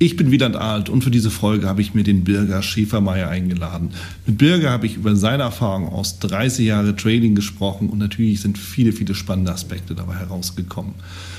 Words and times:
Ich 0.00 0.16
bin 0.16 0.32
Wieland 0.32 0.56
Alt 0.56 0.88
und 0.88 1.04
für 1.04 1.12
diese 1.12 1.30
Folge 1.30 1.68
habe 1.68 1.80
ich 1.80 1.94
mir 1.94 2.02
den 2.02 2.24
Birger 2.24 2.62
Schäfermeier 2.62 3.28
eingeladen. 3.28 3.90
Mit 4.26 4.38
Birger 4.38 4.70
habe 4.70 4.86
ich 4.86 4.96
über 4.96 5.14
seine 5.14 5.44
Erfahrung 5.44 5.88
aus 5.88 6.18
30 6.18 6.66
Jahre 6.66 6.96
Trading 6.96 7.36
gesprochen 7.36 7.88
und 7.88 7.98
natürlich 7.98 8.40
sind 8.40 8.58
viele, 8.58 8.92
viele 8.92 9.14
spannende 9.14 9.52
Aspekte 9.52 9.94
dabei 9.94 10.16
herausgekommen. 10.16 10.94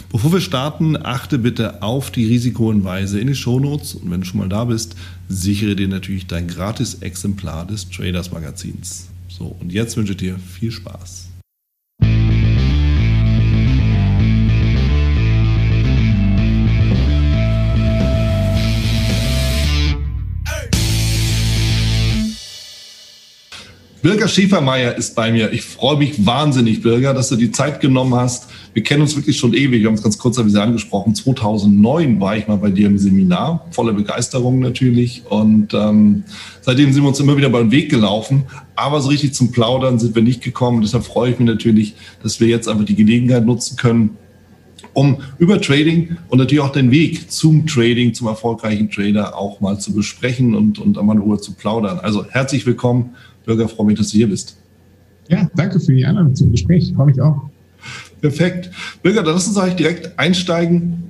Bevor 0.10 0.32
wir 0.32 0.40
starten, 0.40 0.96
achte 0.96 1.38
bitte 1.38 1.84
auf 1.84 2.12
die 2.12 2.26
Risikohinweise 2.26 3.20
in 3.20 3.28
den 3.28 3.36
Shownotes 3.36 3.94
und 3.96 4.10
wenn 4.10 4.22
du 4.22 4.28
schon 4.28 4.40
mal 4.40 4.48
da 4.48 4.64
bist, 4.64 4.96
sichere 5.28 5.76
dir 5.76 5.90
natürlich 5.90 6.26
dein 6.26 6.48
gratis 6.48 6.96
Exemplar 6.96 7.68
des 7.68 7.90
Traders 7.90 8.32
Magazins. 8.32 9.10
So, 9.28 9.54
und 9.60 9.74
jetzt 9.74 9.98
wünsche 9.98 10.14
ich 10.14 10.18
dir 10.20 10.40
viel 10.40 10.72
Spaß. 10.72 11.25
Birger 24.06 24.28
Schäfermeier 24.28 24.96
ist 24.96 25.16
bei 25.16 25.32
mir. 25.32 25.52
Ich 25.52 25.64
freue 25.64 25.98
mich 25.98 26.24
wahnsinnig, 26.24 26.84
Birger, 26.84 27.16
dass 27.16 27.30
du 27.30 27.36
die 27.38 27.52
Zeit 27.52 27.82
genommen 27.82 28.14
hast. 28.14 28.48
Wir 28.76 28.84
kennen 28.84 29.02
uns 29.02 29.16
wirklich 29.16 29.36
schon 29.36 29.56
ewig. 29.56 29.82
Wir 29.82 29.88
haben 29.88 29.96
es 29.96 30.04
ganz 30.04 30.20
kurz 30.20 30.38
angesprochen. 30.38 31.16
2009 31.16 32.20
war 32.20 32.38
ich 32.38 32.48
mal 32.48 32.58
bei 32.58 32.70
dir 32.70 32.86
im 32.86 33.00
Seminar, 33.00 33.66
voller 33.72 33.94
Begeisterung 33.94 34.60
natürlich. 34.60 35.24
Und 35.28 35.74
ähm, 35.74 36.24
seitdem 36.62 36.94
sind 36.94 37.02
wir 37.02 37.08
uns 37.08 37.20
immer 37.20 37.36
wieder 37.36 37.50
beim 37.50 37.72
Weg 37.72 37.90
gelaufen. 37.90 38.44
Aber 38.76 39.02
so 39.02 39.10
richtig 39.10 39.34
zum 39.34 39.52
Plaudern 39.52 39.98
sind 39.98 40.14
wir 40.14 40.22
nicht 40.22 40.44
gekommen. 40.44 40.84
Deshalb 40.84 41.04
freue 41.04 41.32
ich 41.32 41.40
mich 41.40 41.48
natürlich, 41.48 41.96
dass 42.22 42.40
wir 42.40 42.48
jetzt 42.48 42.68
einfach 42.68 42.86
die 42.86 42.96
Gelegenheit 42.96 43.44
nutzen 43.44 43.76
können, 43.76 44.18
um 44.94 45.18
über 45.40 45.60
Trading 45.60 46.18
und 46.28 46.38
natürlich 46.38 46.64
auch 46.64 46.72
den 46.72 46.92
Weg 46.92 47.32
zum 47.32 47.66
Trading, 47.66 48.14
zum 48.14 48.28
erfolgreichen 48.28 48.92
Trader 48.92 49.36
auch 49.36 49.62
mal 49.62 49.80
zu 49.80 49.94
besprechen 49.96 50.54
und, 50.54 50.78
und 50.78 51.00
einmal 51.00 51.16
in 51.16 51.24
Ruhe 51.24 51.40
zu 51.40 51.54
plaudern. 51.54 51.98
Also 51.98 52.24
herzlich 52.30 52.68
willkommen 52.68 53.16
Bürger, 53.46 53.68
freue 53.68 53.88
mich, 53.88 53.98
dass 53.98 54.10
du 54.10 54.18
hier 54.18 54.28
bist. 54.28 54.58
Ja, 55.30 55.50
danke 55.56 55.80
für 55.80 55.94
die 55.94 56.06
Einladung 56.06 56.36
zum 56.36 56.52
Gespräch. 56.52 56.94
Freue 56.96 57.08
mich 57.08 57.22
auch. 57.22 57.50
Perfekt. 58.22 58.72
Bürger, 59.02 59.24
dann 59.24 59.34
lass 59.34 59.48
uns 59.48 59.58
eigentlich 59.58 59.76
direkt 59.76 60.20
einsteigen. 60.20 61.04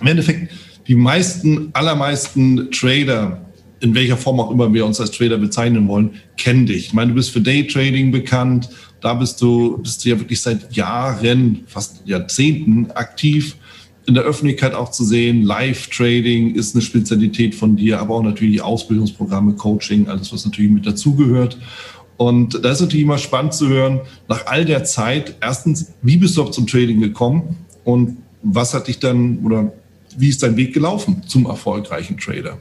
Im 0.00 0.06
Endeffekt, 0.06 0.52
die 0.86 0.94
meisten, 0.94 1.70
allermeisten 1.72 2.70
Trader, 2.70 3.40
in 3.80 3.94
welcher 3.94 4.16
Form 4.16 4.40
auch 4.40 4.50
immer 4.50 4.72
wir 4.72 4.86
uns 4.86 5.00
als 5.00 5.10
Trader 5.10 5.38
bezeichnen 5.38 5.88
wollen, 5.88 6.10
kennen 6.36 6.66
dich. 6.66 6.86
Ich 6.86 6.92
meine, 6.92 7.10
du 7.10 7.14
bist 7.16 7.30
für 7.30 7.40
Daytrading 7.40 8.12
bekannt. 8.12 8.68
Da 9.00 9.14
bist 9.14 9.40
du, 9.42 9.78
bist 9.78 10.04
du 10.04 10.10
ja 10.10 10.18
wirklich 10.18 10.40
seit 10.40 10.72
Jahren, 10.74 11.64
fast 11.66 12.02
Jahrzehnten 12.06 12.90
aktiv 12.92 13.56
in 14.06 14.14
der 14.14 14.24
Öffentlichkeit 14.24 14.74
auch 14.74 14.90
zu 14.90 15.04
sehen. 15.04 15.42
Live-Trading 15.42 16.54
ist 16.54 16.74
eine 16.74 16.82
Spezialität 16.82 17.54
von 17.54 17.76
dir, 17.76 18.00
aber 18.00 18.16
auch 18.16 18.22
natürlich 18.22 18.62
Ausbildungsprogramme, 18.62 19.54
Coaching, 19.54 20.08
alles, 20.08 20.32
was 20.32 20.44
natürlich 20.44 20.70
mit 20.70 20.86
dazugehört. 20.86 21.58
Und 22.16 22.64
da 22.64 22.72
ist 22.72 22.80
natürlich 22.80 23.04
immer 23.04 23.18
spannend 23.18 23.54
zu 23.54 23.68
hören, 23.68 24.00
nach 24.28 24.46
all 24.46 24.64
der 24.64 24.84
Zeit, 24.84 25.36
erstens, 25.40 25.92
wie 26.02 26.16
bist 26.16 26.36
du 26.36 26.42
auch 26.42 26.50
zum 26.50 26.66
Trading 26.66 27.00
gekommen 27.00 27.56
und 27.84 28.18
was 28.42 28.74
hat 28.74 28.88
dich 28.88 28.98
dann 28.98 29.38
oder 29.38 29.72
wie 30.16 30.28
ist 30.28 30.42
dein 30.42 30.56
Weg 30.56 30.74
gelaufen 30.74 31.22
zum 31.26 31.46
erfolgreichen 31.46 32.18
Trader? 32.18 32.58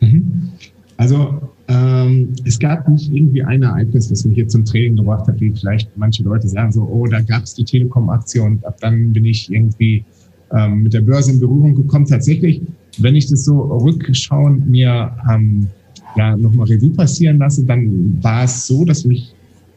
Mhm. 0.00 0.50
Also 0.96 1.50
ähm, 1.68 2.34
es 2.44 2.58
gab 2.58 2.88
nicht 2.88 3.12
irgendwie 3.12 3.42
ein 3.42 3.62
Ereignis, 3.62 4.08
das 4.08 4.24
mich 4.24 4.34
hier 4.34 4.48
zum 4.48 4.64
Trading 4.64 4.96
gebracht 4.96 5.26
hat, 5.26 5.40
wie 5.40 5.52
vielleicht 5.52 5.90
manche 5.96 6.22
Leute 6.22 6.48
sagen 6.48 6.72
so, 6.72 6.82
oh, 6.82 7.06
da 7.06 7.20
gab 7.20 7.42
es 7.42 7.54
die 7.54 7.64
Telekom-Aktion 7.64 8.58
und 8.58 8.64
ab 8.64 8.76
dann 8.80 9.12
bin 9.12 9.24
ich 9.24 9.50
irgendwie 9.50 10.04
ähm, 10.52 10.82
mit 10.82 10.94
der 10.94 11.00
Börse 11.00 11.32
in 11.32 11.40
Berührung 11.40 11.74
gekommen. 11.74 12.06
Tatsächlich, 12.06 12.62
wenn 12.98 13.16
ich 13.16 13.28
das 13.28 13.44
so 13.44 13.60
rückschauend 13.60 14.68
mir 14.68 15.16
ähm, 15.30 15.68
ja, 16.16 16.36
nochmal 16.36 16.66
Revue 16.68 16.90
passieren 16.90 17.38
lasse, 17.38 17.64
dann 17.64 18.22
war 18.22 18.44
es 18.44 18.66
so, 18.66 18.84
dass 18.84 19.04
mich 19.04 19.34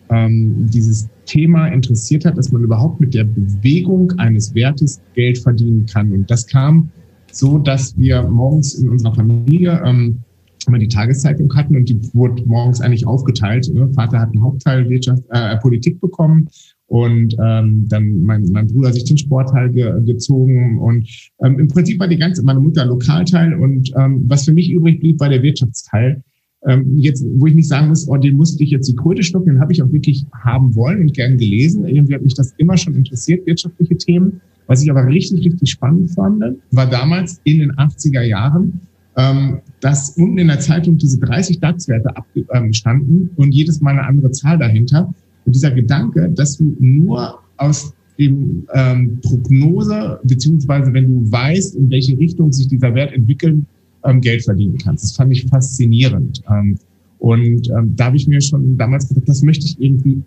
ähm, 0.09 0.67
dieses 0.71 1.09
Thema 1.25 1.67
interessiert 1.67 2.25
hat, 2.25 2.37
dass 2.37 2.51
man 2.51 2.63
überhaupt 2.63 2.99
mit 2.99 3.13
der 3.13 3.25
Bewegung 3.25 4.11
eines 4.13 4.53
Wertes 4.55 5.01
Geld 5.13 5.37
verdienen 5.37 5.85
kann. 5.85 6.11
Und 6.11 6.29
das 6.29 6.47
kam 6.47 6.89
so, 7.31 7.59
dass 7.59 7.97
wir 7.97 8.23
morgens 8.23 8.75
in 8.75 8.89
unserer 8.89 9.13
Familie 9.13 9.81
ähm, 9.85 10.19
immer 10.67 10.79
die 10.79 10.87
Tageszeitung 10.87 11.53
hatten 11.55 11.75
und 11.75 11.87
die 11.87 11.99
wurde 12.13 12.43
morgens 12.45 12.81
eigentlich 12.81 13.05
aufgeteilt. 13.05 13.69
Ne? 13.73 13.87
Vater 13.93 14.19
hat 14.19 14.29
einen 14.29 14.41
Hauptteil 14.41 14.89
Wirtschaft, 14.89 15.23
äh, 15.29 15.57
Politik 15.57 16.01
bekommen 16.01 16.49
und 16.89 17.35
ähm, 17.39 17.85
dann 17.87 18.19
mein, 18.21 18.43
mein 18.51 18.67
Bruder 18.67 18.91
sich 18.91 19.05
den 19.05 19.17
Sportteil 19.17 19.69
ge, 19.69 20.03
gezogen 20.03 20.79
und 20.79 21.07
ähm, 21.43 21.59
im 21.59 21.67
Prinzip 21.67 21.99
war 21.99 22.07
die 22.07 22.17
ganze, 22.17 22.43
meine 22.43 22.59
Mutter 22.59 22.85
Lokalteil 22.85 23.53
und 23.53 23.91
ähm, 23.95 24.23
was 24.27 24.45
für 24.45 24.53
mich 24.53 24.71
übrig 24.71 24.99
blieb, 24.99 25.19
war 25.19 25.29
der 25.29 25.43
Wirtschaftsteil. 25.43 26.23
Ähm, 26.65 26.97
jetzt, 26.97 27.23
wo 27.35 27.45
ich 27.45 27.53
nicht 27.53 27.69
sagen 27.69 27.87
muss, 27.87 28.07
oh, 28.09 28.17
den 28.17 28.35
musste 28.35 28.63
ich 28.63 28.71
jetzt 28.71 28.89
die 28.89 28.95
Kröte 28.95 29.23
schlucken, 29.23 29.53
den 29.53 29.61
habe 29.61 29.71
ich 29.71 29.81
auch 29.81 29.91
wirklich 29.91 30.25
haben 30.43 30.75
wollen 30.75 31.01
und 31.01 31.13
gern 31.13 31.37
gelesen. 31.37 31.85
Irgendwie 31.85 32.15
hat 32.15 32.23
mich 32.23 32.33
das 32.33 32.53
immer 32.57 32.75
schon 32.75 32.95
interessiert, 32.95 33.45
wirtschaftliche 33.45 33.95
Themen. 33.95 34.41
Was 34.65 34.83
ich 34.83 34.89
aber 34.89 35.05
richtig, 35.05 35.45
richtig 35.45 35.69
spannend 35.69 36.11
fand, 36.11 36.43
war 36.71 36.89
damals 36.89 37.39
in 37.43 37.59
den 37.59 37.71
80er 37.73 38.21
Jahren, 38.23 38.81
ähm, 39.15 39.59
dass 39.79 40.11
unten 40.17 40.39
in 40.39 40.47
der 40.47 40.59
Zeitung 40.59 40.97
diese 40.97 41.19
30 41.19 41.59
DAX-Werte 41.59 42.17
abstanden 42.17 43.21
ähm, 43.21 43.29
und 43.35 43.51
jedes 43.51 43.79
Mal 43.79 43.91
eine 43.91 44.05
andere 44.05 44.31
Zahl 44.31 44.57
dahinter. 44.57 45.13
Und 45.45 45.55
dieser 45.55 45.71
Gedanke, 45.71 46.29
dass 46.29 46.57
du 46.57 46.75
nur 46.79 47.39
aus 47.57 47.93
dem 48.17 48.67
ähm, 48.73 49.19
Prognose, 49.21 50.19
beziehungsweise 50.23 50.93
wenn 50.93 51.07
du 51.07 51.31
weißt, 51.31 51.75
in 51.75 51.89
welche 51.89 52.17
Richtung 52.17 52.51
sich 52.51 52.67
dieser 52.67 52.93
Wert 52.93 53.13
entwickelt, 53.13 53.59
ähm, 54.03 54.21
Geld 54.21 54.43
verdienen 54.43 54.77
kannst. 54.77 55.05
Das 55.05 55.11
fand 55.13 55.31
ich 55.31 55.45
faszinierend. 55.45 56.41
Ähm, 56.49 56.77
und 57.19 57.69
ähm, 57.69 57.95
da 57.95 58.05
habe 58.05 58.17
ich 58.17 58.27
mir 58.27 58.41
schon 58.41 58.77
damals 58.77 59.07
gedacht, 59.07 59.27
das 59.27 59.41
möchte 59.41 59.65
ich 59.65 59.79
irgendwie 59.79 60.21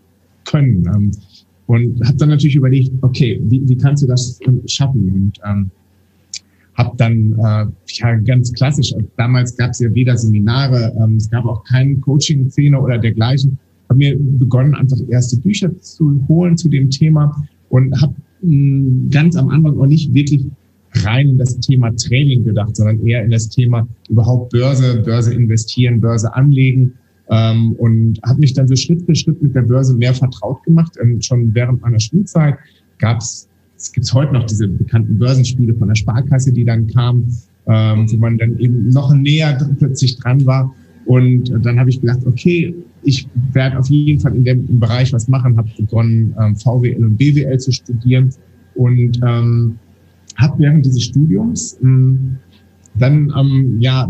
können. 0.44 0.84
Ähm, 0.94 1.10
und 1.66 2.04
habe 2.06 2.16
dann 2.16 2.30
natürlich 2.30 2.56
überlegt, 2.56 2.90
okay, 3.02 3.40
wie, 3.44 3.66
wie 3.68 3.76
kannst 3.76 4.02
du 4.02 4.06
das 4.06 4.38
ähm, 4.46 4.62
schaffen? 4.66 5.10
Und 5.10 5.40
ähm, 5.48 5.70
habe 6.74 6.96
dann 6.96 7.32
äh, 7.38 7.66
ja 7.88 8.14
ganz 8.16 8.52
klassisch, 8.52 8.94
damals 9.16 9.56
gab 9.56 9.70
es 9.70 9.78
ja 9.78 9.94
weder 9.94 10.16
Seminare, 10.16 10.92
ähm, 10.98 11.16
es 11.16 11.30
gab 11.30 11.44
auch 11.44 11.64
keinen 11.64 12.00
Coaching-Szene 12.00 12.80
oder 12.80 12.98
dergleichen, 12.98 13.58
habe 13.92 13.98
mir 13.98 14.16
begonnen, 14.18 14.74
einfach 14.74 14.96
erste 15.08 15.36
Bücher 15.36 15.70
zu 15.80 16.24
holen 16.28 16.56
zu 16.56 16.68
dem 16.68 16.90
Thema 16.90 17.46
und 17.68 18.00
habe 18.00 18.14
hm, 18.40 19.08
ganz 19.10 19.36
am 19.36 19.48
Anfang 19.50 19.78
auch 19.78 19.86
nicht 19.86 20.12
wirklich 20.14 20.46
rein 21.04 21.28
in 21.28 21.38
das 21.38 21.58
Thema 21.60 21.90
Training 21.96 22.44
gedacht, 22.44 22.76
sondern 22.76 23.06
eher 23.06 23.24
in 23.24 23.30
das 23.30 23.48
Thema 23.48 23.86
überhaupt 24.08 24.50
Börse, 24.50 25.02
Börse 25.04 25.34
investieren, 25.34 26.00
Börse 26.00 26.34
anlegen 26.34 26.92
ähm, 27.30 27.72
und 27.72 28.20
habe 28.24 28.40
mich 28.40 28.52
dann 28.52 28.68
so 28.68 28.76
Schritt 28.76 29.02
für 29.02 29.14
Schritt 29.14 29.42
mit 29.42 29.54
der 29.54 29.62
Börse 29.62 29.94
mehr 29.94 30.14
vertraut 30.14 30.62
gemacht. 30.64 30.98
Und 31.00 31.12
ähm, 31.12 31.22
schon 31.22 31.54
während 31.54 31.80
meiner 31.80 32.00
Schulzeit 32.00 32.56
gab 32.98 33.20
es, 33.20 33.48
es 33.76 33.92
gibt 33.92 34.12
heute 34.12 34.32
noch 34.32 34.44
diese 34.44 34.68
bekannten 34.68 35.18
Börsenspiele 35.18 35.74
von 35.74 35.88
der 35.88 35.94
Sparkasse, 35.94 36.52
die 36.52 36.64
dann 36.64 36.86
kamen, 36.88 37.34
ähm, 37.66 38.10
wo 38.10 38.16
man 38.16 38.38
dann 38.38 38.58
eben 38.58 38.88
noch 38.88 39.14
näher 39.14 39.58
plötzlich 39.78 40.18
dran 40.18 40.44
war. 40.46 40.74
Und 41.06 41.50
dann 41.64 41.80
habe 41.80 41.90
ich 41.90 42.00
gedacht, 42.00 42.20
okay, 42.26 42.74
ich 43.02 43.28
werde 43.52 43.78
auf 43.78 43.88
jeden 43.88 44.20
Fall 44.20 44.34
in 44.34 44.44
dem 44.44 44.80
Bereich 44.80 45.12
was 45.12 45.28
machen, 45.28 45.56
habe 45.56 45.68
begonnen, 45.76 46.34
ähm, 46.40 46.56
VWL 46.56 47.04
und 47.04 47.16
BWL 47.16 47.58
zu 47.58 47.72
studieren 47.72 48.30
und 48.74 49.20
ähm, 49.24 49.78
habe 50.36 50.58
während 50.58 50.86
dieses 50.86 51.04
Studiums 51.04 51.78
ähm, 51.82 52.36
dann 52.94 53.32
ähm, 53.38 53.80
ja 53.80 54.08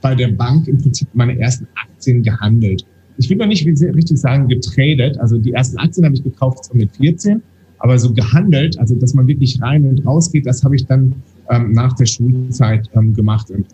bei 0.00 0.14
der 0.14 0.28
Bank 0.28 0.66
im 0.68 0.78
Prinzip 0.78 1.08
meine 1.12 1.38
ersten 1.38 1.66
Aktien 1.74 2.22
gehandelt. 2.22 2.84
Ich 3.18 3.28
will 3.30 3.36
noch 3.36 3.46
nicht 3.46 3.66
richtig 3.66 4.18
sagen 4.18 4.48
getradet, 4.48 5.18
also 5.18 5.38
die 5.38 5.52
ersten 5.52 5.78
Aktien 5.78 6.04
habe 6.04 6.14
ich 6.14 6.24
gekauft 6.24 6.74
mit 6.74 6.96
14, 6.96 7.42
aber 7.78 7.98
so 7.98 8.12
gehandelt, 8.12 8.78
also 8.78 8.94
dass 8.94 9.14
man 9.14 9.26
wirklich 9.26 9.60
rein 9.60 9.84
und 9.84 10.04
raus 10.06 10.30
geht, 10.32 10.46
das 10.46 10.64
habe 10.64 10.76
ich 10.76 10.86
dann 10.86 11.14
ähm, 11.50 11.72
nach 11.72 11.92
der 11.94 12.06
Schulzeit 12.06 12.88
ähm, 12.94 13.14
gemacht. 13.14 13.50
Und 13.50 13.66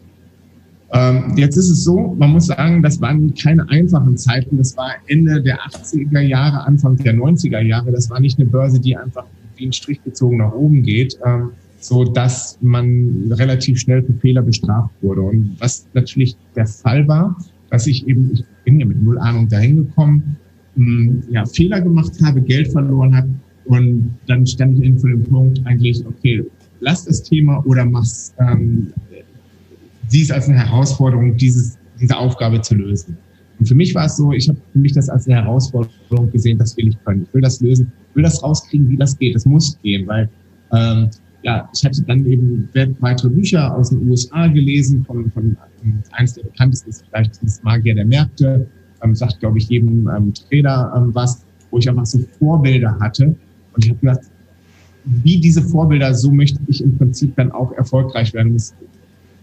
ähm, 0.92 1.34
jetzt 1.36 1.56
ist 1.56 1.68
es 1.68 1.84
so, 1.84 2.14
man 2.18 2.30
muss 2.30 2.46
sagen, 2.46 2.82
das 2.82 3.00
waren 3.00 3.34
keine 3.34 3.68
einfachen 3.68 4.16
Zeiten. 4.16 4.56
Das 4.56 4.76
war 4.76 4.92
Ende 5.06 5.42
der 5.42 5.58
80er 5.58 6.20
Jahre, 6.20 6.66
Anfang 6.66 6.96
der 6.96 7.14
90er 7.14 7.60
Jahre. 7.60 7.92
Das 7.92 8.08
war 8.10 8.20
nicht 8.20 8.38
eine 8.38 8.48
Börse, 8.48 8.80
die 8.80 8.96
einfach 8.96 9.26
wie 9.56 9.66
ein 9.66 9.72
Strich 9.72 10.02
gezogen 10.02 10.38
nach 10.38 10.52
oben 10.52 10.82
geht. 10.82 11.18
Ähm, 11.24 11.50
so 11.80 12.04
dass 12.04 12.58
man 12.60 13.32
relativ 13.32 13.78
schnell 13.78 14.02
für 14.02 14.12
Fehler 14.14 14.42
bestraft 14.42 14.90
wurde. 15.00 15.22
Und 15.22 15.56
was 15.58 15.86
natürlich 15.94 16.36
der 16.56 16.66
Fall 16.66 17.06
war, 17.06 17.36
dass 17.70 17.86
ich 17.86 18.06
eben, 18.08 18.30
ich 18.32 18.44
bin 18.64 18.80
ja 18.80 18.86
mit 18.86 19.02
null 19.02 19.18
Ahnung 19.18 19.48
dahin 19.48 19.76
gekommen, 19.76 20.36
hm, 20.74 21.22
ja, 21.30 21.44
Fehler 21.44 21.80
gemacht 21.80 22.12
habe, 22.22 22.40
Geld 22.40 22.72
verloren 22.72 23.14
habe 23.16 23.28
und 23.66 24.14
dann 24.26 24.46
stand 24.46 24.78
ich 24.78 24.84
eben 24.84 24.98
vor 24.98 25.10
dem 25.10 25.24
Punkt 25.24 25.60
eigentlich, 25.66 26.04
okay, 26.06 26.44
lass 26.80 27.04
das 27.04 27.22
Thema 27.22 27.64
oder 27.66 27.84
mach's, 27.84 28.34
ähm, 28.40 28.92
sieh 30.08 30.22
es 30.22 30.30
als 30.30 30.48
eine 30.48 30.58
Herausforderung, 30.58 31.36
dieses, 31.36 31.78
diese 32.00 32.16
Aufgabe 32.16 32.60
zu 32.60 32.74
lösen. 32.74 33.16
Und 33.58 33.66
für 33.66 33.74
mich 33.74 33.94
war 33.94 34.06
es 34.06 34.16
so, 34.16 34.32
ich 34.32 34.48
habe 34.48 34.58
für 34.72 34.78
mich 34.78 34.92
das 34.92 35.08
als 35.08 35.26
eine 35.26 35.36
Herausforderung 35.42 36.30
gesehen, 36.30 36.58
das 36.58 36.76
will 36.76 36.88
ich 36.88 37.04
können. 37.04 37.24
Ich 37.26 37.34
will 37.34 37.42
das 37.42 37.60
lösen, 37.60 37.92
will 38.14 38.22
das 38.22 38.42
rauskriegen, 38.42 38.88
wie 38.88 38.96
das 38.96 39.18
geht. 39.18 39.34
Das 39.34 39.44
muss 39.46 39.78
gehen, 39.82 40.06
weil 40.06 40.28
ähm, 40.72 41.10
ja, 41.42 41.68
ich 41.74 41.84
hatte 41.84 42.02
dann 42.02 42.24
eben 42.26 42.68
weitere 43.00 43.30
Bücher 43.30 43.74
aus 43.74 43.90
den 43.90 44.08
USA 44.08 44.46
gelesen, 44.48 45.04
von, 45.04 45.30
von 45.30 45.56
eins 46.12 46.34
der 46.34 46.42
bekanntesten 46.44 46.90
ist 46.90 47.04
vielleicht 47.08 47.42
das 47.42 47.62
Magier 47.62 47.94
der 47.94 48.06
Märkte, 48.06 48.66
ähm, 49.02 49.14
sagt, 49.14 49.40
glaube 49.40 49.58
ich, 49.58 49.68
jedem 49.68 50.08
ähm, 50.08 50.34
Trainer 50.34 50.92
ähm, 50.96 51.14
was, 51.14 51.44
wo 51.70 51.78
ich 51.78 51.88
einfach 51.88 52.06
so 52.06 52.20
Vorbilder 52.38 52.98
hatte. 53.00 53.26
Und 53.74 53.84
ich 53.84 53.90
habe 53.90 54.00
gedacht, 54.00 54.20
wie 55.04 55.40
diese 55.40 55.62
Vorbilder, 55.62 56.12
so 56.14 56.30
möchte 56.30 56.60
ich 56.66 56.82
im 56.82 56.96
Prinzip 56.98 57.34
dann 57.36 57.52
auch 57.52 57.72
erfolgreich 57.72 58.34
werden. 58.34 58.60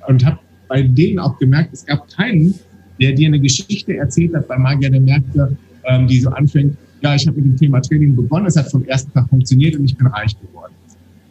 Und 0.08 0.26
habe 0.26 0.40
bei 0.68 0.82
denen 0.82 1.20
auch 1.20 1.38
gemerkt, 1.38 1.74
es 1.74 1.86
gab 1.86 2.08
keinen, 2.10 2.56
der 3.00 3.14
dir 3.14 3.28
eine 3.28 3.40
Geschichte 3.40 3.98
erzählt 3.98 4.34
hat 4.34 4.48
bei 4.48 4.58
Magier 4.58 4.90
der 4.90 5.02
Märkte, 5.02 5.56
ähm, 5.86 6.08
die 6.08 6.20
so 6.20 6.30
anfängt, 6.30 6.78
ja, 7.02 7.16
ich 7.16 7.28
habe 7.28 7.38
mit 7.38 7.46
dem 7.46 7.58
Thema 7.58 7.82
Training 7.82 8.16
begonnen, 8.16 8.48
es 8.48 8.56
hat 8.56 8.72
vom 8.72 8.84
ersten 8.86 9.12
Tag 9.14 9.30
funktioniert 9.30 9.76
und 9.76 9.86
ich 9.86 9.96
bin 9.96 10.08
reich 10.08 10.36
geworden. 10.40 10.74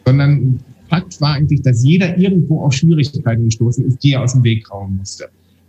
Sondern 0.05 0.59
Fakt 0.89 1.19
war 1.19 1.33
eigentlich, 1.33 1.61
dass 1.61 1.83
jeder 1.83 2.17
irgendwo 2.17 2.61
auf 2.61 2.73
Schwierigkeiten 2.73 3.45
gestoßen 3.45 3.85
ist, 3.85 4.03
die 4.03 4.13
er 4.13 4.21
aus 4.21 4.33
dem 4.33 4.43
Weg 4.43 4.71
rauen 4.71 4.97
musste. 4.97 5.25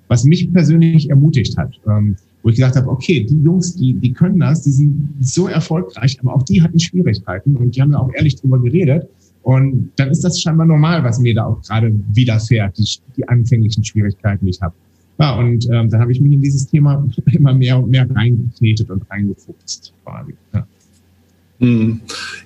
Was 0.08 0.24
mich 0.24 0.52
persönlich 0.52 1.10
ermutigt 1.10 1.56
hat, 1.56 1.72
ähm, 1.88 2.16
wo 2.42 2.50
ich 2.50 2.56
gesagt 2.56 2.76
habe, 2.76 2.88
okay, 2.88 3.24
die 3.24 3.42
Jungs, 3.42 3.74
die, 3.74 3.94
die 3.94 4.12
können 4.12 4.38
das, 4.38 4.62
die 4.62 4.70
sind 4.70 5.08
so 5.20 5.48
erfolgreich, 5.48 6.16
aber 6.20 6.36
auch 6.36 6.42
die 6.44 6.62
hatten 6.62 6.78
Schwierigkeiten 6.78 7.56
und 7.56 7.74
die 7.74 7.82
haben 7.82 7.90
ja 7.90 7.98
auch 7.98 8.12
ehrlich 8.14 8.36
drüber 8.36 8.60
geredet. 8.60 9.08
Und 9.46 9.92
dann 9.94 10.10
ist 10.10 10.24
das 10.24 10.40
scheinbar 10.40 10.66
normal, 10.66 11.04
was 11.04 11.20
mir 11.20 11.32
da 11.32 11.44
auch 11.44 11.62
gerade 11.62 11.94
widerfährt, 12.12 12.76
die, 12.78 12.88
die 13.16 13.28
anfänglichen 13.28 13.84
Schwierigkeiten, 13.84 14.44
die 14.44 14.50
ich 14.50 14.60
habe. 14.60 14.74
Ja, 15.20 15.36
und 15.36 15.70
ähm, 15.70 15.88
dann 15.88 16.00
habe 16.00 16.10
ich 16.10 16.20
mich 16.20 16.32
in 16.32 16.42
dieses 16.42 16.66
Thema 16.66 17.06
immer 17.32 17.54
mehr 17.54 17.78
und 17.78 17.88
mehr 17.88 18.10
reingeknetet 18.10 18.90
und 18.90 19.08
reingefuchst 19.08 19.94
quasi. 20.02 20.34
Ja. 20.52 20.66
Hm. 21.58 22.00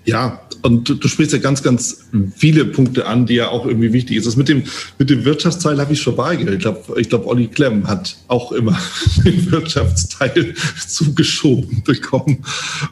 Ja, 0.05 0.41
und 0.63 0.89
du, 0.89 0.95
du, 0.95 1.09
sprichst 1.09 1.33
ja 1.33 1.39
ganz, 1.39 1.63
ganz 1.63 2.05
viele 2.37 2.67
Punkte 2.67 3.07
an, 3.07 3.25
die 3.25 3.35
ja 3.35 3.49
auch 3.49 3.67
irgendwie 3.67 3.93
wichtig 3.93 4.17
ist. 4.19 4.27
Das 4.27 4.37
mit 4.37 4.49
dem, 4.49 4.63
mit 4.99 5.09
dem 5.09 5.25
Wirtschaftsteil 5.25 5.81
habe 5.81 5.93
ich 5.93 6.03
schon 6.03 6.17
beigeredet. 6.17 6.57
Ich 6.57 6.61
glaube, 6.61 7.01
ich 7.01 7.09
glaub, 7.09 7.27
Olli 7.27 7.47
Klemm 7.47 7.89
hat 7.89 8.17
auch 8.29 8.53
immer 8.53 8.79
den 9.25 9.51
Wirtschaftsteil 9.51 10.55
zugeschoben 10.89 11.83
bekommen. 11.85 12.45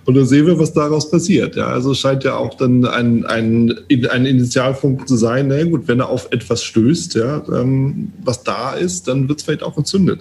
Und 0.06 0.14
dann 0.14 0.26
sehen 0.26 0.46
wir, 0.46 0.58
was 0.58 0.72
daraus 0.72 1.10
passiert. 1.10 1.56
Ja, 1.56 1.66
also 1.66 1.94
scheint 1.94 2.24
ja 2.24 2.36
auch 2.36 2.54
dann 2.54 2.86
ein, 2.86 3.26
ein, 3.26 3.74
ein 4.10 4.26
Initialpunkt 4.26 5.08
zu 5.08 5.16
sein. 5.16 5.48
Na 5.48 5.62
gut, 5.64 5.88
wenn 5.88 6.00
er 6.00 6.08
auf 6.08 6.28
etwas 6.30 6.64
stößt, 6.64 7.16
ja, 7.16 7.42
ähm, 7.52 8.12
was 8.24 8.44
da 8.44 8.72
ist, 8.72 9.08
dann 9.08 9.28
wird 9.28 9.40
es 9.40 9.44
vielleicht 9.44 9.62
auch 9.62 9.76
entzündet. 9.76 10.20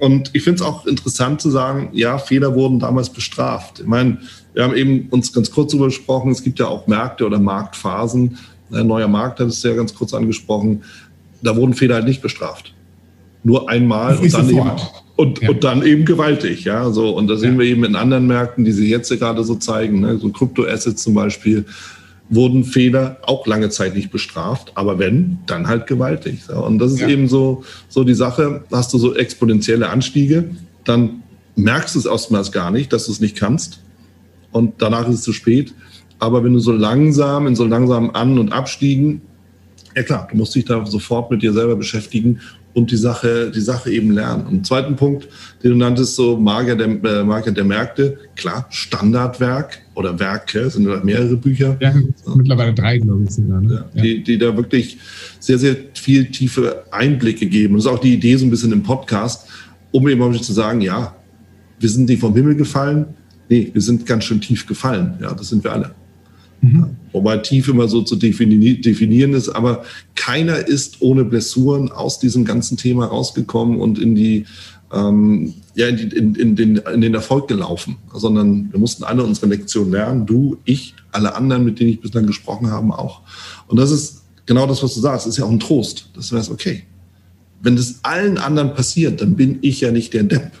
Und 0.00 0.30
ich 0.32 0.42
finde 0.42 0.62
es 0.62 0.66
auch 0.66 0.86
interessant 0.86 1.40
zu 1.40 1.50
sagen, 1.50 1.90
ja, 1.92 2.18
Fehler 2.18 2.54
wurden 2.54 2.78
damals 2.78 3.10
bestraft. 3.10 3.80
Ich 3.80 3.86
meine, 3.86 4.18
wir 4.54 4.64
haben 4.64 4.74
eben 4.74 5.08
uns 5.10 5.32
ganz 5.32 5.50
kurz 5.50 5.72
darüber 5.72 5.86
gesprochen, 5.86 6.30
es 6.32 6.42
gibt 6.42 6.58
ja 6.58 6.66
auch 6.66 6.86
Märkte 6.86 7.26
oder 7.26 7.38
Marktphasen. 7.38 8.38
Ein 8.72 8.86
neuer 8.86 9.08
Markt 9.08 9.40
hat 9.40 9.48
es 9.48 9.62
ja 9.62 9.74
ganz 9.74 9.94
kurz 9.94 10.14
angesprochen. 10.14 10.82
Da 11.42 11.54
wurden 11.54 11.74
Fehler 11.74 11.96
halt 11.96 12.06
nicht 12.06 12.22
bestraft. 12.22 12.74
Nur 13.42 13.68
einmal 13.68 14.16
und 14.16 14.32
dann, 14.32 14.50
eben, 14.50 14.70
und, 15.16 15.40
ja. 15.42 15.50
und 15.50 15.64
dann 15.64 15.82
eben 15.82 16.04
gewaltig. 16.04 16.64
Ja, 16.64 16.90
so. 16.90 17.10
Und 17.10 17.28
da 17.28 17.36
sehen 17.36 17.54
ja. 17.54 17.60
wir 17.60 17.66
eben 17.66 17.84
in 17.84 17.94
anderen 17.94 18.26
Märkten, 18.26 18.64
die 18.64 18.72
sich 18.72 18.88
jetzt 18.88 19.10
gerade 19.10 19.44
so 19.44 19.54
zeigen, 19.56 20.00
ne, 20.00 20.18
so 20.18 20.30
Kryptoassets 20.30 21.02
zum 21.02 21.14
Beispiel, 21.14 21.66
wurden 22.30 22.64
Fehler 22.64 23.18
auch 23.22 23.46
lange 23.46 23.68
Zeit 23.70 23.94
nicht 23.94 24.10
bestraft, 24.10 24.72
aber 24.76 24.98
wenn, 24.98 25.38
dann 25.46 25.66
halt 25.66 25.86
gewaltig. 25.86 26.48
Und 26.48 26.78
das 26.78 26.92
ist 26.92 27.00
ja. 27.00 27.08
eben 27.08 27.28
so, 27.28 27.64
so 27.88 28.04
die 28.04 28.14
Sache, 28.14 28.64
hast 28.70 28.94
du 28.94 28.98
so 28.98 29.16
exponentielle 29.16 29.88
Anstiege, 29.90 30.50
dann 30.84 31.22
merkst 31.56 31.96
du 31.96 31.98
es 31.98 32.06
erstmals 32.06 32.52
gar 32.52 32.70
nicht, 32.70 32.92
dass 32.92 33.06
du 33.06 33.12
es 33.12 33.20
nicht 33.20 33.36
kannst 33.36 33.80
und 34.52 34.80
danach 34.80 35.08
ist 35.08 35.16
es 35.16 35.22
zu 35.22 35.32
spät. 35.32 35.74
Aber 36.20 36.44
wenn 36.44 36.52
du 36.52 36.60
so 36.60 36.72
langsam, 36.72 37.46
in 37.46 37.56
so 37.56 37.64
langsamen 37.64 38.14
An- 38.14 38.38
und 38.38 38.52
Abstiegen, 38.52 39.22
ja 39.96 40.02
klar, 40.02 40.28
du 40.30 40.36
musst 40.36 40.54
dich 40.54 40.64
da 40.64 40.84
sofort 40.86 41.30
mit 41.30 41.42
dir 41.42 41.52
selber 41.52 41.76
beschäftigen 41.76 42.40
und 42.72 42.90
die 42.90 42.96
Sache, 42.96 43.50
die 43.50 43.60
Sache 43.60 43.90
eben 43.90 44.12
lernen. 44.12 44.46
Und 44.46 44.66
zweiten 44.66 44.96
Punkt, 44.96 45.28
den 45.62 45.72
du 45.72 45.76
nanntest, 45.76 46.14
so 46.14 46.36
Magier 46.36 46.76
der, 46.76 46.88
äh, 46.88 47.24
Magier 47.24 47.52
der 47.52 47.64
Märkte, 47.64 48.16
klar, 48.36 48.66
Standardwerk 48.70 49.80
oder 49.94 50.18
Werke, 50.18 50.70
sind 50.70 50.88
ja 50.88 51.00
mehrere 51.02 51.36
Bücher. 51.36 51.76
Ja, 51.80 51.94
mittlerweile 52.34 52.72
drei, 52.72 52.98
glaube 52.98 53.24
ich, 53.24 53.30
sogar. 53.30 53.60
Ne? 53.60 53.84
Ja, 53.94 54.02
die, 54.02 54.22
die 54.22 54.38
da 54.38 54.56
wirklich 54.56 54.98
sehr, 55.40 55.58
sehr 55.58 55.76
viel 55.94 56.30
tiefe 56.30 56.84
Einblicke 56.90 57.46
geben. 57.46 57.74
Und 57.74 57.84
das 57.84 57.92
ist 57.92 57.98
auch 57.98 58.00
die 58.00 58.14
Idee 58.14 58.36
so 58.36 58.46
ein 58.46 58.50
bisschen 58.50 58.72
im 58.72 58.82
Podcast, 58.82 59.48
um 59.90 60.08
eben 60.08 60.22
auch 60.22 60.40
zu 60.40 60.52
sagen, 60.52 60.80
ja, 60.80 61.16
wir 61.80 61.88
sind 61.88 62.08
nicht 62.08 62.20
vom 62.20 62.34
Himmel 62.34 62.54
gefallen, 62.54 63.06
nee, 63.48 63.70
wir 63.72 63.82
sind 63.82 64.06
ganz 64.06 64.24
schön 64.24 64.40
tief 64.40 64.66
gefallen. 64.66 65.14
Ja, 65.20 65.34
das 65.34 65.48
sind 65.48 65.64
wir 65.64 65.72
alle. 65.72 65.94
Mhm. 66.60 66.96
Wobei 67.12 67.38
tief 67.38 67.68
immer 67.68 67.88
so 67.88 68.02
zu 68.02 68.16
definieren 68.16 69.34
ist, 69.34 69.48
aber 69.48 69.84
keiner 70.14 70.56
ist 70.68 71.00
ohne 71.00 71.24
Blessuren 71.24 71.90
aus 71.90 72.18
diesem 72.18 72.44
ganzen 72.44 72.76
Thema 72.76 73.06
rausgekommen 73.06 73.80
und 73.80 73.98
in 73.98 74.14
die, 74.14 74.44
ähm, 74.92 75.54
ja, 75.74 75.88
in, 75.88 75.98
in, 76.10 76.34
in, 76.34 76.56
den, 76.56 76.76
in 76.76 77.00
den 77.00 77.14
Erfolg 77.14 77.48
gelaufen, 77.48 77.96
sondern 78.12 78.70
wir 78.70 78.78
mussten 78.78 79.04
alle 79.04 79.24
unsere 79.24 79.46
Lektion 79.46 79.90
lernen, 79.90 80.26
du, 80.26 80.58
ich, 80.64 80.94
alle 81.12 81.34
anderen, 81.34 81.64
mit 81.64 81.80
denen 81.80 81.90
ich 81.90 82.00
bislang 82.00 82.26
gesprochen 82.26 82.70
habe, 82.70 82.96
auch. 82.96 83.22
Und 83.66 83.78
das 83.78 83.90
ist 83.90 84.22
genau 84.46 84.66
das, 84.66 84.82
was 84.82 84.94
du 84.94 85.00
sagst, 85.00 85.26
ist 85.26 85.38
ja 85.38 85.44
auch 85.44 85.50
ein 85.50 85.60
Trost, 85.60 86.10
dass 86.14 86.28
du 86.28 86.36
weißt, 86.36 86.50
okay, 86.50 86.84
wenn 87.62 87.76
das 87.76 88.00
allen 88.02 88.38
anderen 88.38 88.74
passiert, 88.74 89.20
dann 89.20 89.34
bin 89.34 89.58
ich 89.62 89.80
ja 89.80 89.90
nicht 89.90 90.14
der 90.14 90.24
Depp 90.24 90.52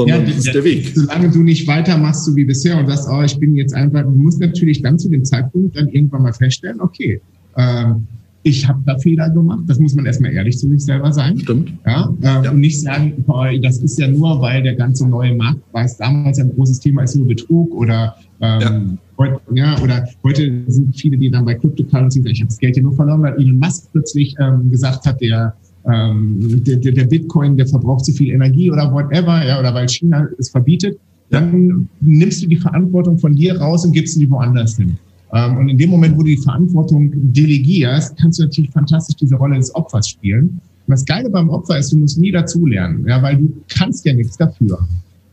sondern 0.00 0.20
ja, 0.20 0.26
das 0.26 0.46
ist 0.46 0.54
der 0.54 0.64
Weg. 0.64 0.92
Solange 0.94 1.30
du 1.30 1.42
nicht 1.42 1.66
weitermachst, 1.66 2.24
so 2.24 2.34
wie 2.36 2.44
bisher 2.44 2.78
und 2.78 2.86
sagst, 2.86 3.08
oh, 3.10 3.22
ich 3.22 3.38
bin 3.38 3.54
jetzt 3.56 3.74
einfach, 3.74 4.02
du 4.02 4.10
musst 4.10 4.40
natürlich 4.40 4.82
dann 4.82 4.98
zu 4.98 5.08
dem 5.08 5.24
Zeitpunkt 5.24 5.76
dann 5.76 5.88
irgendwann 5.88 6.22
mal 6.22 6.32
feststellen, 6.32 6.80
okay, 6.80 7.20
ähm, 7.56 8.06
ich 8.42 8.66
habe 8.66 8.80
da 8.86 8.96
Fehler 8.98 9.28
gemacht. 9.28 9.64
Das 9.66 9.78
muss 9.78 9.94
man 9.94 10.06
erstmal 10.06 10.32
ehrlich 10.32 10.56
zu 10.56 10.68
sich 10.68 10.82
selber 10.82 11.12
sein. 11.12 11.38
Stimmt. 11.38 11.72
Ja, 11.84 12.08
ähm, 12.22 12.44
ja. 12.44 12.50
Und 12.50 12.60
nicht 12.60 12.80
sagen, 12.80 13.24
das 13.62 13.78
ist 13.78 13.98
ja 13.98 14.08
nur, 14.08 14.40
weil 14.40 14.62
der 14.62 14.74
ganze 14.76 15.06
neue 15.06 15.34
Markt, 15.34 15.60
was 15.72 15.98
damals 15.98 16.38
ein 16.38 16.50
großes 16.54 16.80
Thema 16.80 17.02
ist, 17.02 17.16
nur 17.16 17.26
Betrug 17.26 17.70
oder 17.74 18.16
ähm, 18.40 18.60
ja. 18.60 18.82
Heute, 19.18 19.40
ja, 19.54 19.78
oder 19.82 20.08
heute 20.24 20.62
sind 20.68 20.96
viele, 20.96 21.18
die 21.18 21.30
dann 21.30 21.44
bei 21.44 21.54
Cryptocurrency 21.54 22.22
sagen, 22.22 22.32
ich 22.32 22.40
habe 22.40 22.48
das 22.48 22.58
Geld 22.58 22.78
ja 22.78 22.82
nur 22.82 22.94
verloren, 22.94 23.20
weil 23.20 23.34
Elon 23.34 23.58
Musk 23.58 23.92
plötzlich 23.92 24.34
ähm, 24.40 24.70
gesagt 24.70 25.04
hat, 25.04 25.20
der 25.20 25.54
ähm, 25.86 26.62
der, 26.64 26.76
der 26.76 27.04
Bitcoin, 27.04 27.56
der 27.56 27.66
verbraucht 27.66 28.04
zu 28.04 28.12
viel 28.12 28.30
Energie 28.30 28.70
oder 28.70 28.92
whatever, 28.92 29.44
ja, 29.44 29.58
oder 29.58 29.72
weil 29.74 29.88
China 29.88 30.28
es 30.38 30.50
verbietet, 30.50 30.98
dann 31.30 31.88
nimmst 32.00 32.42
du 32.42 32.48
die 32.48 32.56
Verantwortung 32.56 33.18
von 33.18 33.34
dir 33.34 33.58
raus 33.58 33.84
und 33.84 33.92
gibst 33.92 34.14
sie 34.14 34.28
woanders 34.30 34.76
hin. 34.76 34.98
Ähm, 35.32 35.56
und 35.56 35.68
in 35.68 35.78
dem 35.78 35.90
Moment, 35.90 36.16
wo 36.16 36.20
du 36.20 36.28
die 36.28 36.36
Verantwortung 36.36 37.10
delegierst, 37.32 38.16
kannst 38.18 38.38
du 38.38 38.42
natürlich 38.44 38.70
fantastisch 38.70 39.16
diese 39.16 39.36
Rolle 39.36 39.56
des 39.56 39.74
Opfers 39.74 40.08
spielen. 40.08 40.60
Und 40.86 40.92
das 40.92 41.04
Geile 41.04 41.30
beim 41.30 41.48
Opfer 41.50 41.78
ist, 41.78 41.92
du 41.92 41.98
musst 41.98 42.18
nie 42.18 42.32
dazulernen, 42.32 43.06
ja, 43.06 43.22
weil 43.22 43.36
du 43.36 43.52
kannst 43.68 44.04
ja 44.04 44.12
nichts 44.12 44.36
dafür. 44.36 44.86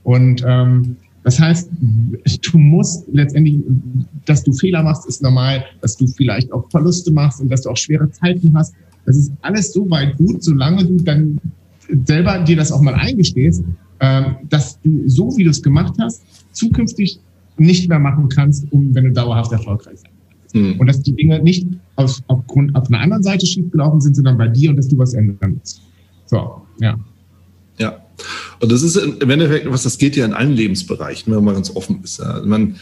Und 0.04 0.44
ähm, 0.48 0.96
das 1.24 1.40
heißt, 1.40 1.70
du 2.52 2.58
musst 2.58 3.06
letztendlich, 3.12 3.60
dass 4.26 4.44
du 4.44 4.54
Fehler 4.54 4.84
machst, 4.84 5.06
ist 5.08 5.22
normal, 5.22 5.66
dass 5.82 5.98
du 5.98 6.08
vielleicht 6.08 6.52
auch 6.54 6.70
Verluste 6.70 7.12
machst 7.12 7.42
und 7.42 7.52
dass 7.52 7.64
du 7.64 7.70
auch 7.70 7.76
schwere 7.76 8.10
Zeiten 8.12 8.54
hast. 8.56 8.74
Das 9.08 9.16
ist 9.16 9.32
alles 9.42 9.72
so 9.74 9.90
weit 9.90 10.18
gut, 10.18 10.44
solange 10.44 10.86
du 10.86 10.98
dann 10.98 11.40
selber 12.06 12.40
dir 12.40 12.58
das 12.58 12.72
auch 12.74 12.82
mal 12.82 12.94
eingestehst, 12.94 13.64
ähm, 14.02 14.36
dass 14.50 14.80
du 14.82 15.08
so, 15.08 15.36
wie 15.38 15.46
du 15.46 15.50
es 15.50 15.64
gemacht 15.64 15.94
hast, 16.00 16.22
zukünftig 16.52 17.20
nicht 17.58 17.88
mehr 17.90 18.00
machen 18.00 18.28
kannst, 18.28 18.72
um, 18.72 18.94
wenn 18.94 19.06
du 19.06 19.12
dauerhaft 19.14 19.54
erfolgreich 19.54 20.00
sein 20.00 20.12
kannst. 20.30 20.56
Mhm. 20.56 20.80
Und 20.80 20.88
dass 20.88 21.02
die 21.02 21.14
Dinge 21.14 21.42
nicht 21.42 21.68
auf, 21.96 22.22
aufgrund 22.28 22.76
auf 22.76 22.90
einer 22.90 23.00
anderen 23.00 23.24
Seite 23.24 23.46
schiefgelaufen 23.46 24.02
sind, 24.02 24.16
sondern 24.16 24.38
bei 24.38 24.50
dir 24.50 24.72
und 24.72 24.76
dass 24.76 24.90
du 24.90 24.98
was 24.98 25.14
ändern 25.14 25.56
musst. 25.58 25.82
So, 26.26 26.62
ja. 26.82 27.00
Ja. 27.80 28.02
Und 28.60 28.72
das 28.72 28.82
ist 28.82 28.98
im 28.98 29.30
Endeffekt, 29.30 29.72
was 29.72 29.84
das 29.84 29.98
geht 29.98 30.18
ja 30.18 30.26
in 30.26 30.34
allen 30.34 30.52
Lebensbereichen, 30.52 31.34
wenn 31.34 31.44
man 31.46 31.54
ganz 31.54 31.74
offen 31.74 32.02
ist. 32.04 32.22
Man, 32.44 32.76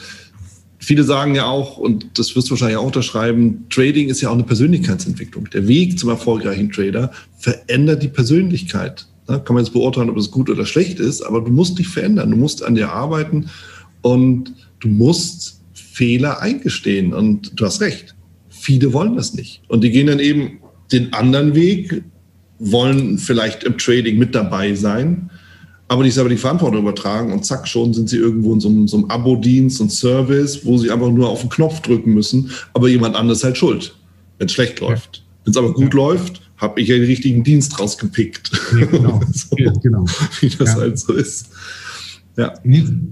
Viele 0.86 1.04
sagen 1.04 1.34
ja 1.34 1.48
auch, 1.48 1.78
und 1.78 2.20
das 2.20 2.36
wirst 2.36 2.48
du 2.48 2.52
wahrscheinlich 2.52 2.78
auch 2.78 2.86
unterschreiben, 2.86 3.66
Trading 3.72 4.08
ist 4.08 4.22
ja 4.22 4.30
auch 4.30 4.36
eine 4.36 4.44
Persönlichkeitsentwicklung. 4.44 5.50
Der 5.50 5.68
Weg 5.68 5.98
zum 5.98 6.10
erfolgreichen 6.10 6.72
Trader 6.72 7.10
verändert 7.40 8.04
die 8.04 8.08
Persönlichkeit. 8.08 9.08
Da 9.26 9.40
kann 9.40 9.56
man 9.56 9.64
jetzt 9.64 9.74
beurteilen, 9.74 10.12
ob 10.12 10.18
es 10.18 10.30
gut 10.30 10.48
oder 10.48 10.64
schlecht 10.64 11.00
ist, 11.00 11.24
aber 11.24 11.42
du 11.42 11.50
musst 11.50 11.80
dich 11.80 11.88
verändern, 11.88 12.30
du 12.30 12.38
musst 12.38 12.62
an 12.62 12.76
dir 12.76 12.92
arbeiten 12.92 13.50
und 14.04 14.54
du 14.80 14.88
musst 14.90 15.60
Fehler 15.74 16.40
eingestehen. 16.42 17.16
Und 17.16 17.60
du 17.60 17.66
hast 17.66 17.82
recht. 17.82 18.14
viele 18.50 18.94
wollen 18.94 19.16
das 19.16 19.34
nicht. 19.34 19.64
Und 19.68 19.84
die 19.84 19.90
gehen 19.90 20.06
dann 20.06 20.20
eben 20.20 20.60
den 20.92 21.14
anderen 21.14 21.56
Weg, 21.56 22.04
wollen 22.60 23.18
vielleicht 23.18 23.64
im 23.64 23.80
Trading 23.80 24.20
mit 24.20 24.36
dabei 24.36 24.76
sein, 24.76 25.32
aber 25.88 26.04
nicht 26.04 26.14
selber 26.14 26.30
die 26.30 26.38
Verantwortung 26.38 26.82
übertragen 26.82 27.32
und 27.32 27.46
zack, 27.46 27.68
schon 27.68 27.94
sind 27.94 28.10
sie 28.10 28.18
irgendwo 28.18 28.54
in 28.54 28.60
so 28.60 28.70
einem, 28.70 28.88
so 28.88 28.98
einem 28.98 29.06
Abo-Dienst 29.06 29.82
und 29.82 29.92
Service, 29.92 30.66
wo 30.66 30.78
sie 30.78 30.90
einfach 30.90 31.12
nur 31.12 31.30
auf 31.30 31.42
den 31.42 31.50
Knopf 31.50 31.82
drücken 31.82 32.14
müssen, 32.14 32.50
aber 32.74 32.88
jemand 32.88 33.16
anderes 33.16 33.44
halt 33.44 33.58
schuld, 33.58 33.96
wenn 34.40 34.48
es 34.48 34.54
schlecht 34.54 34.80
läuft. 34.80 35.24
Wenn 35.44 35.52
es 35.52 35.58
aber 35.58 35.74
gut 35.74 35.94
ja. 35.94 36.00
läuft, 36.00 36.42
habe 36.58 36.82
ich 36.82 36.88
ja 36.88 36.96
den 36.96 37.06
richtigen 37.06 37.44
Dienst 37.44 37.80
rausgepickt. 37.80 38.50
Ja, 38.80 38.86
genau. 38.86 39.22
so, 39.32 39.56
ja, 39.58 39.72
genau. 39.84 40.06
Wie 40.40 40.50
das 40.50 40.70
ja. 40.70 40.76
halt 40.76 40.98
so 40.98 41.14
ist. 41.14 41.50
Ja. 42.38 42.54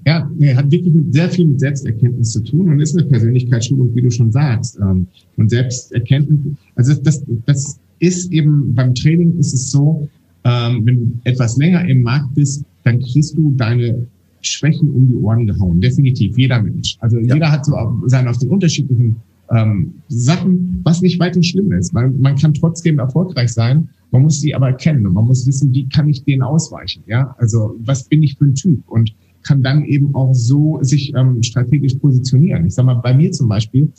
ja, 0.05 0.27
hat 0.55 0.71
wirklich 0.71 0.93
mit, 0.93 1.13
sehr 1.13 1.29
viel 1.29 1.45
mit 1.45 1.59
Selbsterkenntnis 1.59 2.31
zu 2.31 2.43
tun 2.43 2.69
und 2.69 2.81
ist 2.81 2.97
eine 2.97 3.07
Persönlichkeitsschulung, 3.07 3.95
wie 3.95 4.01
du 4.01 4.11
schon 4.11 4.31
sagst. 4.31 4.77
Ähm, 4.81 5.07
und 5.37 5.49
Selbsterkenntnis, 5.49 6.39
also 6.75 6.93
das, 6.95 7.23
das 7.45 7.79
ist 7.99 8.33
eben 8.33 8.73
beim 8.73 8.93
Training 8.93 9.39
ist 9.39 9.53
es 9.53 9.71
so, 9.71 10.09
ähm, 10.45 10.85
wenn 10.85 10.95
du 10.95 11.19
etwas 11.23 11.57
länger 11.57 11.87
im 11.87 12.03
Markt 12.03 12.33
bist, 12.35 12.65
dann 12.83 12.99
kriegst 12.99 13.37
du 13.37 13.51
deine 13.55 14.07
Schwächen 14.41 14.89
um 14.91 15.07
die 15.07 15.15
Ohren 15.15 15.47
gehauen. 15.47 15.79
Definitiv, 15.79 16.37
jeder 16.37 16.61
Mensch. 16.61 16.97
Also 16.99 17.17
ja. 17.17 17.35
jeder 17.35 17.51
hat 17.51 17.65
so 17.65 17.73
seine 18.05 18.29
auf 18.29 18.37
den 18.37 18.49
unterschiedlichen 18.49 19.15
ähm, 19.51 19.93
Sachen, 20.09 20.81
was 20.83 21.01
nicht 21.01 21.19
weiter 21.19 21.41
schlimm 21.41 21.71
ist. 21.71 21.93
weil 21.93 22.09
man 22.09 22.35
kann 22.35 22.53
trotzdem 22.53 22.99
erfolgreich 22.99 23.53
sein. 23.53 23.89
Man 24.11 24.23
muss 24.23 24.41
sie 24.41 24.53
aber 24.53 24.73
kennen 24.73 25.05
und 25.07 25.13
man 25.13 25.25
muss 25.25 25.47
wissen, 25.47 25.73
wie 25.73 25.87
kann 25.87 26.07
ich 26.09 26.23
denen 26.23 26.43
ausweichen. 26.43 27.03
Ja, 27.07 27.35
also 27.39 27.75
was 27.79 28.03
bin 28.03 28.21
ich 28.23 28.37
für 28.37 28.45
ein 28.45 28.55
Typ 28.55 28.87
und 28.87 29.13
kann 29.43 29.61
dann 29.61 29.85
eben 29.85 30.13
auch 30.15 30.33
so 30.33 30.79
sich 30.81 31.13
ähm, 31.15 31.41
strategisch 31.43 31.95
positionieren. 31.95 32.65
Ich 32.65 32.75
sag 32.75 32.85
mal, 32.85 32.95
bei 32.95 33.13
mir 33.13 33.31
zum 33.31 33.49
Beispiel, 33.49 33.91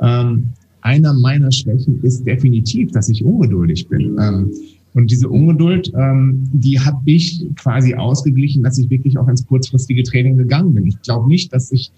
ähm, 0.00 0.50
einer 0.80 1.14
meiner 1.14 1.50
Schwächen 1.50 2.00
ist 2.02 2.24
definitiv, 2.26 2.92
dass 2.92 3.08
ich 3.08 3.24
ungeduldig 3.24 3.88
bin. 3.88 4.16
Ähm, 4.20 4.50
und 4.94 5.10
diese 5.10 5.28
Ungeduld, 5.28 5.92
ähm, 5.96 6.44
die 6.52 6.78
habe 6.78 7.00
ich 7.06 7.46
quasi 7.56 7.94
ausgeglichen, 7.94 8.62
dass 8.62 8.78
ich 8.78 8.90
wirklich 8.90 9.16
auch 9.16 9.28
ins 9.28 9.46
kurzfristige 9.46 10.02
Training 10.02 10.36
gegangen 10.36 10.74
bin. 10.74 10.86
Ich 10.86 11.00
glaube 11.00 11.28
nicht, 11.28 11.52
dass 11.52 11.72
ich, 11.72 11.90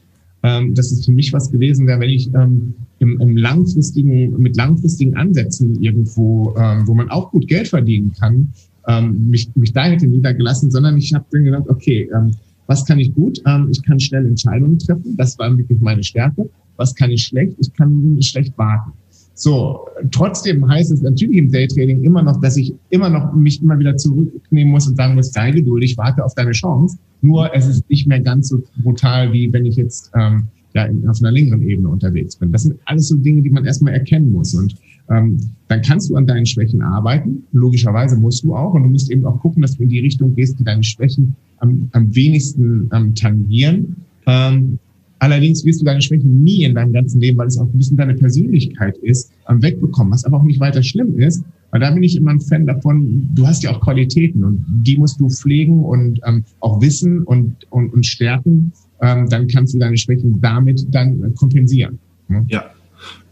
ähm, 0.45 0.75
dass 0.75 0.93
es 0.93 1.05
für 1.05 1.13
mich 1.13 1.33
was 1.33 1.51
gewesen 1.51 1.87
wäre, 1.87 2.01
wenn 2.01 2.11
ich 2.11 2.33
ähm, 2.35 2.75
im, 3.01 3.21
im 3.21 3.37
langfristigen, 3.37 4.39
mit 4.41 4.57
langfristigen 4.57 5.17
Ansätzen 5.17 5.83
irgendwo, 5.83 6.55
ähm, 6.57 6.87
wo 6.87 6.95
man 6.95 7.11
auch 7.11 7.33
gut 7.33 7.49
Geld 7.49 7.69
verdienen 7.69 8.13
kann, 8.13 8.53
ähm, 8.87 9.29
mich, 9.29 9.51
mich 9.57 9.73
da 9.73 9.85
hätte 9.85 10.07
niedergelassen, 10.07 10.71
sondern 10.71 10.97
ich 10.97 11.13
habe 11.15 11.25
dann 11.33 11.45
gedacht, 11.45 11.69
okay, 11.69 12.09
ähm, 12.15 12.33
was 12.67 12.85
kann 12.85 12.99
ich 13.01 13.13
gut? 13.15 13.41
Ähm, 13.47 13.69
ich 13.71 13.83
kann 13.83 13.99
schnell 13.99 14.27
Entscheidungen 14.27 14.79
treffen. 14.79 15.17
Das 15.17 15.39
war 15.39 15.57
wirklich 15.57 15.81
meine 15.81 16.03
Stärke. 16.03 16.49
Was 16.77 16.95
kann 16.95 17.11
ich 17.11 17.25
schlecht? 17.25 17.57
Ich 17.59 17.73
kann 17.73 18.17
schlecht 18.21 18.57
warten. 18.57 18.93
So, 19.35 19.87
trotzdem 20.13 20.69
heißt 20.69 20.93
es 20.93 21.03
natürlich 21.03 21.37
im 21.37 21.51
Daytrading 21.51 22.05
immer 22.05 22.23
noch, 22.23 22.41
dass 22.41 22.57
ich 22.57 22.73
immer 22.91 23.11
noch 23.11 23.35
mich 23.35 23.61
immer 23.61 23.79
wieder 23.79 23.97
zurücknehmen 23.97 24.73
muss 24.73 24.87
und 24.87 24.97
sagen 24.97 25.17
muss, 25.17 25.33
sei 25.33 25.51
geduldig, 25.51 25.99
warte 25.99 26.25
auf 26.25 26.35
deine 26.35 26.53
Chance. 26.53 26.99
Nur 27.21 27.55
es 27.55 27.67
ist 27.67 27.89
nicht 27.91 28.07
mehr 28.07 28.21
ganz 28.21 28.49
so 28.49 28.63
brutal, 28.83 29.33
wie 29.33 29.53
wenn 29.53 29.67
ich 29.67 29.77
jetzt 29.77 30.13
ähm, 30.15 30.45
ja, 30.75 30.89
auf 31.09 31.19
einer 31.21 31.33
längeren 31.33 31.63
Ebene 31.63 31.89
unterwegs 31.89 32.37
bin. 32.37 32.53
Das 32.53 32.63
sind 32.63 32.79
alles 32.85 33.09
so 33.09 33.17
Dinge, 33.17 33.43
die 33.43 33.51
man 33.51 33.65
erstmal 33.65 33.93
erkennen 33.93 34.31
muss. 34.31 34.55
Und 34.55 34.77
ähm, 35.11 35.39
dann 35.69 35.83
kannst 35.83 36.11
du 36.11 36.17
an 36.17 36.27
deinen 36.27 36.47
Schwächen 36.47 36.83
arbeiten. 36.83 37.45
Logischerweise 37.53 38.17
musst 38.17 38.45
du 38.45 38.55
auch. 38.55 38.75
Und 38.75 38.85
du 38.85 38.89
musst 38.89 39.11
eben 39.11 39.25
auch 39.25 39.41
gucken, 39.41 39.63
dass 39.63 39.77
du 39.77 39.83
in 39.83 39.89
die 39.89 40.01
Richtung 40.01 40.35
gehst, 40.35 40.59
die 40.59 40.65
deine 40.65 40.85
Schwächen 40.85 41.35
am, 41.59 41.89
am 41.93 42.15
wenigsten 42.15 42.89
ähm, 42.93 43.15
tangieren. 43.15 43.97
Ähm, 44.27 44.79
Allerdings 45.25 45.65
wirst 45.65 45.81
du 45.81 45.87
deine 45.87 46.03
Schwächen 46.03 46.43
nie 46.43 46.65
in 46.65 46.75
deinem 46.75 46.93
ganzen 46.93 47.19
Leben, 47.19 47.39
weil 47.39 47.47
es 47.47 47.57
auch 47.57 47.65
ein 47.65 47.79
bisschen 47.79 47.97
deine 47.97 48.13
Persönlichkeit 48.13 48.99
ist, 48.99 49.33
wegbekommen, 49.49 50.13
was 50.13 50.27
aber 50.27 50.37
auch 50.37 50.43
nicht 50.43 50.61
weiter 50.61 50.83
schlimm 50.83 51.19
ist. 51.19 51.43
Weil 51.71 51.81
da 51.81 51.91
bin 51.93 52.03
ich 52.03 52.15
immer 52.15 52.33
ein 52.33 52.43
Fan 52.43 52.67
davon, 52.67 53.31
du 53.35 53.47
hast 53.47 53.63
ja 53.63 53.71
auch 53.71 53.81
Qualitäten 53.81 54.45
und 54.45 54.63
die 54.69 54.99
musst 54.99 55.19
du 55.19 55.31
pflegen 55.31 55.83
und 55.83 56.21
ähm, 56.27 56.45
auch 56.61 56.79
wissen 56.83 57.23
und, 57.23 57.57
und, 57.71 57.95
und 57.95 58.05
stärken. 58.05 58.75
Ähm, 59.01 59.27
dann 59.31 59.49
kannst 59.49 59.73
du 59.73 59.79
deine 59.79 59.97
Schwächen 59.97 60.43
damit 60.43 60.87
dann 60.91 61.35
kompensieren. 61.37 61.99
Ne? 62.29 62.45
Ja, 62.51 62.67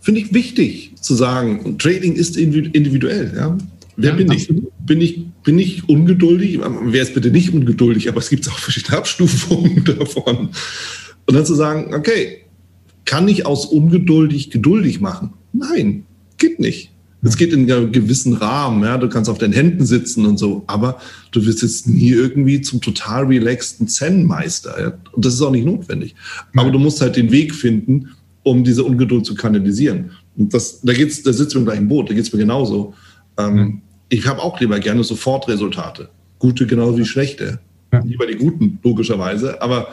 finde 0.01 0.23
ich 0.23 0.33
wichtig 0.33 0.95
zu 0.99 1.15
sagen, 1.15 1.77
Trading 1.77 2.15
ist 2.15 2.39
individuell. 2.39 3.35
Ja? 3.37 3.59
Wer 3.97 4.11
ja, 4.13 4.17
bin 4.17 4.31
absolut. 4.31 4.63
ich? 4.65 4.87
Bin 4.87 5.01
ich? 5.03 5.27
Bin 5.45 5.59
ich 5.59 5.89
ungeduldig? 5.91 6.59
Wer 6.87 7.03
ist 7.03 7.13
bitte 7.13 7.31
nicht 7.31 7.53
ungeduldig? 7.53 8.09
Aber 8.09 8.19
es 8.19 8.31
gibt 8.31 8.49
auch 8.49 8.59
verschiedene 8.59 8.97
Abstufungen 8.97 9.85
davon. 9.99 10.49
Und 11.27 11.35
dann 11.35 11.47
zu 11.47 11.55
sagen, 11.55 11.95
okay, 11.95 12.43
kann 13.05 13.29
ich 13.29 13.47
aus 13.47 13.67
ungeduldig 13.67 14.51
geduldig 14.51 15.01
machen? 15.01 15.33
Nein, 15.53 16.05
geht 16.39 16.61
nicht. 16.61 16.93
Es 17.25 17.37
geht 17.37 17.53
in 17.53 17.71
einem 17.71 17.93
gewissen 17.93 18.35
Rahmen, 18.35 18.83
ja, 18.83 18.99
du 18.99 19.09
kannst 19.09 19.31
auf 19.31 19.39
den 19.39 19.53
Händen 19.53 19.87
sitzen 19.87 20.27
und 20.27 20.39
so, 20.39 20.65
aber 20.67 20.99
du 21.31 21.47
wirst 21.47 21.63
jetzt 21.63 21.87
nie 21.87 22.11
irgendwie 22.11 22.61
zum 22.63 22.81
total 22.81 23.27
relaxten 23.27 23.87
Zen-Meister. 23.87 24.81
Ja? 24.81 24.93
Und 25.13 25.25
das 25.25 25.35
ist 25.35 25.43
auch 25.43 25.53
nicht 25.53 25.65
notwendig. 25.65 26.17
Aber 26.57 26.73
du 26.73 26.81
musst 26.81 27.01
halt 27.01 27.15
den 27.15 27.31
Weg 27.31 27.55
finden, 27.55 28.09
um 28.43 28.65
diese 28.65 28.83
Ungeduld 28.83 29.25
zu 29.25 29.37
kanalisieren. 29.37 30.11
Und 30.37 30.53
das, 30.53 30.81
da 30.81 30.93
geht's, 30.93 31.23
da 31.23 31.33
sitzen 31.33 31.55
wir 31.55 31.61
im 31.61 31.67
gleichen 31.67 31.89
Boot, 31.89 32.11
da 32.11 32.15
geht 32.15 32.25
es 32.25 32.33
mir 32.33 32.41
genauso. 32.41 32.95
Ähm, 33.39 33.55
mhm. 33.55 33.83
Ich 34.09 34.27
habe 34.27 34.43
auch 34.43 34.59
lieber 34.61 34.81
gerne 34.81 35.05
Sofortresultate. 35.05 36.09
Gute 36.41 36.67
genauso 36.67 36.99
wie 36.99 37.05
schlechte. 37.05 37.61
Ja. 37.93 38.01
Lieber 38.01 38.27
die 38.27 38.35
guten, 38.35 38.81
logischerweise. 38.83 39.63
Aber 39.63 39.89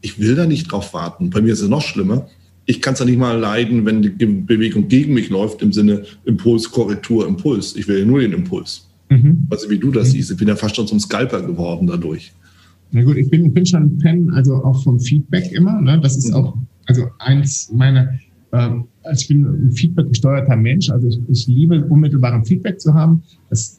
ich 0.00 0.18
will 0.18 0.34
da 0.34 0.46
nicht 0.46 0.70
drauf 0.70 0.94
warten. 0.94 1.30
Bei 1.30 1.40
mir 1.40 1.52
ist 1.52 1.60
es 1.60 1.68
noch 1.68 1.82
schlimmer. 1.82 2.28
Ich 2.66 2.82
kann 2.82 2.94
es 2.94 3.00
ja 3.00 3.06
nicht 3.06 3.18
mal 3.18 3.38
leiden, 3.38 3.86
wenn 3.86 4.02
die 4.02 4.10
Bewegung 4.10 4.88
gegen 4.88 5.14
mich 5.14 5.30
läuft, 5.30 5.62
im 5.62 5.72
Sinne 5.72 6.04
Impuls, 6.24 6.70
Korrektur, 6.70 7.26
Impuls. 7.26 7.74
Ich 7.76 7.88
will 7.88 8.00
ja 8.00 8.04
nur 8.04 8.20
den 8.20 8.32
Impuls. 8.32 8.88
Mhm. 9.10 9.46
Also 9.50 9.70
wie 9.70 9.78
du 9.78 9.90
das 9.90 10.08
mhm. 10.08 10.12
siehst, 10.12 10.30
ich 10.30 10.36
bin 10.36 10.48
ja 10.48 10.56
fast 10.56 10.76
schon 10.76 10.86
zum 10.86 11.00
Scalper 11.00 11.40
geworden 11.42 11.86
dadurch. 11.86 12.32
Na 12.90 13.02
gut, 13.02 13.16
ich 13.16 13.28
bin, 13.30 13.52
bin 13.52 13.66
schon 13.66 13.82
ein 13.82 14.00
Fan, 14.00 14.30
also 14.30 14.56
auch 14.64 14.82
vom 14.82 15.00
Feedback 15.00 15.50
immer. 15.52 15.80
Ne? 15.80 15.98
Das 16.00 16.16
ist 16.16 16.28
mhm. 16.28 16.34
auch 16.34 16.58
also 16.86 17.06
eins 17.18 17.70
meiner, 17.72 18.14
äh, 18.52 18.70
also 19.02 19.20
ich 19.20 19.28
bin 19.28 19.44
ein 19.44 19.72
Feedback 19.72 20.08
gesteuerter 20.08 20.56
Mensch, 20.56 20.90
also 20.90 21.06
ich, 21.06 21.20
ich 21.28 21.46
liebe 21.46 21.84
unmittelbaren 21.84 22.44
Feedback 22.44 22.80
zu 22.80 22.94
haben. 22.94 23.22
Das 23.50 23.78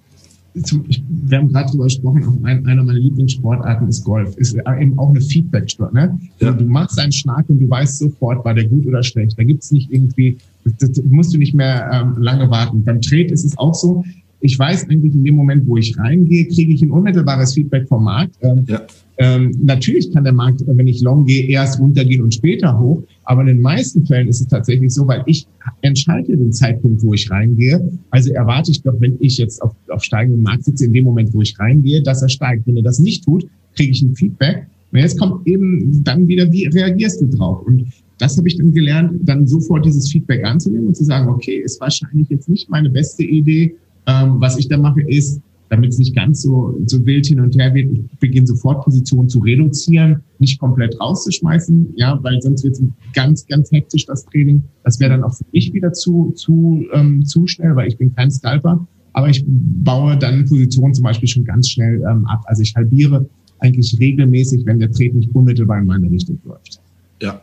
zum, 0.63 0.83
ich, 0.87 1.03
wir 1.07 1.37
haben 1.37 1.49
gerade 1.49 1.67
darüber 1.67 1.85
gesprochen, 1.85 2.23
auch 2.25 2.45
ein, 2.45 2.65
einer 2.65 2.83
meiner 2.83 2.99
Lieblingssportarten 2.99 3.87
ist 3.87 4.03
Golf. 4.03 4.35
Ist 4.37 4.53
eben 4.55 4.97
auch 4.97 5.09
eine 5.09 5.21
Feedback-Sport. 5.21 5.93
Ne? 5.93 6.19
Ja. 6.39 6.51
Du 6.51 6.65
machst 6.65 6.99
einen 6.99 7.11
Schlag 7.11 7.47
und 7.49 7.59
du 7.59 7.69
weißt 7.69 7.99
sofort, 7.99 8.43
war 8.45 8.53
der 8.53 8.67
gut 8.67 8.85
oder 8.85 9.03
schlecht. 9.03 9.37
Da 9.37 9.43
gibt's 9.43 9.71
nicht 9.71 9.91
irgendwie, 9.91 10.37
das, 10.63 10.91
das 10.91 11.03
musst 11.05 11.33
du 11.33 11.37
nicht 11.37 11.53
mehr 11.53 11.89
ähm, 11.93 12.21
lange 12.21 12.49
warten. 12.49 12.83
Beim 12.83 13.01
Trade 13.01 13.25
ist 13.25 13.45
es 13.45 13.57
auch 13.57 13.73
so. 13.73 14.03
Ich 14.41 14.57
weiß 14.57 14.89
eigentlich 14.89 15.13
in 15.13 15.23
dem 15.23 15.35
Moment, 15.35 15.67
wo 15.67 15.77
ich 15.77 15.97
reingehe, 15.97 16.45
kriege 16.47 16.73
ich 16.73 16.81
ein 16.81 16.91
unmittelbares 16.91 17.53
Feedback 17.53 17.87
vom 17.87 18.05
Markt. 18.05 18.35
Ähm, 18.41 18.63
ja. 18.67 18.81
Ähm, 19.17 19.51
natürlich 19.61 20.13
kann 20.13 20.23
der 20.23 20.31
Markt, 20.31 20.63
wenn 20.65 20.87
ich 20.87 21.01
long 21.01 21.25
gehe, 21.25 21.45
erst 21.47 21.77
runtergehen 21.77 22.21
und 22.21 22.33
später 22.33 22.79
hoch. 22.79 23.03
Aber 23.25 23.41
in 23.41 23.47
den 23.47 23.61
meisten 23.61 24.05
Fällen 24.05 24.29
ist 24.29 24.39
es 24.39 24.47
tatsächlich 24.47 24.93
so, 24.93 25.05
weil 25.07 25.23
ich 25.25 25.45
entscheide 25.81 26.37
den 26.37 26.53
Zeitpunkt, 26.53 27.03
wo 27.03 27.13
ich 27.13 27.29
reingehe. 27.29 27.91
Also 28.11 28.31
erwarte 28.31 28.71
ich 28.71 28.81
doch, 28.81 28.95
wenn 28.99 29.17
ich 29.19 29.37
jetzt 29.37 29.61
auf, 29.61 29.75
auf 29.89 30.03
steigendem 30.05 30.43
Markt 30.43 30.63
sitze, 30.63 30.85
in 30.85 30.93
dem 30.93 31.03
Moment, 31.03 31.33
wo 31.33 31.41
ich 31.41 31.59
reingehe, 31.59 32.01
dass 32.01 32.21
er 32.21 32.29
steigt. 32.29 32.65
Wenn 32.65 32.77
er 32.77 32.83
das 32.83 32.99
nicht 32.99 33.25
tut, 33.25 33.45
kriege 33.75 33.91
ich 33.91 34.01
ein 34.01 34.15
Feedback. 34.15 34.67
Und 34.91 34.99
jetzt 34.99 35.19
kommt 35.19 35.45
eben 35.45 36.01
dann 36.03 36.27
wieder, 36.27 36.49
wie 36.51 36.65
reagierst 36.67 37.21
du 37.21 37.27
drauf? 37.27 37.61
Und 37.65 37.87
das 38.19 38.37
habe 38.37 38.47
ich 38.47 38.57
dann 38.57 38.73
gelernt, 38.73 39.19
dann 39.23 39.47
sofort 39.47 39.85
dieses 39.85 40.09
Feedback 40.09 40.45
anzunehmen 40.45 40.87
und 40.87 40.95
zu 40.95 41.03
sagen, 41.03 41.29
okay, 41.29 41.61
ist 41.63 41.79
wahrscheinlich 41.81 42.29
jetzt 42.29 42.49
nicht 42.49 42.69
meine 42.69 42.89
beste 42.89 43.23
Idee. 43.23 43.75
Ähm, 44.09 44.41
was 44.41 44.57
ich 44.57 44.67
da 44.67 44.77
mache, 44.77 45.01
ist, 45.01 45.39
damit 45.69 45.91
es 45.91 45.99
nicht 45.99 46.15
ganz 46.15 46.41
so, 46.41 46.75
so 46.87 47.05
wild 47.05 47.27
hin 47.27 47.39
und 47.39 47.55
her 47.55 47.73
wird. 47.75 47.91
Ich 47.91 48.19
beginne 48.19 48.47
sofort 48.47 48.83
Positionen 48.83 49.29
zu 49.29 49.39
reduzieren, 49.39 50.23
nicht 50.39 50.59
komplett 50.59 50.99
rauszuschmeißen, 50.99 51.93
ja, 51.95 52.17
weil 52.23 52.41
sonst 52.41 52.63
wird 52.63 52.73
es 52.73 52.81
ganz, 53.13 53.45
ganz 53.45 53.71
hektisch, 53.71 54.07
das 54.07 54.25
Training. 54.25 54.63
Das 54.83 54.99
wäre 54.99 55.11
dann 55.11 55.23
auch 55.23 55.35
für 55.35 55.45
mich 55.53 55.71
wieder 55.73 55.93
zu, 55.93 56.31
zu, 56.35 56.85
ähm, 56.93 57.23
zu 57.23 57.45
schnell, 57.45 57.75
weil 57.75 57.87
ich 57.87 57.97
bin 57.97 58.15
kein 58.15 58.31
Scalper. 58.31 58.87
Aber 59.13 59.29
ich 59.29 59.43
baue 59.47 60.17
dann 60.17 60.45
Positionen 60.45 60.93
zum 60.93 61.03
Beispiel 61.03 61.27
schon 61.27 61.45
ganz 61.45 61.69
schnell 61.69 62.01
ähm, 62.09 62.25
ab. 62.25 62.41
Also 62.45 62.63
ich 62.63 62.75
halbiere 62.75 63.27
eigentlich 63.59 63.95
regelmäßig, 63.99 64.65
wenn 64.65 64.79
der 64.79 64.91
Trade 64.91 65.17
nicht 65.17 65.33
unmittelbar 65.35 65.79
in 65.79 65.85
meine 65.85 66.09
Richtung 66.09 66.39
läuft. 66.45 66.79
Ja. 67.21 67.41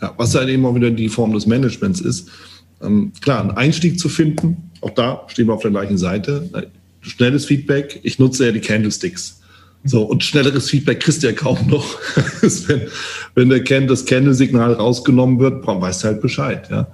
ja 0.00 0.14
was 0.16 0.34
halt 0.34 0.48
eben 0.48 0.64
auch 0.66 0.74
wieder 0.74 0.90
die 0.90 1.08
Form 1.08 1.32
des 1.32 1.46
Managements 1.46 2.00
ist. 2.00 2.28
Ähm, 2.82 3.12
klar, 3.20 3.40
einen 3.40 3.50
Einstieg 3.52 3.98
zu 3.98 4.08
finden, 4.08 4.70
auch 4.80 4.90
da 4.90 5.24
stehen 5.28 5.46
wir 5.46 5.54
auf 5.54 5.62
der 5.62 5.70
gleichen 5.70 5.98
Seite 5.98 6.48
schnelles 7.02 7.46
Feedback. 7.46 8.00
Ich 8.02 8.18
nutze 8.18 8.46
ja 8.46 8.52
die 8.52 8.60
Candlesticks. 8.60 9.40
So, 9.84 10.02
und 10.02 10.22
schnelleres 10.22 10.68
Feedback 10.68 11.00
kriegst 11.00 11.22
du 11.22 11.28
ja 11.28 11.32
kaum 11.32 11.58
noch. 11.68 11.98
wenn, 12.42 12.82
wenn 13.34 13.48
der 13.48 13.64
Can 13.64 13.86
das 13.86 14.04
Candle-Signal 14.04 14.74
rausgenommen 14.74 15.38
wird, 15.38 15.66
weißt 15.66 16.02
du 16.02 16.08
halt 16.08 16.20
Bescheid, 16.20 16.68
ja. 16.70 16.86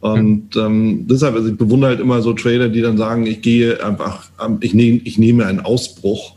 Und 0.00 0.54
ähm, 0.54 1.06
deshalb, 1.08 1.34
also 1.34 1.48
ich 1.48 1.56
bewundere 1.56 1.90
halt 1.90 2.00
immer 2.00 2.22
so 2.22 2.32
Trader, 2.32 2.68
die 2.68 2.82
dann 2.82 2.96
sagen, 2.96 3.26
ich 3.26 3.42
gehe 3.42 3.84
einfach, 3.84 4.26
ich 4.60 4.72
nehme, 4.72 5.00
ich 5.02 5.18
nehme 5.18 5.44
einen 5.44 5.58
Ausbruch 5.58 6.34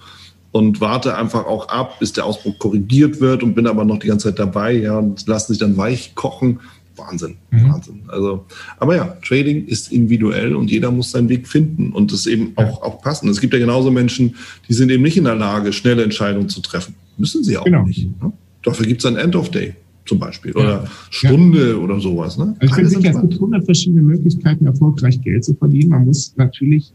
und 0.52 0.82
warte 0.82 1.16
einfach 1.16 1.46
auch 1.46 1.68
ab, 1.70 2.00
bis 2.00 2.12
der 2.12 2.26
Ausbruch 2.26 2.58
korrigiert 2.58 3.22
wird 3.22 3.44
und 3.44 3.54
bin 3.54 3.68
aber 3.68 3.86
noch 3.86 4.00
die 4.00 4.08
ganze 4.08 4.30
Zeit 4.30 4.40
dabei, 4.40 4.74
ja, 4.74 4.98
und 4.98 5.28
lassen 5.28 5.54
sich 5.54 5.60
dann 5.60 5.78
weich 5.78 6.16
kochen. 6.16 6.60
Wahnsinn, 7.02 7.36
mhm. 7.52 7.70
Wahnsinn. 7.70 8.02
Also, 8.08 8.46
aber 8.80 8.96
ja, 8.96 9.18
Trading 9.26 9.66
ist 9.66 9.92
individuell 9.92 10.56
und 10.56 10.72
jeder 10.72 10.92
muss 10.92 11.12
seinen 11.12 11.30
Weg 11.30 11.48
finden 11.48 11.92
und 11.92 12.12
das 12.14 12.26
eben 12.26 12.54
ja. 12.58 12.66
auch, 12.66 12.82
auch 12.82 13.02
passen. 13.02 13.30
Es 13.30 13.42
gibt 13.42 13.54
ja 13.54 13.60
genauso 13.60 13.92
Menschen, 13.92 14.36
die 14.68 14.74
sind 14.74 14.90
eben 14.92 15.04
nicht 15.04 15.18
in 15.18 15.26
der 15.26 15.36
Lage, 15.36 15.74
schnelle 15.74 16.04
Entscheidungen 16.04 16.50
zu 16.50 16.62
treffen. 16.62 16.96
Müssen 17.18 17.44
sie 17.44 17.58
auch 17.58 17.66
genau. 17.66 17.84
nicht. 17.84 18.06
Ne? 18.22 18.32
Dafür 18.64 18.86
gibt 18.86 19.02
es 19.02 19.06
ein 19.06 19.18
End 19.18 19.36
of 19.36 19.50
Day 19.52 19.74
zum 20.06 20.20
Beispiel 20.20 20.54
oder 20.54 20.84
ja. 20.84 20.88
Stunde 21.10 21.72
ja. 21.72 21.76
oder 21.76 22.00
sowas. 22.00 22.38
Ne? 22.38 22.56
Also 22.60 22.82
ich 22.82 22.88
sicher, 22.90 23.12
es 23.12 23.22
gibt 23.22 23.34
100 23.34 23.66
verschiedene 23.66 24.02
Möglichkeiten, 24.02 24.66
erfolgreich 24.66 25.22
Geld 25.22 25.44
zu 25.44 25.54
verdienen. 25.56 25.90
Man 25.90 26.06
muss 26.06 26.34
natürlich 26.38 26.94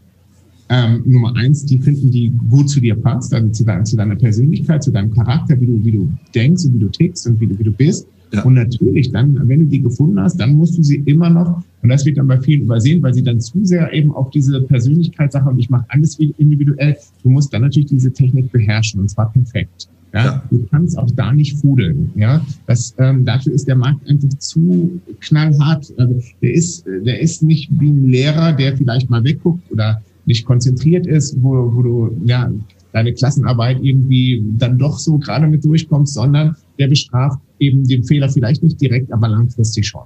ähm, 0.69 1.03
Nummer 1.05 1.35
eins, 1.37 1.65
die 1.65 1.79
finden, 1.79 2.11
die 2.11 2.33
gut 2.51 2.69
zu 2.69 2.81
dir 2.81 2.97
passt, 2.97 3.33
also 3.33 3.49
zu, 3.51 3.65
dein, 3.65 3.85
zu, 3.87 3.97
deiner 3.97 4.17
Persönlichkeit, 4.17 4.83
zu 4.83 4.91
deinem 4.91 5.13
Charakter, 5.13 5.61
wie 5.61 5.67
du, 5.67 5.85
wie 5.85 5.93
du 5.93 6.13
denkst 6.35 6.65
und 6.65 6.75
wie 6.75 6.79
du 6.81 6.89
tickst 6.89 7.27
und 7.27 7.41
wie 7.41 7.47
du, 7.47 7.59
wie 7.59 7.65
du 7.65 7.73
bist. 7.73 8.09
Ja. 8.33 8.43
Und 8.43 8.55
natürlich 8.55 9.13
dann, 9.13 9.49
wenn 9.49 9.61
du 9.61 9.67
die 9.67 9.81
gefunden 9.81 10.19
hast, 10.21 10.39
dann 10.41 10.55
musst 10.57 10.77
du 10.77 10.83
sie 10.83 10.97
immer 11.07 11.31
noch, 11.31 11.63
und 11.83 11.89
das 11.89 12.05
wird 12.05 12.19
dann 12.19 12.27
bei 12.27 12.41
vielen 12.41 12.63
übersehen, 12.63 13.01
weil 13.03 13.15
sie 13.15 13.23
dann 13.23 13.41
zu 13.41 13.65
sehr 13.65 13.93
eben 13.93 14.13
auf 14.13 14.31
diese 14.31 14.63
Persönlichkeitssache 14.63 15.49
und 15.49 15.59
ich 15.61 15.71
mache 15.71 15.87
alles 15.89 16.19
individuell, 16.19 16.97
du 17.23 17.31
musst 17.31 17.55
dann 17.55 17.63
natürlich 17.63 17.89
diese 17.89 18.13
Technik 18.13 18.51
beherrschen 18.51 19.01
und 19.01 19.09
zwar 19.09 19.33
perfekt. 19.33 19.89
Ja, 20.13 20.25
ja. 20.25 20.43
Du 20.51 20.67
kannst 20.71 20.99
auch 20.99 21.11
da 21.15 21.33
nicht 21.33 21.57
fudeln. 21.59 22.11
Ja, 22.17 22.45
das, 22.67 22.95
ähm, 22.99 23.25
dafür 23.25 23.53
ist 23.53 23.69
der 23.69 23.77
Markt 23.77 24.09
einfach 24.09 24.29
zu 24.39 25.01
knallhart. 25.21 25.93
Also 25.99 26.21
der 26.43 26.55
ist, 26.55 26.87
der 26.87 27.21
ist 27.21 27.43
nicht 27.43 27.71
wie 27.79 27.91
ein 27.91 28.09
Lehrer, 28.09 28.53
der 28.53 28.77
vielleicht 28.77 29.11
mal 29.11 29.23
wegguckt 29.23 29.71
oder 29.71 30.03
nicht 30.27 30.45
konzentriert 30.45 31.07
ist, 31.07 31.37
wo, 31.41 31.75
wo 31.75 31.83
du 31.83 32.21
ja 32.25 32.51
deine 32.93 33.13
Klassenarbeit 33.13 33.79
irgendwie 33.83 34.43
dann 34.59 34.79
doch 34.79 34.99
so 34.99 35.19
gerade 35.19 35.47
mit 35.47 35.65
durchkommst, 35.65 36.15
sondern 36.15 36.57
der 36.79 36.89
bestraft 36.89 37.39
eben 37.59 37.87
den 37.87 38.05
Fehler 38.05 38.29
vielleicht 38.29 38.63
nicht 38.63 38.81
direkt, 38.81 39.13
aber 39.13 39.29
langfristig 39.29 39.87
schon. 39.87 40.05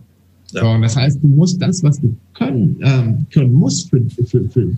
Ja. 0.52 0.62
So, 0.62 0.68
und 0.68 0.82
das 0.82 0.96
heißt, 0.96 1.22
du 1.22 1.28
musst 1.28 1.60
das, 1.62 1.82
was 1.82 2.00
du 2.00 2.14
können, 2.34 2.76
ähm, 2.82 3.26
können 3.32 3.52
musst 3.52 3.90
für, 3.90 4.02
für, 4.26 4.48
für, 4.48 4.70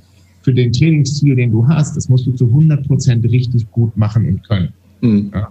für 0.43 0.53
den 0.53 0.73
Trainingsstil, 0.73 1.37
den 1.37 1.53
du 1.53 1.67
hast, 1.67 1.97
das 1.97 2.09
musst 2.09 2.27
du 2.27 2.33
zu 2.33 2.47
100 2.47 2.87
Prozent 2.87 3.25
richtig 3.25 3.71
gut 3.71 3.97
machen 3.97 4.27
und 4.27 4.47
können. 4.47 4.69
Mhm. 5.01 5.31
Ja. 5.33 5.49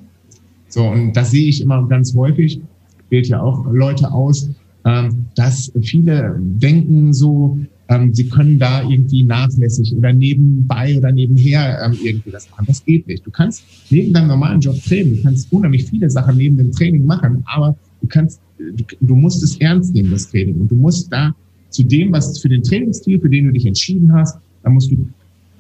So, 0.70 0.86
und 0.86 1.14
das 1.14 1.32
sehe 1.32 1.48
ich 1.48 1.62
immer 1.62 1.86
ganz 1.88 2.16
häufig, 2.16 2.62
wählt 3.10 3.28
ja 3.28 3.42
auch 3.42 3.66
Leute 3.72 4.12
aus, 4.12 4.50
ähm, 4.86 5.26
dass 5.36 5.72
viele 5.82 6.40
denken 6.40 7.14
so, 7.14 7.60
ähm, 7.92 8.14
sie 8.14 8.30
können 8.30 8.58
da 8.58 8.84
irgendwie 8.90 9.24
nachlässig 9.24 9.94
oder 9.96 10.14
nebenbei 10.14 10.98
oder 10.98 11.12
nebenher 11.12 11.82
ähm, 11.84 11.98
irgendwie 12.02 12.32
das 12.32 12.50
machen. 12.50 12.66
Das 12.68 12.84
geht 12.86 13.06
nicht. 13.06 13.26
Du 13.26 13.32
kannst 13.32 13.64
neben 13.90 14.14
deinem 14.14 14.30
normalen 14.30 14.62
Job 14.62 14.82
trainen, 14.86 15.18
du 15.18 15.24
kannst 15.24 15.52
unheimlich 15.52 15.86
viele 15.86 16.10
Sachen 16.10 16.38
neben 16.38 16.56
dem 16.56 16.72
Training 16.72 17.06
machen, 17.06 17.44
aber 17.46 17.76
du 18.02 18.08
kannst, 18.08 18.40
du, 18.58 18.86
du 19.02 19.16
musst 19.16 19.44
es 19.44 19.58
ernst 19.58 19.94
nehmen, 19.94 20.10
das 20.12 20.30
Training. 20.30 20.62
Und 20.62 20.72
du 20.72 20.76
musst 20.76 21.12
da 21.12 21.36
zu 21.70 21.84
dem, 21.84 22.14
was 22.14 22.40
für 22.40 22.48
den 22.48 22.64
Trainingsstil, 22.64 23.20
für 23.20 23.30
den 23.30 23.48
du 23.48 23.52
dich 23.52 23.66
entschieden 23.66 24.14
hast, 24.14 24.38
da 24.64 24.70
musst 24.70 24.90
du 24.90 25.08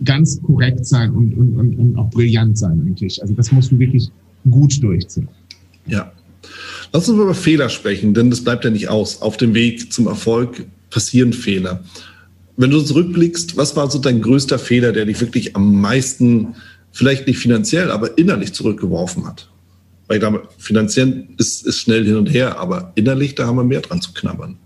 ganz 0.06 0.42
korrekt 0.42 0.86
sein 0.86 1.12
und, 1.12 1.34
und, 1.34 1.58
und, 1.58 1.76
und 1.76 1.98
auch 1.98 2.10
brillant 2.12 2.58
sein 2.58 2.82
eigentlich. 2.86 3.22
Also 3.22 3.34
das 3.34 3.52
musst 3.52 3.74
du 3.74 3.80
wirklich 3.80 4.10
gut 4.50 4.82
durchziehen. 4.82 5.28
Ja. 5.86 6.12
Lass 6.94 7.08
uns 7.10 7.20
über 7.20 7.36
Fehler 7.36 7.70
sprechen, 7.70 8.14
denn 8.14 8.30
das 8.30 8.42
bleibt 8.44 8.64
ja 8.64 8.72
nicht 8.72 8.88
aus. 8.88 9.22
Auf 9.22 9.38
dem 9.38 9.54
Weg 9.54 9.92
zum 9.92 10.08
Erfolg 10.08 10.66
passieren 10.90 11.34
Fehler. 11.34 11.84
Wenn 12.58 12.70
du 12.70 12.82
zurückblickst, 12.82 13.58
was 13.58 13.76
war 13.76 13.90
so 13.90 14.00
dein 14.00 14.22
größter 14.22 14.60
Fehler, 14.60 14.92
der 14.92 15.06
dich 15.06 15.20
wirklich 15.22 15.56
am 15.56 15.80
meisten, 15.80 16.56
vielleicht 16.92 17.28
nicht 17.28 17.40
finanziell, 17.40 17.92
aber 17.92 18.18
innerlich 18.18 18.54
zurückgeworfen 18.54 19.26
hat? 19.26 19.50
Weil 20.08 20.18
ich 20.18 20.22
glaube, 20.22 20.48
finanziell 20.58 21.28
ist, 21.38 21.66
ist 21.66 21.80
schnell 21.80 22.06
hin 22.06 22.18
und 22.18 22.28
her, 22.28 22.60
aber 22.60 22.92
innerlich, 22.96 23.36
da 23.36 23.48
haben 23.48 23.56
wir 23.56 23.64
mehr 23.64 23.82
dran 23.82 24.02
zu 24.02 24.14
knabbern. 24.14 24.58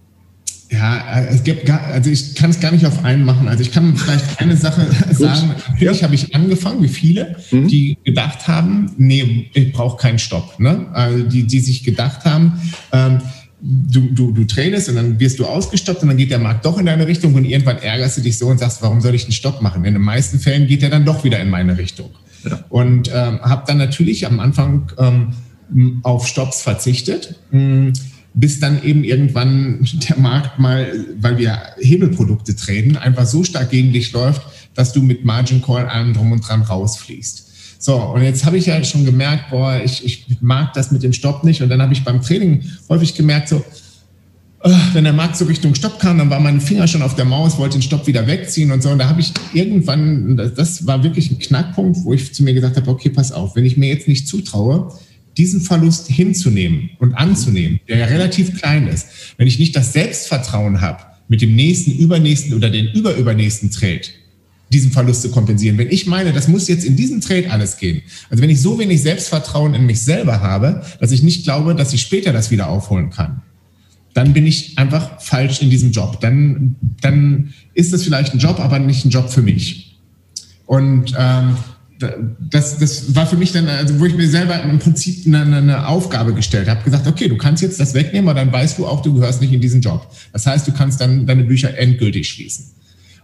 Ja, 0.71 1.21
es 1.29 1.43
gibt 1.43 1.65
gar, 1.65 1.83
also 1.85 2.09
ich 2.09 2.33
kann 2.33 2.49
es 2.49 2.59
gar 2.59 2.71
nicht 2.71 2.85
auf 2.85 3.05
einen 3.05 3.23
machen. 3.23 3.47
Also 3.47 3.61
ich 3.61 3.71
kann 3.71 3.95
vielleicht 3.95 4.41
eine 4.41 4.57
Sache 4.57 4.87
sagen. 5.11 5.53
Natürlich 5.69 5.99
ja. 5.99 6.03
habe 6.03 6.15
ich 6.15 6.33
angefangen, 6.33 6.81
wie 6.81 6.87
viele, 6.87 7.35
mhm. 7.51 7.67
die 7.67 7.97
gedacht 8.03 8.47
haben, 8.47 8.91
nee, 8.97 9.51
ich 9.53 9.71
brauche 9.71 9.97
keinen 9.97 10.17
Stopp. 10.17 10.59
Ne? 10.59 10.87
Also 10.91 11.23
die, 11.23 11.43
die 11.43 11.59
sich 11.59 11.83
gedacht 11.83 12.25
haben, 12.25 12.59
ähm, 12.91 13.21
du, 13.65 14.01
du, 14.11 14.31
du 14.31 14.45
trainest 14.45 14.89
und 14.89 14.95
dann 14.95 15.19
wirst 15.19 15.39
du 15.39 15.45
ausgestoppt 15.45 16.03
und 16.03 16.09
dann 16.09 16.17
geht 16.17 16.31
der 16.31 16.39
Markt 16.39 16.65
doch 16.65 16.77
in 16.77 16.85
deine 16.85 17.07
Richtung 17.07 17.33
und 17.33 17.45
irgendwann 17.45 17.77
ärgerst 17.79 18.17
du 18.17 18.21
dich 18.21 18.37
so 18.37 18.47
und 18.47 18.59
sagst, 18.59 18.81
warum 18.81 19.01
soll 19.01 19.15
ich 19.15 19.23
einen 19.23 19.31
Stopp 19.31 19.61
machen? 19.61 19.85
In 19.85 19.93
den 19.93 20.03
meisten 20.03 20.39
Fällen 20.39 20.67
geht 20.67 20.83
er 20.83 20.89
dann 20.89 21.05
doch 21.05 21.23
wieder 21.23 21.39
in 21.39 21.49
meine 21.49 21.77
Richtung. 21.77 22.11
Ja. 22.43 22.63
Und 22.69 23.09
ähm, 23.13 23.41
habe 23.41 23.63
dann 23.65 23.77
natürlich 23.77 24.27
am 24.27 24.39
Anfang 24.39 24.91
ähm, 24.99 25.99
auf 26.03 26.27
Stops 26.27 26.61
verzichtet, 26.61 27.39
hm, 27.49 27.93
bis 28.35 28.59
dann 28.59 28.83
eben 28.83 29.03
irgendwann 29.03 29.87
der 30.09 30.17
Markt 30.17 30.59
mal, 30.59 30.91
weil 31.19 31.37
wir 31.37 31.57
Hebelprodukte 31.79 32.55
traden, 32.55 32.97
einfach 32.97 33.25
so 33.25 33.43
stark 33.43 33.71
gegen 33.71 33.93
dich 33.93 34.11
läuft, 34.11 34.43
dass 34.75 34.93
du 34.93 35.01
mit 35.01 35.25
Margin 35.25 35.61
Call 35.61 35.87
allem 35.87 36.13
drum 36.13 36.33
und 36.33 36.47
dran 36.47 36.61
rausfließt. 36.61 37.44
So, 37.85 37.97
und 37.97 38.23
jetzt 38.23 38.43
habe 38.47 38.57
ich 38.57 38.65
ja 38.65 38.83
schon 38.83 39.05
gemerkt, 39.05 39.51
boah, 39.51 39.79
ich, 39.85 40.03
ich 40.03 40.25
mag 40.41 40.73
das 40.73 40.89
mit 40.89 41.03
dem 41.03 41.13
Stopp 41.13 41.43
nicht. 41.43 41.61
Und 41.61 41.69
dann 41.69 41.83
habe 41.83 41.93
ich 41.93 42.03
beim 42.03 42.19
Training 42.19 42.63
häufig 42.89 43.13
gemerkt, 43.13 43.47
so, 43.47 43.63
äh, 44.63 44.71
wenn 44.93 45.03
der 45.03 45.13
Markt 45.13 45.37
so 45.37 45.45
Richtung 45.45 45.75
Stopp 45.75 45.99
kam, 45.99 46.17
dann 46.17 46.31
war 46.31 46.39
mein 46.39 46.59
Finger 46.59 46.87
schon 46.87 47.03
auf 47.03 47.13
der 47.13 47.25
Maus, 47.25 47.59
wollte 47.59 47.77
den 47.77 47.83
Stopp 47.83 48.07
wieder 48.07 48.25
wegziehen 48.25 48.71
und 48.71 48.81
so. 48.81 48.89
Und 48.89 48.97
da 48.97 49.07
habe 49.07 49.21
ich 49.21 49.31
irgendwann, 49.53 50.35
das 50.35 50.87
war 50.87 51.03
wirklich 51.03 51.29
ein 51.29 51.37
Knackpunkt, 51.37 52.03
wo 52.05 52.13
ich 52.15 52.33
zu 52.33 52.41
mir 52.41 52.55
gesagt 52.55 52.75
habe, 52.75 52.89
okay, 52.89 53.09
pass 53.09 53.31
auf, 53.31 53.55
wenn 53.55 53.65
ich 53.65 53.77
mir 53.77 53.89
jetzt 53.89 54.07
nicht 54.07 54.27
zutraue, 54.27 54.91
diesen 55.37 55.61
Verlust 55.61 56.07
hinzunehmen 56.07 56.89
und 56.97 57.13
anzunehmen, 57.13 57.79
der 57.87 57.99
ja 57.99 58.05
relativ 58.07 58.59
klein 58.59 58.87
ist, 58.87 59.09
wenn 59.37 59.45
ich 59.45 59.59
nicht 59.59 59.75
das 59.75 59.93
Selbstvertrauen 59.93 60.81
habe, 60.81 61.03
mit 61.27 61.43
dem 61.43 61.55
nächsten, 61.55 61.91
übernächsten 61.91 62.55
oder 62.55 62.71
den 62.71 62.87
überübernächsten 62.87 63.69
Trade 63.69 64.07
diesen 64.71 64.91
Verlust 64.91 65.21
zu 65.21 65.31
kompensieren. 65.31 65.77
Wenn 65.77 65.91
ich 65.91 66.07
meine, 66.07 66.33
das 66.33 66.47
muss 66.47 66.67
jetzt 66.67 66.85
in 66.85 66.95
diesem 66.95 67.21
Trade 67.21 67.51
alles 67.51 67.77
gehen, 67.77 68.01
also 68.29 68.41
wenn 68.41 68.49
ich 68.49 68.61
so 68.61 68.79
wenig 68.79 69.01
Selbstvertrauen 69.01 69.73
in 69.73 69.85
mich 69.85 70.01
selber 70.01 70.41
habe, 70.41 70.83
dass 70.99 71.11
ich 71.11 71.23
nicht 71.23 71.43
glaube, 71.43 71.75
dass 71.75 71.93
ich 71.93 72.01
später 72.01 72.33
das 72.33 72.51
wieder 72.51 72.67
aufholen 72.67 73.09
kann, 73.09 73.41
dann 74.13 74.33
bin 74.33 74.47
ich 74.47 74.77
einfach 74.77 75.21
falsch 75.21 75.61
in 75.61 75.69
diesem 75.69 75.91
Job. 75.91 76.21
Dann, 76.21 76.75
dann 77.01 77.53
ist 77.73 77.93
das 77.93 78.03
vielleicht 78.03 78.33
ein 78.33 78.39
Job, 78.39 78.59
aber 78.59 78.79
nicht 78.79 79.05
ein 79.05 79.09
Job 79.09 79.29
für 79.29 79.41
mich. 79.41 79.99
Und 80.65 81.13
ähm, 81.17 81.57
das, 82.49 82.77
das 82.77 83.15
war 83.15 83.25
für 83.25 83.37
mich 83.37 83.51
dann, 83.51 83.67
also 83.67 83.99
wo 83.99 84.05
ich 84.05 84.15
mir 84.15 84.27
selber 84.27 84.61
im 84.63 84.79
Prinzip 84.79 85.25
eine, 85.27 85.57
eine 85.57 85.87
Aufgabe 85.87 86.33
gestellt 86.33 86.67
habe, 86.67 86.83
gesagt, 86.83 87.07
okay, 87.07 87.27
du 87.27 87.37
kannst 87.37 87.61
jetzt 87.61 87.79
das 87.79 87.93
wegnehmen, 87.93 88.29
aber 88.29 88.39
dann 88.39 88.51
weißt 88.51 88.77
du 88.77 88.85
auch, 88.85 89.01
du 89.01 89.13
gehörst 89.13 89.41
nicht 89.41 89.53
in 89.53 89.61
diesen 89.61 89.81
Job. 89.81 90.09
Das 90.33 90.45
heißt, 90.45 90.67
du 90.67 90.71
kannst 90.71 91.01
dann 91.01 91.25
deine 91.25 91.43
Bücher 91.43 91.77
endgültig 91.77 92.29
schließen. 92.29 92.65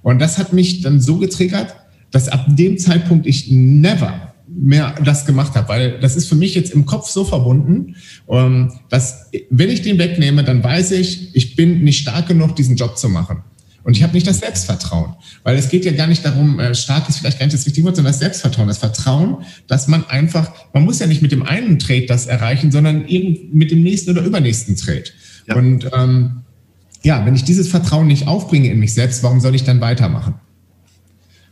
Und 0.04 0.20
das 0.20 0.38
hat 0.38 0.54
mich 0.54 0.82
dann 0.82 1.00
so 1.00 1.18
getriggert, 1.18 1.76
dass 2.12 2.28
ab 2.28 2.46
dem 2.50 2.78
Zeitpunkt 2.78 3.26
ich 3.26 3.50
never 3.50 4.34
mehr 4.54 4.96
das 5.04 5.26
gemacht 5.26 5.56
habe, 5.56 5.70
weil 5.70 6.00
das 6.00 6.16
ist 6.16 6.28
für 6.28 6.36
mich 6.36 6.56
jetzt 6.56 6.74
im 6.74 6.86
Kopf 6.86 7.10
so 7.10 7.24
verbunden, 7.24 7.96
ähm, 8.30 8.74
dass 8.90 9.30
wenn 9.50 9.70
ich 9.70 9.82
den 9.82 9.98
wegnehme, 9.98 10.44
dann 10.44 10.64
weiß 10.64 10.92
ich, 10.92 11.36
ich 11.36 11.56
bin 11.56 11.84
nicht 11.84 12.00
stark 12.00 12.28
genug, 12.28 12.56
diesen 12.56 12.76
Job 12.76 12.98
zu 12.98 13.08
machen. 13.08 13.44
Und 13.84 13.98
ich 13.98 14.04
habe 14.04 14.14
nicht 14.14 14.28
das 14.28 14.40
Selbstvertrauen, 14.40 15.16
weil 15.44 15.58
es 15.58 15.70
geht 15.70 15.86
ja 15.86 15.92
gar 15.92 16.06
nicht 16.06 16.24
darum, 16.24 16.60
äh, 16.60 16.76
stark 16.76 17.10
ist 17.10 17.18
vielleicht 17.18 17.40
gar 17.40 17.48
nicht 17.48 17.58
das 17.58 17.66
richtige 17.66 17.86
Wort, 17.88 17.96
sondern 17.96 18.14
das 18.14 18.20
Selbstvertrauen, 18.20 18.68
das 18.68 18.78
Vertrauen, 18.78 19.38
dass 19.68 19.88
man 19.88 20.06
einfach, 20.06 20.52
man 20.74 20.84
muss 20.84 21.00
ja 21.00 21.08
nicht 21.08 21.24
mit 21.24 21.32
dem 21.32 21.44
einen 21.44 21.80
Trade 21.80 22.06
das 22.06 22.28
erreichen, 22.28 22.72
sondern 22.72 23.08
eben 23.08 23.50
mit 23.58 23.72
dem 23.72 23.82
nächsten 23.82 24.12
oder 24.12 24.22
übernächsten 24.22 24.76
Trade. 24.76 25.06
Ja. 25.48 25.56
Und 25.56 25.90
ähm, 25.94 26.42
ja, 27.04 27.26
wenn 27.26 27.36
ich 27.36 27.44
dieses 27.44 27.68
Vertrauen 27.68 28.08
nicht 28.08 28.28
aufbringe 28.28 28.70
in 28.70 28.80
mich 28.80 28.94
selbst, 28.94 29.24
warum 29.24 29.40
soll 29.40 29.56
ich 29.56 29.64
dann 29.64 29.82
weitermachen? 29.82 30.36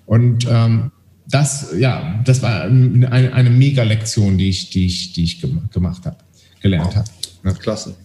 Und 0.06 0.48
ähm, 0.50 0.92
das, 1.30 1.74
ja, 1.78 2.20
das 2.26 2.42
war 2.42 2.64
eine, 2.64 3.12
eine 3.12 3.50
Mega-Lektion, 3.50 4.38
die 4.38 4.50
ich, 4.50 4.70
die 4.70 4.86
ich, 4.86 5.14
die 5.14 5.24
ich 5.24 5.42
gemacht 5.42 6.06
habe, 6.06 6.18
gelernt 6.62 6.88
wow. 6.88 6.96
habe. 6.96 7.10
Ja. 7.44 7.54
Klasse. 7.54 7.96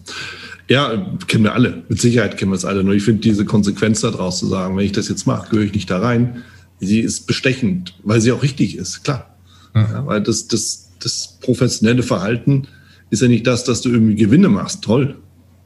Ja, 0.67 1.15
kennen 1.27 1.43
wir 1.43 1.53
alle. 1.53 1.83
Mit 1.89 2.01
Sicherheit 2.01 2.37
kennen 2.37 2.51
wir 2.51 2.55
es 2.55 2.65
alle. 2.65 2.83
Nur 2.83 2.95
ich 2.95 3.03
finde 3.03 3.21
diese 3.21 3.45
Konsequenz 3.45 4.01
daraus 4.01 4.39
zu 4.39 4.47
sagen, 4.47 4.77
wenn 4.77 4.85
ich 4.85 4.91
das 4.91 5.09
jetzt 5.09 5.27
mache, 5.27 5.49
gehöre 5.49 5.65
ich 5.65 5.73
nicht 5.73 5.89
da 5.89 5.99
rein. 5.99 6.43
Sie 6.79 6.99
ist 6.99 7.27
bestechend, 7.27 7.95
weil 8.03 8.21
sie 8.21 8.31
auch 8.31 8.43
richtig 8.43 8.77
ist, 8.77 9.03
klar. 9.03 9.35
Ja. 9.73 9.81
Ja, 9.91 10.05
weil 10.05 10.21
das, 10.21 10.47
das, 10.47 10.91
das 10.99 11.37
professionelle 11.41 12.03
Verhalten 12.03 12.67
ist 13.09 13.21
ja 13.21 13.27
nicht 13.27 13.45
das, 13.45 13.63
dass 13.63 13.81
du 13.81 13.89
irgendwie 13.89 14.15
Gewinne 14.15 14.49
machst. 14.49 14.83
Toll. 14.83 15.17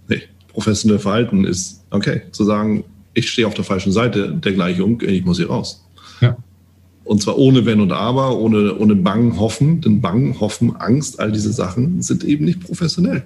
Nee, 0.08 0.24
professionelle 0.60 1.00
Verhalten 1.00 1.46
ist, 1.46 1.86
okay, 1.90 2.24
zu 2.32 2.44
sagen, 2.44 2.84
ich 3.14 3.30
stehe 3.30 3.48
auf 3.48 3.54
der 3.54 3.64
falschen 3.64 3.94
Seite 3.94 4.34
der 4.34 4.52
Gleichung, 4.52 5.02
ich 5.02 5.24
muss 5.24 5.38
hier 5.38 5.50
raus. 5.50 5.86
Ja. 6.20 6.36
Und 7.06 7.22
zwar 7.22 7.38
ohne 7.38 7.66
Wenn 7.66 7.80
und 7.80 7.94
Aber, 7.94 8.38
ohne, 8.38 8.76
ohne 8.76 8.96
Bang, 8.96 9.40
Hoffen. 9.40 9.80
Denn 9.80 10.02
Bang, 10.02 10.38
Hoffen, 10.40 10.76
Angst, 10.76 11.20
all 11.20 11.32
diese 11.32 11.54
Sachen 11.54 12.02
sind 12.02 12.26
eben 12.26 12.44
nicht 12.44 12.60
professionell. 12.60 13.24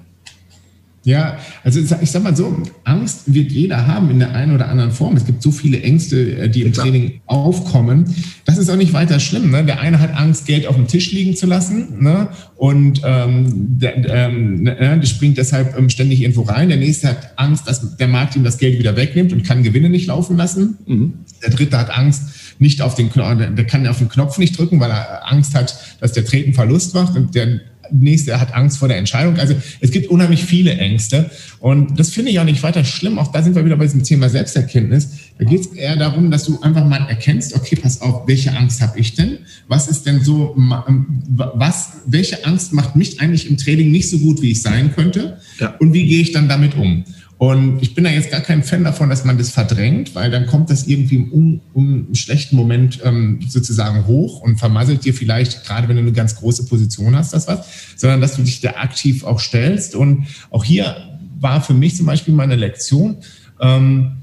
Ja, 1.05 1.37
also 1.65 1.81
ich 1.81 2.11
sag 2.11 2.23
mal 2.23 2.35
so, 2.35 2.63
Angst 2.85 3.33
wird 3.33 3.51
jeder 3.51 3.87
haben 3.87 4.09
in 4.09 4.19
der 4.19 4.33
einen 4.33 4.55
oder 4.55 4.69
anderen 4.69 4.91
Form. 4.91 5.17
Es 5.17 5.25
gibt 5.25 5.43
so 5.43 5.51
viele 5.51 5.81
Ängste, 5.81 6.37
äh, 6.37 6.49
die 6.49 6.61
im 6.61 6.71
Training 6.71 7.19
aufkommen. 7.25 8.15
Das 8.45 8.57
ist 8.57 8.69
auch 8.69 8.77
nicht 8.77 8.93
weiter 8.93 9.19
schlimm. 9.19 9.51
Ne? 9.51 9.65
Der 9.65 9.81
eine 9.81 9.99
hat 9.99 10.15
Angst, 10.15 10.45
Geld 10.45 10.65
auf 10.65 10.75
dem 10.75 10.87
Tisch 10.87 11.11
liegen 11.11 11.35
zu 11.35 11.45
lassen 11.45 12.01
ne? 12.01 12.29
und 12.55 13.01
ähm, 13.03 13.79
der, 13.79 13.97
ähm, 14.07 14.63
ne, 14.63 14.75
der 14.75 15.05
springt 15.05 15.37
deshalb 15.37 15.77
ähm, 15.77 15.89
ständig 15.89 16.21
irgendwo 16.21 16.43
rein. 16.43 16.69
Der 16.69 16.77
nächste 16.77 17.09
hat 17.09 17.33
Angst, 17.35 17.67
dass 17.67 17.97
der 17.97 18.07
Markt 18.07 18.37
ihm 18.37 18.45
das 18.45 18.57
Geld 18.57 18.79
wieder 18.79 18.95
wegnimmt 18.95 19.33
und 19.33 19.43
kann 19.43 19.61
Gewinne 19.61 19.89
nicht 19.89 20.07
laufen 20.07 20.37
lassen. 20.37 20.77
Mhm. 20.87 21.13
Der 21.43 21.49
dritte 21.49 21.77
hat 21.77 21.89
Angst, 21.89 22.23
nicht 22.59 22.81
auf 22.81 22.95
den 22.95 23.11
Knopf, 23.11 23.37
der 23.37 23.65
kann 23.65 23.85
auf 23.87 23.97
den 23.97 24.07
Knopf 24.07 24.37
nicht 24.37 24.57
drücken, 24.57 24.79
weil 24.79 24.91
er 24.91 25.29
Angst 25.29 25.53
hat, 25.53 25.97
dass 25.99 26.13
der 26.13 26.23
Treten 26.23 26.53
Verlust 26.53 26.93
macht 26.93 27.15
und 27.17 27.35
der 27.35 27.59
nächste 27.91 28.39
hat 28.39 28.53
Angst 28.53 28.77
vor 28.77 28.87
der 28.87 28.97
Entscheidung. 28.97 29.37
Also 29.37 29.55
es 29.79 29.91
gibt 29.91 30.07
unheimlich 30.07 30.43
viele 30.43 30.77
Ängste 30.77 31.29
und 31.59 31.99
das 31.99 32.09
finde 32.09 32.31
ich 32.31 32.39
auch 32.39 32.45
nicht 32.45 32.63
weiter 32.63 32.83
schlimm. 32.83 33.19
Auch 33.19 33.31
da 33.31 33.41
sind 33.41 33.55
wir 33.55 33.65
wieder 33.65 33.77
bei 33.77 33.85
diesem 33.85 34.03
Thema 34.03 34.29
Selbsterkenntnis. 34.29 35.09
Da 35.37 35.45
geht 35.45 35.61
es 35.61 35.67
eher 35.67 35.95
darum, 35.95 36.31
dass 36.31 36.45
du 36.45 36.61
einfach 36.61 36.85
mal 36.85 37.05
erkennst, 37.07 37.55
okay, 37.55 37.75
pass 37.75 38.01
auf, 38.01 38.27
welche 38.27 38.55
Angst 38.55 38.81
habe 38.81 38.99
ich 38.99 39.15
denn? 39.15 39.39
Was 39.67 39.87
ist 39.87 40.05
denn 40.05 40.23
so, 40.23 40.55
was, 40.55 41.93
welche 42.05 42.45
Angst 42.45 42.73
macht 42.73 42.95
mich 42.95 43.19
eigentlich 43.19 43.49
im 43.49 43.57
Training 43.57 43.91
nicht 43.91 44.09
so 44.09 44.19
gut, 44.19 44.41
wie 44.41 44.51
ich 44.51 44.61
sein 44.61 44.93
könnte? 44.93 45.37
Ja. 45.59 45.75
Und 45.79 45.93
wie 45.93 46.05
gehe 46.07 46.21
ich 46.21 46.31
dann 46.31 46.47
damit 46.47 46.75
um? 46.75 47.03
Und 47.43 47.83
ich 47.83 47.93
bin 47.93 48.05
da 48.05 48.09
jetzt 48.09 48.31
gar 48.31 48.39
kein 48.39 48.63
Fan 48.63 48.85
davon, 48.85 49.09
dass 49.09 49.25
man 49.25 49.37
das 49.37 49.49
verdrängt, 49.49 50.15
weil 50.15 50.31
dann 50.31 50.45
kommt 50.45 50.69
das 50.69 50.87
irgendwie 50.87 51.15
im, 51.15 51.31
um, 51.33 51.61
um 51.73 52.15
schlechten 52.15 52.55
Moment 52.55 53.01
ähm, 53.03 53.41
sozusagen 53.49 54.07
hoch 54.07 54.39
und 54.39 54.59
vermasselt 54.59 55.03
dir 55.03 55.13
vielleicht, 55.13 55.65
gerade 55.65 55.89
wenn 55.89 55.97
du 55.97 56.03
eine 56.03 56.13
ganz 56.13 56.37
große 56.37 56.67
Position 56.67 57.17
hast, 57.17 57.33
das 57.33 57.49
was, 57.49 57.65
sondern 57.97 58.21
dass 58.21 58.37
du 58.37 58.43
dich 58.43 58.61
da 58.61 58.75
aktiv 58.75 59.25
auch 59.25 59.41
stellst. 59.41 59.93
Und 59.93 60.27
auch 60.51 60.63
hier 60.63 60.95
war 61.37 61.61
für 61.61 61.73
mich 61.73 61.97
zum 61.97 62.05
Beispiel 62.05 62.33
meine 62.33 62.55
Lektion, 62.55 63.17
ähm, 63.59 64.13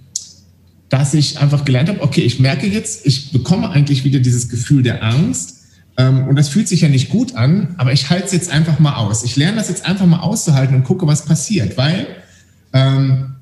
dass 0.89 1.13
ich 1.13 1.41
einfach 1.41 1.67
gelernt 1.67 1.91
habe, 1.91 2.01
okay, 2.01 2.23
ich 2.23 2.41
merke 2.41 2.67
jetzt, 2.69 3.05
ich 3.05 3.33
bekomme 3.33 3.69
eigentlich 3.69 4.03
wieder 4.03 4.21
dieses 4.21 4.49
Gefühl 4.49 4.83
der 4.83 5.05
Angst. 5.05 5.59
Ähm, 5.99 6.27
und 6.27 6.37
das 6.37 6.49
fühlt 6.49 6.69
sich 6.69 6.81
ja 6.81 6.89
nicht 6.89 7.11
gut 7.11 7.35
an, 7.35 7.75
aber 7.77 7.93
ich 7.93 8.09
halte 8.09 8.25
es 8.25 8.33
jetzt 8.33 8.51
einfach 8.51 8.79
mal 8.79 8.95
aus. 8.95 9.25
Ich 9.25 9.37
lerne 9.37 9.59
das 9.59 9.69
jetzt 9.69 9.85
einfach 9.85 10.07
mal 10.07 10.21
auszuhalten 10.21 10.75
und 10.75 10.85
gucke, 10.85 11.07
was 11.07 11.27
passiert, 11.27 11.77
weil 11.77 12.07
ähm, 12.73 13.37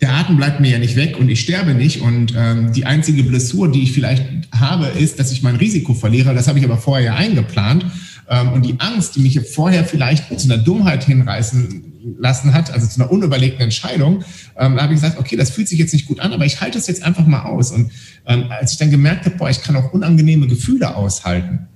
der 0.00 0.14
Atem 0.14 0.36
bleibt 0.36 0.60
mir 0.60 0.70
ja 0.70 0.78
nicht 0.78 0.96
weg 0.96 1.18
und 1.18 1.28
ich 1.28 1.40
sterbe 1.40 1.74
nicht. 1.74 2.00
Und 2.00 2.34
ähm, 2.36 2.72
die 2.72 2.86
einzige 2.86 3.22
Blessur, 3.22 3.70
die 3.70 3.82
ich 3.82 3.92
vielleicht 3.92 4.24
habe, 4.52 4.86
ist, 4.86 5.18
dass 5.18 5.30
ich 5.30 5.42
mein 5.42 5.56
Risiko 5.56 5.92
verliere. 5.92 6.34
Das 6.34 6.48
habe 6.48 6.58
ich 6.58 6.64
aber 6.64 6.78
vorher 6.78 7.06
ja 7.06 7.14
eingeplant. 7.16 7.84
Ähm, 8.28 8.52
und 8.52 8.64
die 8.64 8.80
Angst, 8.80 9.16
die 9.16 9.20
mich 9.20 9.38
vorher 9.40 9.84
vielleicht 9.84 10.38
zu 10.40 10.50
einer 10.50 10.62
Dummheit 10.62 11.04
hinreißen 11.04 11.84
lassen 12.18 12.54
hat, 12.54 12.72
also 12.72 12.86
zu 12.86 13.00
einer 13.00 13.12
unüberlegten 13.12 13.60
Entscheidung, 13.60 14.24
ähm, 14.56 14.76
da 14.76 14.82
habe 14.82 14.94
ich 14.94 15.00
gesagt, 15.00 15.18
okay, 15.18 15.36
das 15.36 15.50
fühlt 15.50 15.68
sich 15.68 15.78
jetzt 15.78 15.92
nicht 15.92 16.06
gut 16.06 16.20
an, 16.20 16.32
aber 16.32 16.46
ich 16.46 16.62
halte 16.62 16.78
es 16.78 16.86
jetzt 16.86 17.02
einfach 17.02 17.26
mal 17.26 17.42
aus. 17.42 17.70
Und 17.70 17.90
ähm, 18.26 18.44
als 18.48 18.72
ich 18.72 18.78
dann 18.78 18.90
gemerkt 18.90 19.26
habe, 19.26 19.36
boah, 19.36 19.50
ich 19.50 19.60
kann 19.60 19.76
auch 19.76 19.92
unangenehme 19.92 20.46
Gefühle 20.46 20.96
aushalten, 20.96 21.66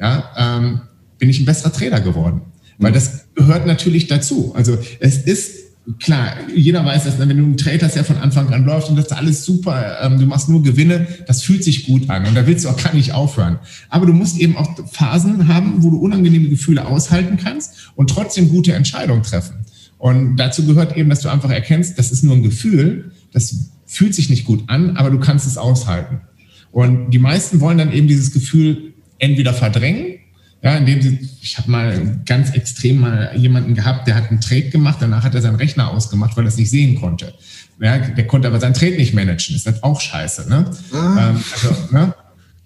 ja, 0.00 0.30
ähm, 0.36 0.82
bin 1.18 1.28
ich 1.28 1.40
ein 1.40 1.44
besserer 1.44 1.72
Trainer 1.72 2.00
geworden. 2.00 2.42
Weil 2.78 2.92
das 2.92 3.26
gehört 3.34 3.66
natürlich 3.66 4.06
dazu. 4.06 4.54
Also 4.54 4.78
es 5.00 5.18
ist 5.18 5.67
klar, 5.98 6.36
jeder 6.54 6.84
weiß 6.84 7.04
das, 7.04 7.18
ne? 7.18 7.28
wenn 7.28 7.38
du 7.38 7.44
einen 7.44 7.56
Trade 7.56 7.78
hast, 7.82 7.96
der 7.96 8.04
von 8.04 8.18
Anfang 8.18 8.52
an 8.52 8.64
läuft 8.64 8.90
und 8.90 8.96
das 8.96 9.06
ist 9.06 9.12
alles 9.12 9.44
super, 9.44 9.98
ähm, 10.02 10.18
du 10.18 10.26
machst 10.26 10.48
nur 10.48 10.62
Gewinne, 10.62 11.06
das 11.26 11.42
fühlt 11.42 11.64
sich 11.64 11.86
gut 11.86 12.10
an 12.10 12.26
und 12.26 12.34
da 12.34 12.46
willst 12.46 12.64
du 12.64 12.68
auch 12.68 12.76
gar 12.76 12.94
nicht 12.94 13.12
aufhören. 13.12 13.58
Aber 13.88 14.06
du 14.06 14.12
musst 14.12 14.38
eben 14.38 14.56
auch 14.56 14.70
Phasen 14.90 15.48
haben, 15.48 15.82
wo 15.82 15.90
du 15.90 15.98
unangenehme 15.98 16.48
Gefühle 16.48 16.86
aushalten 16.86 17.38
kannst 17.42 17.92
und 17.96 18.10
trotzdem 18.10 18.50
gute 18.50 18.74
Entscheidungen 18.74 19.22
treffen. 19.22 19.56
Und 19.98 20.36
dazu 20.36 20.64
gehört 20.64 20.96
eben, 20.96 21.08
dass 21.08 21.20
du 21.20 21.28
einfach 21.28 21.50
erkennst, 21.50 21.98
das 21.98 22.12
ist 22.12 22.22
nur 22.22 22.36
ein 22.36 22.42
Gefühl, 22.42 23.12
das 23.32 23.70
fühlt 23.86 24.14
sich 24.14 24.30
nicht 24.30 24.44
gut 24.44 24.64
an, 24.68 24.96
aber 24.96 25.10
du 25.10 25.18
kannst 25.18 25.46
es 25.46 25.56
aushalten. 25.56 26.20
Und 26.70 27.10
die 27.10 27.18
meisten 27.18 27.60
wollen 27.60 27.78
dann 27.78 27.92
eben 27.92 28.06
dieses 28.06 28.32
Gefühl 28.32 28.92
entweder 29.18 29.54
verdrängen 29.54 30.07
ja, 30.62 30.76
indem 30.76 31.00
sie, 31.00 31.28
ich 31.40 31.56
habe 31.56 31.70
mal 31.70 32.20
ganz 32.26 32.50
extrem 32.50 33.00
mal 33.00 33.30
jemanden 33.36 33.74
gehabt, 33.74 34.08
der 34.08 34.16
hat 34.16 34.30
einen 34.30 34.40
Trade 34.40 34.70
gemacht, 34.70 34.98
danach 35.00 35.22
hat 35.22 35.34
er 35.34 35.42
seinen 35.42 35.54
Rechner 35.54 35.90
ausgemacht, 35.90 36.36
weil 36.36 36.44
er 36.44 36.48
es 36.48 36.56
nicht 36.56 36.70
sehen 36.70 37.00
konnte. 37.00 37.32
Ja, 37.80 37.98
der 37.98 38.26
konnte 38.26 38.48
aber 38.48 38.58
seinen 38.58 38.74
Trade 38.74 38.96
nicht 38.96 39.14
managen. 39.14 39.54
Ist 39.54 39.66
das 39.66 39.82
auch 39.84 40.00
scheiße, 40.00 40.48
ne? 40.48 40.68
Ah. 40.92 41.30
Ähm, 41.30 41.44
also, 41.52 41.76
ne? 41.92 42.14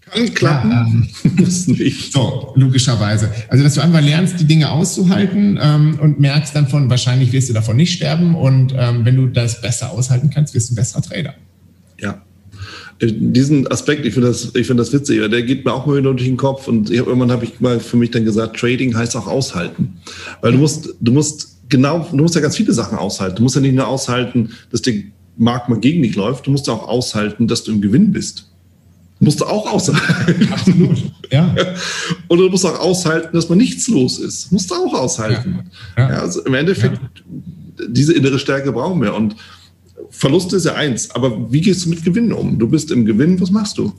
Kann 0.00 0.34
klappen. 0.34 0.70
Ja, 0.70 0.86
ähm, 0.86 1.08
Muss 1.36 1.68
nicht. 1.68 2.12
So, 2.12 2.52
logischerweise. 2.56 3.30
Also, 3.48 3.62
dass 3.62 3.74
du 3.74 3.82
einfach 3.82 4.00
lernst, 4.00 4.40
die 4.40 4.46
Dinge 4.46 4.70
auszuhalten 4.70 5.58
ähm, 5.60 5.98
und 6.00 6.18
merkst 6.18 6.56
dann 6.56 6.68
von, 6.68 6.88
wahrscheinlich 6.88 7.32
wirst 7.32 7.50
du 7.50 7.52
davon 7.52 7.76
nicht 7.76 7.92
sterben 7.92 8.34
und 8.34 8.74
ähm, 8.76 9.04
wenn 9.04 9.16
du 9.16 9.26
das 9.26 9.60
besser 9.60 9.90
aushalten 9.90 10.30
kannst, 10.30 10.54
wirst 10.54 10.70
du 10.70 10.72
ein 10.72 10.76
besserer 10.76 11.02
Trader. 11.02 11.34
Ja, 12.00 12.22
diesen 13.10 13.66
Aspekt, 13.68 14.06
ich 14.06 14.14
finde 14.14 14.28
das, 14.28 14.54
ich 14.54 14.66
finde 14.66 14.82
das 14.82 14.92
witzig, 14.92 15.20
der 15.28 15.42
geht 15.42 15.64
mir 15.64 15.72
auch 15.72 15.86
mal 15.86 15.96
wieder 15.96 16.12
durch 16.12 16.24
den 16.24 16.36
Kopf 16.36 16.68
und 16.68 16.90
ich 16.90 16.98
irgendwann 16.98 17.32
habe 17.32 17.44
ich 17.44 17.60
mal 17.60 17.80
für 17.80 17.96
mich 17.96 18.12
dann 18.12 18.24
gesagt, 18.24 18.58
Trading 18.58 18.96
heißt 18.96 19.16
auch 19.16 19.26
aushalten, 19.26 19.94
weil 20.40 20.52
du 20.52 20.58
musst, 20.58 20.94
du 21.00 21.12
musst 21.12 21.52
genau, 21.68 22.06
du 22.10 22.18
musst 22.18 22.34
ja 22.34 22.40
ganz 22.40 22.56
viele 22.56 22.72
Sachen 22.72 22.98
aushalten. 22.98 23.36
Du 23.36 23.42
musst 23.42 23.56
ja 23.56 23.60
nicht 23.60 23.74
nur 23.74 23.88
aushalten, 23.88 24.50
dass 24.70 24.82
der 24.82 24.94
Markt 25.36 25.68
mal 25.68 25.80
gegen 25.80 26.02
dich 26.02 26.14
läuft, 26.14 26.46
du 26.46 26.52
musst 26.52 26.68
auch 26.68 26.86
aushalten, 26.86 27.48
dass 27.48 27.64
du 27.64 27.72
im 27.72 27.80
Gewinn 27.80 28.12
bist. 28.12 28.48
Musst 29.18 29.40
du 29.40 29.46
auch 29.46 29.72
aushalten. 29.72 30.48
Absolut. 30.52 30.98
Ja. 31.30 31.54
Und 32.28 32.38
du 32.38 32.48
musst 32.48 32.66
auch 32.66 32.80
aushalten, 32.80 33.34
dass 33.34 33.48
mal 33.48 33.54
nichts 33.54 33.88
los 33.88 34.18
ist. 34.18 34.50
Musst 34.50 34.70
du 34.70 34.74
auch 34.74 34.92
aushalten. 34.94 35.70
Ja. 35.96 36.10
Ja. 36.10 36.18
also 36.20 36.42
im 36.44 36.54
Endeffekt, 36.54 36.98
ja. 36.98 37.86
diese 37.88 38.14
innere 38.14 38.40
Stärke 38.40 38.72
brauchen 38.72 39.00
wir. 39.00 39.14
Und 39.14 39.36
Verlust 40.22 40.52
ist 40.52 40.66
ja 40.66 40.76
eins, 40.76 41.10
aber 41.10 41.52
wie 41.52 41.60
gehst 41.60 41.84
du 41.84 41.88
mit 41.88 42.04
Gewinnen 42.04 42.32
um? 42.32 42.56
Du 42.56 42.68
bist 42.68 42.92
im 42.92 43.04
Gewinn, 43.04 43.40
was 43.40 43.50
machst 43.50 43.76
du? 43.76 43.92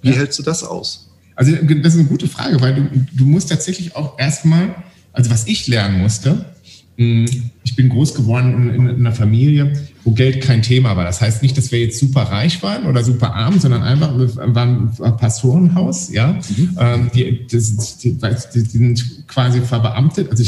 Wie 0.00 0.08
ja. 0.08 0.16
hältst 0.16 0.38
du 0.38 0.42
das 0.42 0.64
aus? 0.64 1.10
Also 1.34 1.52
das 1.52 1.92
ist 1.92 2.00
eine 2.00 2.08
gute 2.08 2.26
Frage, 2.26 2.58
weil 2.62 2.74
du, 2.74 3.06
du 3.12 3.26
musst 3.26 3.50
tatsächlich 3.50 3.94
auch 3.94 4.18
erstmal, 4.18 4.74
also 5.12 5.30
was 5.30 5.46
ich 5.46 5.68
lernen 5.68 6.00
musste, 6.00 6.51
ich 6.96 7.76
bin 7.76 7.88
groß 7.88 8.14
geworden 8.14 8.74
in, 8.74 8.88
in, 8.88 8.96
einer 8.96 9.12
Familie, 9.12 9.72
wo 10.04 10.10
Geld 10.10 10.42
kein 10.42 10.60
Thema 10.60 10.94
war. 10.94 11.04
Das 11.04 11.20
heißt 11.20 11.42
nicht, 11.42 11.56
dass 11.56 11.72
wir 11.72 11.80
jetzt 11.80 11.98
super 11.98 12.22
reich 12.22 12.62
waren 12.62 12.84
oder 12.84 13.02
super 13.02 13.34
arm, 13.34 13.58
sondern 13.58 13.82
einfach, 13.82 14.16
wir 14.18 14.54
waren 14.54 14.90
ein 15.00 15.16
Pastorenhaus, 15.16 16.12
ja. 16.12 16.32
Mhm. 16.32 16.76
Ähm, 16.78 17.10
die, 17.14 17.46
das, 17.50 17.98
die, 17.98 18.18
die, 18.18 18.60
sind 18.60 19.26
quasi 19.26 19.62
verbeamtet, 19.62 20.30
also 20.30 20.44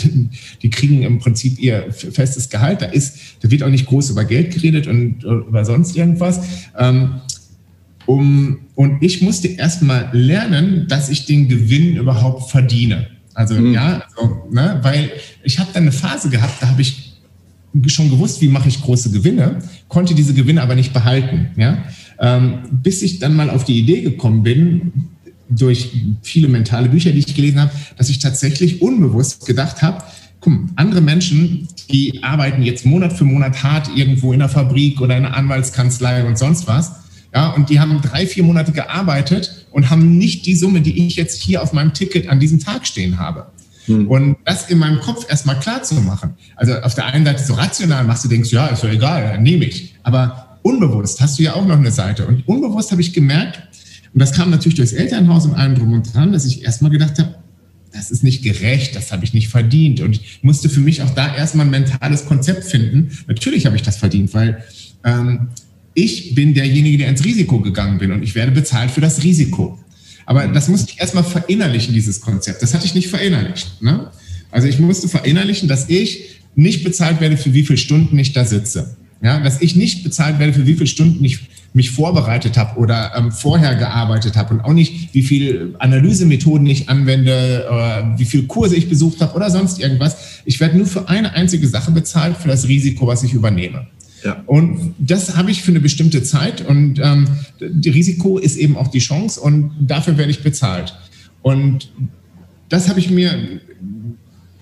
die 0.63 0.71
kriegen 0.71 1.03
im 1.03 1.19
Prinzip 1.19 1.59
ihr 1.59 1.91
festes 1.93 2.51
Gehalt. 2.51 2.83
Da 2.83 2.87
ist, 2.87 3.17
da 3.41 3.51
wird 3.51 3.63
auch 3.63 3.71
nicht 3.71 3.87
groß 3.87 4.11
über 4.11 4.25
Geld 4.25 4.53
geredet 4.53 4.87
und 4.87 5.25
über 5.25 5.65
sonst 5.65 5.97
irgendwas. 5.97 6.41
Ähm, 6.79 7.21
um, 8.07 8.59
und 8.75 9.03
ich 9.03 9.23
musste 9.23 9.49
erstmal 9.49 10.11
lernen, 10.13 10.87
dass 10.89 11.09
ich 11.09 11.25
den 11.25 11.49
Gewinn 11.49 11.97
überhaupt 11.97 12.51
verdiene. 12.51 13.07
Also 13.35 13.55
mhm. 13.55 13.75
ja, 13.75 14.03
also, 14.17 14.47
ne, 14.51 14.79
weil 14.83 15.11
ich 15.43 15.59
habe 15.59 15.71
dann 15.75 15.83
eine 15.83 15.93
Phase 15.93 16.31
gehabt, 16.31 16.63
da 16.63 16.69
habe 16.69 16.81
ich 16.83 17.15
schon 17.87 18.09
gewusst, 18.09 18.41
wie 18.41 18.49
mache 18.49 18.69
ich 18.69 18.81
große 18.81 19.11
Gewinne, 19.11 19.59
konnte 19.89 20.15
diese 20.15 20.35
Gewinne 20.35 20.63
aber 20.63 20.75
nicht 20.75 20.93
behalten. 20.93 21.49
Ja? 21.57 21.79
Ähm, 22.21 22.61
bis 22.71 23.03
ich 23.03 23.19
dann 23.19 23.35
mal 23.35 23.51
auf 23.51 23.65
die 23.65 23.79
Idee 23.79 24.03
gekommen 24.03 24.43
bin, 24.43 24.93
durch 25.49 25.91
viele 26.23 26.49
mentale 26.49 26.89
Bücher, 26.89 27.13
die 27.13 27.19
ich 27.19 27.35
gelesen 27.35 27.61
habe, 27.61 27.73
dass 27.97 28.09
ich 28.09 28.19
tatsächlich 28.19 28.81
unbewusst 28.81 29.47
gedacht 29.47 29.83
habe, 29.83 30.03
guck, 30.41 30.55
andere 30.77 31.01
Menschen, 31.01 31.69
die 31.91 32.23
arbeiten 32.23 32.63
jetzt 32.63 32.87
Monat 32.87 33.13
für 33.13 33.25
Monat 33.25 33.63
hart 33.63 33.91
irgendwo 33.95 34.33
in 34.33 34.39
der 34.39 34.49
Fabrik 34.49 35.01
oder 35.01 35.17
in 35.17 35.27
einer 35.27 35.37
Anwaltskanzlei 35.37 36.25
und 36.25 36.39
sonst 36.39 36.67
was. 36.67 36.93
Ja, 37.35 37.51
und 37.51 37.69
die 37.69 37.81
haben 37.81 38.01
drei, 38.01 38.27
vier 38.27 38.45
Monate 38.45 38.71
gearbeitet 38.71 39.67
und 39.73 39.91
haben 39.91 40.17
nicht 40.19 40.47
die 40.47 40.55
Summe, 40.55 40.81
die 40.81 41.07
ich 41.07 41.17
jetzt 41.17 41.43
hier 41.43 41.63
auf 41.63 41.73
meinem 41.73 41.93
Ticket 41.93 42.29
an 42.29 42.39
diesem 42.39 42.61
Tag 42.61 42.87
stehen 42.87 43.19
habe. 43.19 43.47
Hm. 43.87 44.07
Und 44.09 44.37
das 44.45 44.71
in 44.71 44.79
meinem 44.79 45.01
Kopf 45.01 45.29
erstmal 45.29 45.59
klar 45.59 45.83
zu 45.83 45.97
machen. 45.97 46.35
Also 46.55 46.75
auf 46.75 46.95
der 46.95 47.07
einen 47.07 47.25
Seite 47.25 47.43
so 47.43 47.55
rational 47.55 48.05
machst 48.05 48.25
du, 48.25 48.29
denkst, 48.29 48.53
ja, 48.53 48.69
ist 48.69 48.85
doch 48.85 48.89
egal, 48.89 49.25
dann 49.25 49.43
nehme 49.43 49.65
ich. 49.65 49.95
Aber 50.05 50.59
unbewusst 50.63 51.21
hast 51.21 51.39
du 51.39 51.43
ja 51.43 51.55
auch 51.55 51.67
noch 51.67 51.77
eine 51.77 51.91
Seite. 51.91 52.27
Und 52.27 52.47
unbewusst 52.47 52.93
habe 52.93 53.01
ich 53.01 53.13
gemerkt, 53.13 53.61
und 54.13 54.21
das 54.21 54.33
kam 54.33 54.51
natürlich 54.51 54.77
durchs 54.77 54.93
Elternhaus 54.93 55.45
und 55.45 55.55
allem 55.55 55.75
drum 55.75 55.93
und 55.93 56.15
dran, 56.15 56.33
dass 56.33 56.45
ich 56.45 56.65
erstmal 56.65 56.93
gedacht 56.93 57.19
habe, 57.19 57.35
das 57.93 58.13
ist 58.13 58.23
nicht 58.23 58.43
gerecht, 58.45 58.95
das 58.95 59.11
habe 59.11 59.25
ich 59.25 59.35
nicht 59.35 59.49
verdient. 59.49 60.01
Und 60.01 60.13
ich 60.13 60.39
musste 60.43 60.69
für 60.69 60.81
mich 60.81 61.03
auch 61.03 61.11
da 61.11 61.35
erstmal 61.35 61.67
ein 61.67 61.71
mentales 61.71 62.27
Konzept 62.27 62.65
finden. 62.65 63.11
Natürlich 63.27 63.67
habe 63.67 63.75
ich 63.75 63.83
das 63.83 63.97
verdient, 63.97 64.33
weil 64.35 64.63
ähm, 65.05 65.49
ich 65.95 66.35
bin 66.35 66.55
derjenige, 66.55 66.99
der 66.99 67.09
ins 67.09 67.25
Risiko 67.25 67.61
gegangen 67.61 67.99
bin 67.99 68.13
und 68.13 68.23
ich 68.23 68.35
werde 68.35 68.53
bezahlt 68.53 68.91
für 68.91 69.01
das 69.01 69.23
Risiko. 69.23 69.79
Aber 70.27 70.47
das 70.49 70.69
musste 70.69 70.93
ich 70.93 71.01
erstmal 71.01 71.25
verinnerlichen, 71.25 71.95
dieses 71.95 72.21
Konzept. 72.21 72.63
Das 72.63 72.75
hatte 72.75 72.87
ich 72.87 72.95
nicht 72.95 73.09
verinnerlicht. 73.09 73.83
Ne? 73.83 74.11
Also 74.51 74.69
ich 74.69 74.79
musste 74.79 75.09
verinnerlichen, 75.09 75.69
dass 75.69 75.89
ich 75.89 76.41
nicht 76.55 76.85
bezahlt 76.85 77.21
werde, 77.21 77.37
für 77.37 77.53
wie 77.53 77.65
viele 77.65 77.77
Stunden 77.77 78.19
ich 78.19 78.33
da 78.33 78.45
sitze. 78.45 78.97
Ja, 79.23 79.41
dass 79.41 79.63
ich 79.63 79.75
nicht 79.75 80.05
bezahlt 80.05 80.39
werde, 80.39 80.53
für 80.53 80.67
wie 80.67 80.75
viele 80.75 80.87
Stunden 80.87 81.25
ich 81.25 81.41
mich 81.73 81.91
vorbereitet 81.91 82.57
habe 82.57 82.79
oder 82.79 83.13
ähm, 83.17 83.33
vorher 83.33 83.75
gearbeitet 83.75 84.37
habe 84.37 84.55
und 84.55 84.61
auch 84.61 84.73
nicht, 84.73 85.13
wie 85.13 85.23
viel 85.23 85.75
Analysemethoden 85.79 86.67
ich 86.67 86.89
anwende, 86.89 87.67
äh, 87.69 88.19
wie 88.19 88.25
viele 88.25 88.45
Kurse 88.45 88.77
ich 88.77 88.89
besucht 88.89 89.21
habe 89.21 89.35
oder 89.35 89.51
sonst 89.51 89.81
irgendwas. 89.81 90.17
Ich 90.45 90.61
werde 90.61 90.77
nur 90.77 90.87
für 90.87 91.09
eine 91.09 91.33
einzige 91.33 91.67
Sache 91.67 91.91
bezahlt, 91.91 92.37
für 92.37 92.49
das 92.49 92.69
Risiko, 92.69 93.07
was 93.07 93.25
ich 93.25 93.33
übernehme. 93.33 93.87
Ja. 94.25 94.43
Und 94.47 94.95
das 94.99 95.37
habe 95.37 95.51
ich 95.51 95.63
für 95.63 95.71
eine 95.71 95.81
bestimmte 95.81 96.23
Zeit 96.23 96.67
und 96.67 96.99
ähm, 96.99 97.29
die 97.61 97.91
Risiko 97.91 98.39
ist 98.39 98.57
eben 98.57 98.77
auch 98.77 98.89
die 98.89 98.99
Chance 98.99 99.39
und 99.41 99.73
dafür 99.81 100.17
werde 100.17 100.31
ich 100.31 100.43
bezahlt. 100.43 100.97
Und 101.43 101.93
das 102.71 102.89
habe 102.89 102.99
ich 103.01 103.11
mir 103.11 103.61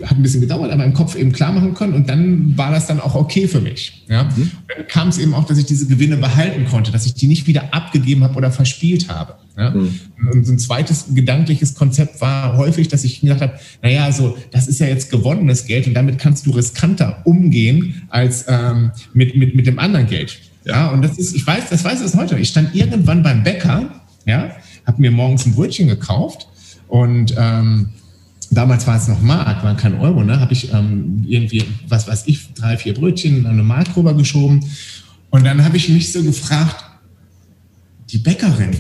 hat 0.03 0.19
ein 0.19 0.23
bisschen 0.23 0.41
gedauert, 0.41 0.71
aber 0.71 0.85
im 0.85 0.95
Kopf 0.95 1.15
eben 1.15 1.33
klar 1.33 1.53
machen 1.53 1.75
können 1.75 1.95
und 1.95 2.09
dann 2.09 2.57
war 2.57 2.71
das 2.71 2.87
dann 2.87 3.01
auch 3.01 3.15
okay 3.15 3.47
für 3.47 3.61
mich. 3.61 4.05
Ja? 4.09 4.25
Mhm. 4.25 4.51
Dann 4.69 4.87
kam 4.89 5.09
es 5.09 5.19
eben 5.19 5.35
auch, 5.35 5.45
dass 5.45 5.59
ich 5.59 5.67
diese 5.67 5.87
Gewinne 5.87 6.17
behalten 6.17 6.65
konnte, 6.65 6.91
dass 6.91 7.07
ich 7.07 7.15
die 7.15 7.27
nicht 7.27 7.47
wieder 7.47 7.73
abgegeben 7.73 8.25
habe 8.25 8.35
oder 8.35 8.51
verspielt 8.51 9.09
habe. 9.09 9.35
Ja? 9.57 9.71
Mhm. 9.71 10.01
Und 10.33 10.47
so 10.47 10.53
ein 10.53 10.59
zweites 10.59 11.07
gedankliches 11.15 11.75
Konzept 11.75 12.21
war 12.21 12.57
häufig, 12.57 12.89
dass 12.89 13.05
ich 13.05 13.21
gedacht 13.21 13.41
habe, 13.41 13.59
naja, 13.83 14.05
also 14.05 14.37
das 14.51 14.69
ist 14.69 14.81
ja 14.81 14.87
jetzt 14.87 15.11
gewonnenes 15.11 15.67
Geld 15.67 15.87
und 15.87 15.95
damit 15.95 16.19
kannst 16.19 16.47
du 16.47 16.51
riskanter 16.51 17.23
umgehen 17.25 18.03
als 18.09 18.45
ähm, 18.49 18.93
mit, 19.15 19.37
mit, 19.37 19.55
mit 19.55 19.67
dem 19.67 19.79
anderen 19.79 20.07
Geld. 20.07 20.39
Ja, 20.65 20.91
und 20.91 21.03
das 21.03 21.19
ist, 21.19 21.35
ich 21.35 21.47
weiß, 21.47 21.71
das 21.71 21.85
weiß 21.85 22.03
ich 22.03 22.15
heute. 22.19 22.39
Ich 22.39 22.49
stand 22.49 22.75
irgendwann 22.75 23.23
beim 23.23 23.43
Bäcker, 23.43 24.03
ja, 24.27 24.53
habe 24.87 25.01
mir 25.01 25.11
morgens 25.11 25.47
ein 25.47 25.55
Brötchen 25.55 25.89
gekauft 25.89 26.47
und 26.89 27.35
ähm, 27.37 27.89
damals 28.53 28.87
war 28.87 28.97
es 28.97 29.09
noch 29.09 29.21
Mark, 29.21 29.65
waren 29.65 29.77
kein 29.77 29.99
Euro, 29.99 30.23
ne? 30.23 30.41
Habe 30.41 30.53
ich 30.53 30.73
ähm, 30.73 31.25
irgendwie, 31.27 31.65
was 31.89 32.07
weiß 32.07 32.25
ich, 32.27 32.53
drei, 32.55 32.77
vier 32.77 32.95
Brötchen 32.95 33.47
an 33.47 33.53
eine 33.53 33.63
Mark 33.63 33.97
rüber 33.97 34.15
geschoben. 34.15 34.65
Und 35.31 35.45
dann 35.45 35.65
habe 35.65 35.77
ich 35.77 35.89
mich 35.89 36.13
so 36.13 36.23
gefragt, 36.23 36.85
die 38.11 38.19
Bäckerin, 38.19 38.77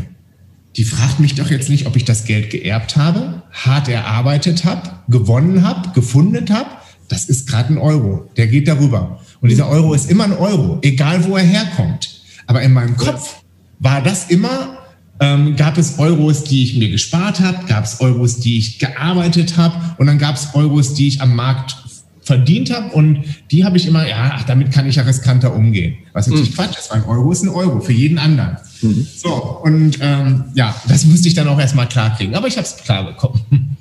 die 0.76 0.85
fragt 0.85 1.20
mich 1.20 1.35
doch 1.35 1.50
jetzt 1.50 1.68
nicht, 1.70 1.87
ob 1.87 1.96
ich 1.96 2.04
das 2.04 2.24
Geld 2.24 2.50
geerbt 2.50 2.96
habe, 2.96 3.42
hart 3.50 3.88
erarbeitet 3.88 4.64
habe, 4.64 4.90
gewonnen 5.08 5.62
habe, 5.62 5.90
gefunden 5.90 6.52
habe. 6.52 6.68
Das 7.08 7.26
ist 7.26 7.48
gerade 7.48 7.72
ein 7.72 7.78
Euro, 7.78 8.30
der 8.37 8.46
geht 8.46 8.68
darüber. 8.68 9.20
Und 9.40 9.48
dieser 9.50 9.68
Euro 9.68 9.94
ist 9.94 10.11
immer 10.11 10.24
ein 10.24 10.32
Euro, 10.32 10.78
egal 10.82 11.24
wo 11.24 11.37
er 11.37 11.44
herkommt. 11.44 12.22
Aber 12.46 12.62
in 12.62 12.72
meinem 12.72 12.96
Kopf 12.96 13.42
war 13.78 14.02
das 14.02 14.30
immer 14.30 14.78
ähm, 15.22 15.54
gab 15.54 15.78
es 15.78 15.98
Euros, 16.00 16.42
die 16.42 16.64
ich 16.64 16.76
mir 16.76 16.90
gespart 16.90 17.38
habe, 17.38 17.64
gab 17.66 17.85
es 17.85 18.00
Euros, 18.00 18.38
die 18.38 18.58
ich 18.58 18.80
gearbeitet 18.80 19.56
habe 19.56 19.76
und 19.98 20.08
dann 20.08 20.18
gab 20.18 20.35
es 20.35 20.48
Euros, 20.54 20.94
die 20.94 21.06
ich 21.06 21.20
am 21.20 21.37
Markt 21.37 21.76
verdient 22.22 22.74
habe 22.74 22.92
und 22.92 23.24
die 23.50 23.64
habe 23.64 23.76
ich 23.76 23.87
immer, 23.87 24.06
ja, 24.06 24.32
ach, 24.35 24.44
damit 24.44 24.72
kann 24.72 24.87
ich 24.87 24.96
ja 24.96 25.04
riskanter 25.04 25.54
umgehen. 25.54 25.96
Was 26.12 26.26
natürlich 26.26 26.50
mhm. 26.50 26.54
Quatsch 26.54 26.78
ist, 26.78 26.90
weil 26.90 27.02
ein 27.02 27.08
Euro 27.08 27.30
ist 27.30 27.42
ein 27.42 27.48
Euro 27.50 27.80
für 27.80 27.92
jeden 27.92 28.18
anderen. 28.18 28.56
Mhm. 28.80 29.06
So, 29.16 29.61
und 29.62 29.98
ähm, 30.00 30.44
ja, 30.54 30.74
das 30.88 31.04
musste 31.04 31.28
ich 31.28 31.35
dann 31.35 31.46
auch 31.46 31.58
erstmal 31.58 31.88
klar 31.88 32.16
kriegen, 32.16 32.35
aber 32.35 32.48
ich 32.48 32.56
habe 32.56 32.66
es 32.66 32.76
klar 32.76 33.04
bekommen. 33.04 33.76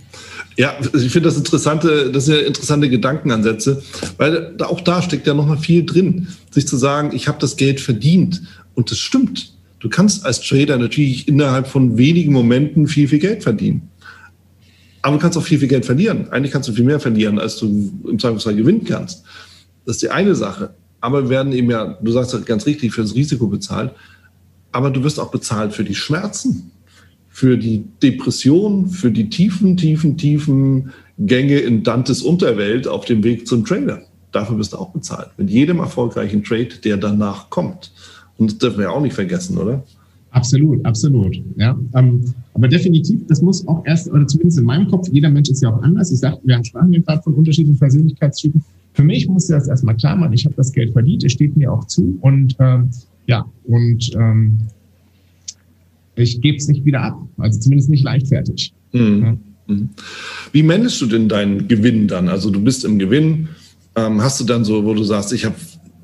Ja, 0.57 0.75
ich 0.79 1.11
finde 1.11 1.29
das 1.29 1.37
interessante, 1.37 2.11
das 2.11 2.25
sind 2.25 2.35
ja 2.35 2.41
interessante 2.41 2.89
Gedankenansätze, 2.89 3.81
weil 4.17 4.53
da, 4.57 4.65
auch 4.65 4.81
da 4.81 5.01
steckt 5.01 5.25
ja 5.25 5.33
nochmal 5.33 5.57
viel 5.57 5.85
drin, 5.85 6.27
sich 6.51 6.67
zu 6.67 6.77
sagen, 6.77 7.15
ich 7.15 7.27
habe 7.27 7.39
das 7.39 7.55
Geld 7.55 7.79
verdient 7.79 8.43
und 8.75 8.91
das 8.91 8.99
stimmt. 8.99 9.53
Du 9.81 9.89
kannst 9.89 10.25
als 10.25 10.39
Trader 10.41 10.77
natürlich 10.77 11.27
innerhalb 11.27 11.67
von 11.67 11.97
wenigen 11.97 12.31
Momenten 12.31 12.87
viel, 12.87 13.07
viel 13.07 13.19
Geld 13.19 13.41
verdienen. 13.41 13.89
Aber 15.01 15.15
du 15.15 15.21
kannst 15.21 15.37
auch 15.39 15.43
viel, 15.43 15.57
viel 15.57 15.67
Geld 15.67 15.85
verlieren. 15.85 16.29
Eigentlich 16.29 16.51
kannst 16.51 16.69
du 16.69 16.73
viel 16.73 16.85
mehr 16.85 16.99
verlieren, 16.99 17.39
als 17.39 17.57
du 17.57 17.91
im 18.07 18.19
Zweifelsfall 18.19 18.55
gewinnen 18.55 18.83
kannst. 18.85 19.23
Das 19.85 19.95
ist 19.95 20.03
die 20.03 20.11
eine 20.11 20.35
Sache. 20.35 20.75
Aber 20.99 21.23
wir 21.23 21.29
werden 21.29 21.51
eben 21.51 21.71
ja, 21.71 21.97
du 21.99 22.11
sagst 22.11 22.31
das 22.31 22.45
ganz 22.45 22.67
richtig, 22.67 22.93
für 22.93 23.01
das 23.01 23.15
Risiko 23.15 23.47
bezahlt. 23.47 23.91
Aber 24.71 24.91
du 24.91 25.03
wirst 25.03 25.19
auch 25.19 25.31
bezahlt 25.31 25.73
für 25.73 25.83
die 25.83 25.95
Schmerzen, 25.95 26.71
für 27.27 27.57
die 27.57 27.83
Depression, 28.03 28.87
für 28.87 29.09
die 29.09 29.29
tiefen, 29.29 29.77
tiefen, 29.77 30.15
tiefen 30.15 30.91
Gänge 31.17 31.57
in 31.57 31.81
Dantes 31.81 32.21
Unterwelt 32.21 32.87
auf 32.87 33.05
dem 33.05 33.23
Weg 33.23 33.47
zum 33.47 33.65
Trader. 33.65 34.03
Dafür 34.31 34.59
wirst 34.59 34.73
du 34.73 34.77
auch 34.77 34.91
bezahlt. 34.91 35.29
Mit 35.37 35.49
jedem 35.49 35.79
erfolgreichen 35.79 36.43
Trade, 36.43 36.69
der 36.83 36.97
danach 36.97 37.49
kommt. 37.49 37.91
Und 38.41 38.51
das 38.51 38.57
dürfen 38.57 38.79
wir 38.79 38.85
ja 38.85 38.89
auch 38.89 39.01
nicht 39.01 39.13
vergessen, 39.13 39.55
oder? 39.59 39.83
Absolut, 40.31 40.83
absolut. 40.83 41.39
Ja, 41.57 41.77
ähm, 41.93 42.33
aber 42.55 42.67
definitiv, 42.67 43.21
das 43.27 43.41
muss 43.41 43.67
auch 43.67 43.85
erst, 43.85 44.09
oder 44.09 44.25
zumindest 44.25 44.57
in 44.57 44.65
meinem 44.65 44.87
Kopf, 44.87 45.07
jeder 45.11 45.29
Mensch 45.29 45.49
ist 45.49 45.61
ja 45.61 45.69
auch 45.69 45.81
anders. 45.83 46.11
Ich 46.11 46.19
sagte, 46.19 46.41
wir 46.45 46.55
haben 46.55 46.63
sprachen 46.63 46.91
gerade 46.91 47.21
von 47.21 47.35
unterschiedlichen 47.35 47.77
Persönlichkeitstypen. 47.77 48.63
Für 48.93 49.03
mich 49.03 49.27
muss 49.27 49.45
das 49.45 49.67
erstmal 49.67 49.95
klar 49.95 50.15
machen, 50.15 50.33
ich 50.33 50.45
habe 50.45 50.55
das 50.55 50.71
Geld 50.71 50.91
verdient, 50.91 51.23
es 51.23 51.33
steht 51.33 51.55
mir 51.55 51.71
auch 51.71 51.85
zu 51.85 52.17
und 52.21 52.55
ähm, 52.59 52.89
ja, 53.27 53.45
und 53.65 54.11
ähm, 54.15 54.57
ich 56.15 56.41
gebe 56.41 56.57
es 56.57 56.67
nicht 56.67 56.83
wieder 56.83 57.01
ab. 57.01 57.21
Also 57.37 57.59
zumindest 57.59 57.91
nicht 57.91 58.03
leichtfertig. 58.03 58.73
Mhm. 58.91 59.21
Ja. 59.23 59.37
Mhm. 59.67 59.89
Wie 60.51 60.63
managst 60.63 60.99
du 60.99 61.05
denn 61.05 61.29
deinen 61.29 61.67
Gewinn 61.67 62.07
dann? 62.07 62.27
Also 62.27 62.49
du 62.49 62.59
bist 62.61 62.85
im 62.85 62.97
Gewinn, 62.97 63.49
ähm, 63.95 64.21
hast 64.21 64.39
du 64.39 64.45
dann 64.45 64.65
so, 64.65 64.83
wo 64.83 64.95
du 64.95 65.03
sagst, 65.03 65.31
ich 65.31 65.45
habe 65.45 65.55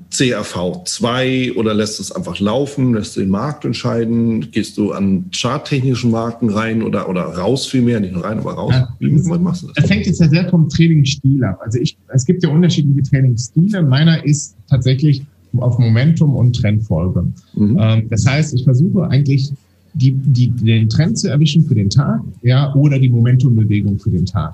CRV 0.10 0.84
2 0.86 1.54
oder 1.56 1.74
lässt 1.74 2.00
es 2.00 2.12
einfach 2.12 2.40
laufen, 2.40 2.94
lässt 2.94 3.16
du 3.16 3.20
den 3.20 3.30
Markt 3.30 3.66
entscheiden? 3.66 4.52
Gehst 4.52 4.78
du 4.78 4.94
an 4.94 5.26
charttechnischen 5.32 6.12
Marken 6.12 6.50
rein 6.50 6.82
oder, 6.82 7.10
oder 7.10 7.24
raus 7.24 7.68
vielmehr, 7.68 8.00
nicht 8.00 8.14
nur 8.14 8.24
rein, 8.24 8.40
aber 8.40 8.54
raus? 8.54 8.74
Ja, 8.74 8.90
Wie 9.00 9.12
machst 9.12 9.64
du 9.64 9.68
das? 9.68 9.76
Das 9.76 9.90
hängt 9.90 10.06
jetzt 10.06 10.22
ja 10.22 10.30
sehr 10.30 10.50
vom 10.50 10.70
Trainingsstil 10.70 11.44
ab. 11.44 11.60
Also 11.64 11.80
ich, 11.80 11.98
es 12.14 12.26
gibt 12.26 12.44
ja 12.44 12.50
unterschiedliche 12.50 13.04
Trainingsstile. 13.04 13.84
Meiner 13.84 14.24
ist 14.26 14.56
tatsächlich 14.70 15.24
auf 15.58 15.78
Momentum 15.78 16.36
und 16.36 16.56
Trendfolge. 16.56 17.28
Mhm. 17.56 17.78
Ähm, 17.80 18.08
das 18.10 18.26
heißt, 18.26 18.54
ich 18.54 18.64
versuche 18.64 19.08
eigentlich 19.10 19.52
die, 19.94 20.12
die, 20.12 20.50
den 20.50 20.90
Trend 20.90 21.18
zu 21.18 21.30
erwischen 21.30 21.66
für 21.66 21.76
den 21.76 21.90
Tag, 21.90 22.22
ja, 22.44 22.74
oder 22.76 23.00
die 23.00 23.10
Momentumbewegung 23.10 24.00
für 24.00 24.12
den 24.12 24.26
Tag. 24.26 24.54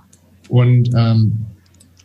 Und 0.49 0.89
ähm, 0.95 1.33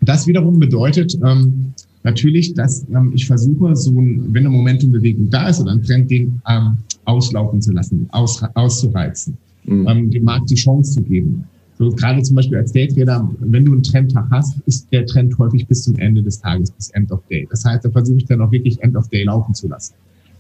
das 0.01 0.27
wiederum 0.27 0.59
bedeutet, 0.59 1.19
ähm, 1.25 1.73
natürlich, 2.03 2.55
dass 2.55 2.87
ähm, 2.95 3.13
ich 3.15 3.27
versuche, 3.27 3.75
so 3.77 3.99
ein, 3.99 4.33
wenn 4.33 4.47
eine 4.47 4.51
Momentumbewegung 4.51 5.31
da 5.31 5.49
ist 5.49 5.61
oder 5.61 5.73
ein 5.73 5.83
Trend, 5.83 6.11
den 6.11 6.41
ähm, 6.49 6.79
auslaufen 7.05 7.61
zu 7.61 7.73
lassen, 7.73 8.09
aus, 8.13 8.43
auszureizen, 8.55 9.37
mhm. 9.65 9.87
ähm, 9.89 10.11
dem 10.11 10.25
Markt 10.25 10.51
die 10.51 10.55
Chance 10.55 10.95
zu 10.95 11.03
geben. 11.03 11.45
So 11.79 11.91
gerade 11.91 12.23
zum 12.23 12.35
Beispiel 12.35 12.59
als 12.59 12.73
Daytrader, 12.73 13.31
wenn 13.39 13.65
du 13.65 13.73
einen 13.73 13.85
Trendtag 13.85 14.27
hast, 14.31 14.59
ist 14.67 14.93
der 14.93 15.07
Trend 15.07 15.39
häufig 15.39 15.67
bis 15.67 15.85
zum 15.85 15.97
Ende 15.97 16.23
des 16.23 16.41
Tages, 16.41 16.73
bis 16.73 16.91
End 16.91 17.11
of 17.13 17.21
Day. 17.31 17.47
Das 17.51 17.65
heißt, 17.65 17.85
da 17.85 17.91
versuche 17.91 18.19
ich 18.19 18.25
dann 18.25 18.41
auch 18.41 18.51
wirklich 18.51 18.83
End 18.83 18.97
of 18.97 19.09
Day 19.09 19.25
laufen 19.25 19.55
zu 19.55 19.69
lassen. 19.69 19.95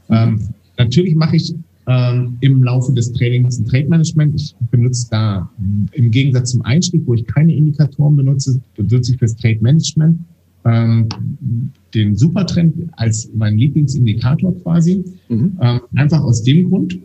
Mhm. 0.08 0.16
Ähm, 0.16 0.40
natürlich 0.78 1.14
mache 1.14 1.36
ich 1.36 1.54
ähm, 1.86 2.36
im 2.40 2.62
Laufe 2.62 2.92
des 2.92 3.12
Trainings 3.12 3.58
ein 3.58 3.66
Trade 3.66 3.88
Management. 3.88 4.34
Ich 4.34 4.54
benutze 4.70 5.06
da 5.10 5.48
im 5.92 6.10
Gegensatz 6.10 6.50
zum 6.50 6.62
Einstieg, 6.62 7.02
wo 7.06 7.14
ich 7.14 7.24
keine 7.26 7.54
Indikatoren 7.54 8.16
benutze, 8.16 8.60
benutze 8.76 9.12
ich 9.12 9.18
fürs 9.18 9.36
Trade 9.36 9.58
Management 9.60 10.18
ähm, 10.64 11.08
den 11.94 12.16
Supertrend 12.16 12.74
als 12.92 13.30
mein 13.34 13.56
Lieblingsindikator 13.58 14.54
quasi. 14.62 15.04
Mhm. 15.28 15.56
Ähm, 15.60 15.80
einfach 15.94 16.22
aus 16.22 16.42
dem 16.42 16.68
Grund, 16.68 16.98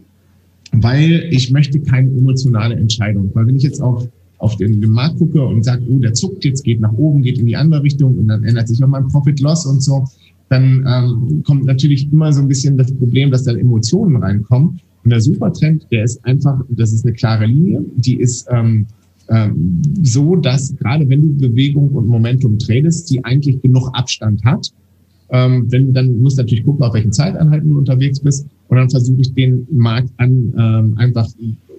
weil 0.72 1.28
ich 1.32 1.52
möchte 1.52 1.80
keine 1.80 2.10
emotionale 2.10 2.76
Entscheidung. 2.76 3.32
Weil 3.34 3.48
wenn 3.48 3.56
ich 3.56 3.63
jetzt 3.63 3.82
auf, 3.82 4.08
auf 4.38 4.58
den, 4.58 4.82
den 4.82 4.92
Markt 4.92 5.18
gucke 5.18 5.44
und 5.46 5.63
sage, 5.63 5.84
oh, 5.89 6.00
der 6.00 6.13
zuckt 6.13 6.44
jetzt, 6.44 6.63
geht 6.63 6.82
nach 6.82 6.94
oben, 6.94 7.22
geht 7.22 7.38
in 7.38 7.46
die 7.46 7.56
andere 7.56 7.84
Richtung 7.84 8.18
und 8.18 8.28
dann 8.28 8.44
ändert 8.44 8.68
sich 8.68 8.84
auch 8.84 8.88
mein 8.88 9.08
Profit-Loss 9.08 9.66
und 9.66 9.82
so, 9.82 10.06
dann 10.50 10.86
ähm, 10.88 11.44
kommt 11.44 11.66
natürlich 11.66 12.12
immer 12.12 12.32
so 12.34 12.42
ein 12.42 12.48
bisschen 12.48 12.78
das 12.78 12.92
Problem, 12.92 13.32
dass 13.32 13.44
dann 13.44 13.58
Emotionen 13.58 14.18
reinkommen. 14.18 14.80
Und 15.04 15.10
der 15.10 15.20
Supertrend, 15.20 15.88
der 15.92 16.04
ist 16.04 16.24
einfach, 16.26 16.62
das 16.70 16.94
ist 16.94 17.06
eine 17.06 17.13
klare 17.13 17.46
Linie, 17.46 17.84
die 17.96 18.20
ist 18.20 18.48
ähm, 18.52 18.86
ähm, 19.30 19.82
so, 20.02 20.36
dass 20.36 20.76
gerade 20.78 21.08
wenn 21.10 21.22
du 21.22 21.48
Bewegung 21.50 21.90
und 21.90 22.08
Momentum 22.08 22.60
tradest, 22.60 23.10
die 23.10 23.24
eigentlich 23.24 23.62
genug 23.62 23.90
Abstand 23.94 24.44
hat. 24.44 24.72
Ähm, 25.30 25.66
wenn 25.72 25.94
dann 25.94 26.22
musst 26.22 26.38
du 26.38 26.44
natürlich 26.44 26.66
gucken, 26.66 26.84
auf 26.84 26.94
welchen 26.94 27.12
Zeiteinheiten 27.12 27.70
du 27.70 27.78
unterwegs 27.78 28.20
bist. 28.20 28.48
Und 28.68 28.78
dann 28.78 28.90
versuche 28.90 29.22
ich 29.22 29.34
den 29.34 29.68
Markt 29.72 30.10
an 30.18 30.54
ähm, 30.58 30.98
einfach 30.98 31.28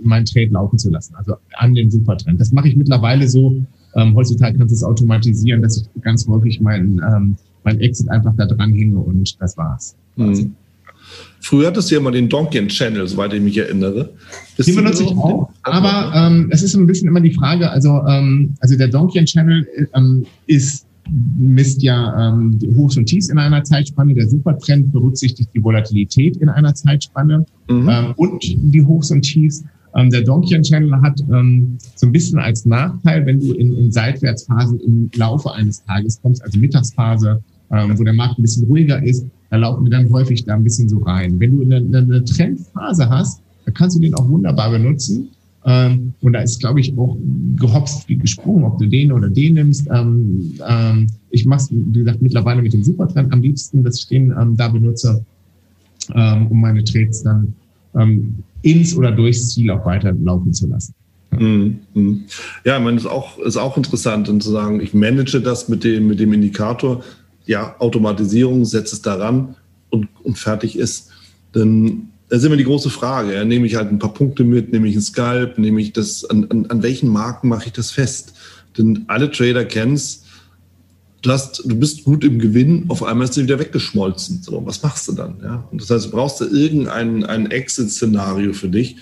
mein 0.03 0.25
Trade 0.25 0.51
laufen 0.51 0.79
zu 0.79 0.91
lassen, 0.91 1.15
also 1.15 1.35
an 1.55 1.75
den 1.75 1.91
Supertrend. 1.91 2.41
Das 2.41 2.53
mache 2.53 2.69
ich 2.69 2.77
mittlerweile 2.77 3.29
so. 3.29 3.57
Ähm, 3.95 4.15
heutzutage 4.15 4.59
kannst 4.59 4.73
du 4.73 4.77
es 4.77 4.83
automatisieren, 4.83 5.63
dass 5.63 5.77
ich 5.77 6.03
ganz 6.03 6.27
häufig 6.27 6.61
meinen 6.61 7.01
ähm, 7.01 7.37
mein 7.65 7.81
Exit 7.81 8.11
einfach 8.11 8.35
da 8.37 8.47
dran 8.47 8.73
hänge 8.73 8.99
und 8.99 9.41
das 9.41 9.57
war's. 9.57 9.97
Mhm. 10.17 10.55
Früher 11.41 11.67
hattest 11.67 11.91
du 11.91 11.97
ja 11.97 12.01
mal 12.01 12.11
den 12.11 12.29
Donkian 12.29 12.69
Channel, 12.69 13.07
soweit 13.07 13.35
ich 13.35 13.43
mich 13.43 13.59
erinnere. 13.59 14.11
Bist 14.57 14.69
den 14.69 14.77
benutze 14.77 15.03
ich 15.03 15.11
auch, 15.11 15.51
aber 15.63 16.13
ähm, 16.15 16.49
es 16.51 16.63
ist 16.63 16.75
ein 16.75 16.87
bisschen 16.87 17.09
immer 17.09 17.21
die 17.21 17.35
Frage, 17.35 17.71
also, 17.71 18.03
ähm, 18.09 18.55
also 18.61 18.77
der 18.77 18.89
Donkian 18.89 19.27
Channel 19.27 19.67
ähm, 19.95 20.25
ist 20.47 20.87
misst 21.11 21.83
ja 21.83 22.31
ähm, 22.31 22.59
Hochs 22.77 22.97
und 22.97 23.07
Tiefs 23.07 23.29
in 23.29 23.39
einer 23.39 23.63
Zeitspanne. 23.63 24.15
Der 24.15 24.29
Supertrend 24.29 24.93
berücksichtigt 24.93 25.51
die 25.55 25.63
Volatilität 25.63 26.37
in 26.39 26.49
einer 26.49 26.75
Zeitspanne 26.75 27.45
mhm. 27.69 27.89
ähm, 27.89 28.15
und 28.17 28.43
die 28.43 28.83
Hochs 28.83 29.11
und 29.11 29.23
Tiefs. 29.23 29.65
Ähm, 29.97 30.11
der 30.11 30.23
Donkian 30.23 30.63
Channel 30.63 31.01
hat 31.03 31.21
ähm, 31.21 31.79
so 31.95 32.07
ein 32.07 32.13
bisschen 32.13 32.39
als 32.39 32.67
Nachteil, 32.67 33.25
wenn 33.27 33.39
du 33.39 33.53
in, 33.53 33.77
in 33.77 33.93
Seitwärtsphasen 33.93 34.81
im 34.81 35.11
Laufe 35.15 35.53
eines 35.53 35.85
Tages 35.85 36.21
kommst, 36.21 36.43
also 36.43 36.59
Mittagsphase, 36.59 37.43
ähm, 37.71 37.99
wo 37.99 38.03
der 38.03 38.15
Markt 38.15 38.39
ein 38.39 38.43
bisschen 38.43 38.65
ruhiger 38.65 39.03
ist, 39.03 39.25
da 39.55 39.61
laufen 39.61 39.85
wir 39.85 39.91
dann 39.91 40.11
häufig 40.11 40.45
da 40.45 40.55
ein 40.55 40.65
bisschen 40.65 40.89
so 40.89 40.99
rein. 40.99 41.39
Wenn 41.39 41.57
du 41.57 41.63
eine, 41.63 41.77
eine 41.77 42.25
Trendphase 42.25 43.09
hast, 43.09 43.41
da 43.65 43.71
kannst 43.71 43.97
du 43.97 44.01
den 44.01 44.13
auch 44.15 44.29
wunderbar 44.29 44.69
benutzen. 44.69 45.29
Ähm, 45.65 46.13
und 46.23 46.33
da 46.33 46.41
ist, 46.41 46.59
glaube 46.59 46.81
ich, 46.81 46.99
auch 46.99 47.17
gehopst 47.55 48.09
wie 48.09 48.17
gesprungen, 48.17 48.65
ob 48.65 48.79
du 48.79 48.87
den 48.87 49.13
oder 49.13 49.31
den 49.31 49.55
nimmst. 49.55 49.87
Ähm, 49.95 50.55
ähm, 50.69 51.07
ich 51.31 51.47
mache 51.47 51.61
es, 51.61 51.69
wie 51.71 52.01
gesagt, 52.01 52.21
mittlerweile 52.21 52.63
mit 52.63 52.73
dem 52.73 52.83
Supertrend 52.83 53.33
am 53.33 53.43
liebsten, 53.43 53.85
dass 53.85 54.01
ich 54.01 54.09
den 54.09 54.35
ähm, 54.37 54.57
da 54.57 54.67
benutze, 54.67 55.25
ähm, 56.13 56.49
um 56.49 56.61
meine 56.61 56.83
Trades 56.83 57.23
dann 57.23 57.55
ähm, 57.95 58.35
ins 58.63 58.97
oder 58.97 59.13
durchs 59.13 59.51
Ziel 59.51 59.71
auch 59.71 59.87
weiterlaufen 59.87 60.53
zu 60.53 60.67
lassen. 60.67 60.95
Mhm, 61.31 61.79
mhm. 61.95 62.25
Ja, 62.65 62.77
ich 62.79 62.83
meine, 62.83 62.97
ist 62.97 63.07
auch, 63.07 63.39
ist 63.39 63.57
auch 63.57 63.77
interessant, 63.77 64.29
und 64.29 64.43
zu 64.43 64.51
sagen, 64.51 64.81
ich 64.81 64.95
manage 64.95 65.41
das 65.41 65.69
mit 65.69 65.85
dem, 65.85 66.09
mit 66.09 66.19
dem 66.19 66.33
Indikator, 66.33 67.05
ja, 67.47 67.77
Automatisierung, 67.79 68.65
setze 68.65 68.97
es 68.97 69.03
daran 69.03 69.57
und, 69.91 70.09
und 70.23 70.39
fertig 70.39 70.77
ist. 70.77 71.11
Denn 71.55 72.09
da 72.29 72.37
ist 72.37 72.45
immer 72.45 72.57
die 72.57 72.65
große 72.65 72.91
Frage. 72.91 73.35
Ja, 73.35 73.45
nehme 73.45 73.67
ich 73.67 73.77
halt 73.77 73.91
ein 73.91 73.99
paar 73.99 74.15
Punkte 74.15 74.45
mit, 74.45 74.73
nehme 74.73 74.89
ich 74.89 74.97
ein 74.97 75.03
Skalp, 75.03 75.59
nehme 75.59 75.81
ich 75.81 75.93
das, 75.93 76.25
an, 76.25 76.47
an, 76.51 76.67
an 76.67 76.83
welchen 76.83 77.09
Marken 77.09 77.49
mache 77.49 77.67
ich 77.67 77.73
das 77.73 77.91
fest? 77.91 78.35
Denn 78.77 79.05
alle 79.09 79.31
Trader 79.31 79.65
kennen 79.65 79.95
es, 79.95 80.25
du, 81.23 81.31
hast, 81.31 81.63
du 81.65 81.77
bist 81.77 82.05
gut 82.05 82.25
im 82.25 82.39
Gewinn, 82.39 82.87
auf 82.89 83.03
einmal 83.03 83.25
ist 83.27 83.37
du 83.37 83.43
wieder 83.43 83.59
weggeschmolzen. 83.59 84.43
So, 84.43 84.65
was 84.67 84.83
machst 84.83 85.09
du 85.09 85.13
dann? 85.13 85.37
Ja? 85.43 85.69
Und 85.71 85.81
das 85.81 85.91
heißt, 85.91 86.07
du 86.07 86.11
brauchst 86.11 86.41
da 86.41 86.47
irgendein 86.47 87.25
ein 87.25 87.51
Exit-Szenario 87.51 88.53
für 88.53 88.69
dich, 88.69 88.97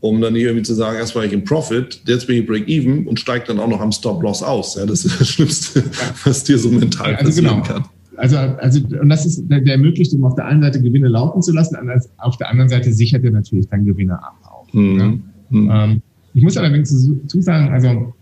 um 0.00 0.20
dann 0.20 0.34
nicht 0.34 0.42
irgendwie 0.42 0.62
zu 0.62 0.74
sagen, 0.74 0.98
erst 0.98 1.14
war 1.14 1.24
ich 1.24 1.32
im 1.32 1.44
Profit, 1.44 2.02
jetzt 2.06 2.26
bin 2.26 2.36
ich 2.36 2.46
Break-Even 2.46 3.06
und 3.06 3.18
steigt 3.18 3.48
dann 3.48 3.58
auch 3.58 3.68
noch 3.68 3.80
am 3.80 3.92
Stop-Loss 3.92 4.42
aus. 4.42 4.76
Ja? 4.76 4.86
Das 4.86 5.04
ist 5.04 5.20
das 5.20 5.28
Schlimmste, 5.28 5.84
was 6.24 6.44
dir 6.44 6.58
so 6.58 6.70
mental 6.70 7.14
also 7.14 7.28
passieren 7.28 7.62
genau. 7.62 7.62
kann. 7.62 7.84
Also, 8.16 8.36
also, 8.36 8.80
und 9.00 9.08
das 9.10 9.26
ist, 9.26 9.44
der, 9.50 9.60
der 9.60 9.74
ermöglicht 9.74 10.12
ihm 10.12 10.24
auf 10.24 10.34
der 10.34 10.46
einen 10.46 10.62
Seite 10.62 10.80
Gewinne 10.80 11.08
laufen 11.08 11.42
zu 11.42 11.52
lassen, 11.52 11.76
auf 12.18 12.36
der 12.38 12.50
anderen 12.50 12.70
Seite 12.70 12.92
sichert 12.92 13.24
er 13.24 13.30
natürlich 13.30 13.68
dann 13.68 13.84
Gewinne 13.84 14.14
ab 14.14 14.36
auch. 14.44 14.72
Mhm. 14.72 14.98
Ja? 14.98 15.06
Mhm. 15.50 15.70
Ähm, 15.70 16.02
ich 16.34 16.42
muss 16.42 16.56
allerdings 16.56 16.90
dazu 16.90 17.40
sagen, 17.40 17.72
also 17.72 18.14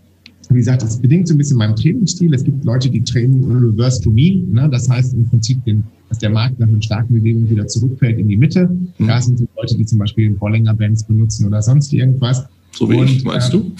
wie 0.49 0.57
gesagt, 0.57 0.83
das 0.83 0.97
bedingt 0.97 1.27
so 1.27 1.33
ein 1.33 1.37
bisschen 1.37 1.57
meinen 1.57 1.75
Trainingsstil. 1.75 2.33
Es 2.33 2.43
gibt 2.43 2.63
Leute, 2.65 2.89
die 2.89 3.03
trainen 3.03 3.43
reverse 3.45 4.01
to 4.01 4.09
mean. 4.09 4.51
Ne? 4.51 4.69
Das 4.69 4.89
heißt 4.89 5.13
im 5.13 5.27
Prinzip, 5.27 5.63
den, 5.65 5.83
dass 6.09 6.19
der 6.19 6.29
Markt 6.29 6.59
nach 6.59 6.67
einer 6.67 6.81
starken 6.81 7.13
Bewegung 7.13 7.49
wieder 7.49 7.67
zurückfällt 7.67 8.19
in 8.19 8.27
die 8.27 8.37
Mitte. 8.37 8.67
Mhm. 8.97 9.07
Da 9.07 9.21
sind 9.21 9.39
so 9.39 9.45
Leute, 9.57 9.75
die 9.75 9.85
zum 9.85 9.99
Beispiel 9.99 10.31
Bollinger 10.31 10.73
Bands 10.73 11.03
benutzen 11.03 11.47
oder 11.47 11.61
sonst 11.61 11.93
irgendwas. 11.93 12.45
So 12.75 12.89
wie 12.89 12.97
und, 12.97 13.09
ich, 13.09 13.23
meinst 13.23 13.49
äh, 13.49 13.57
du? 13.57 13.71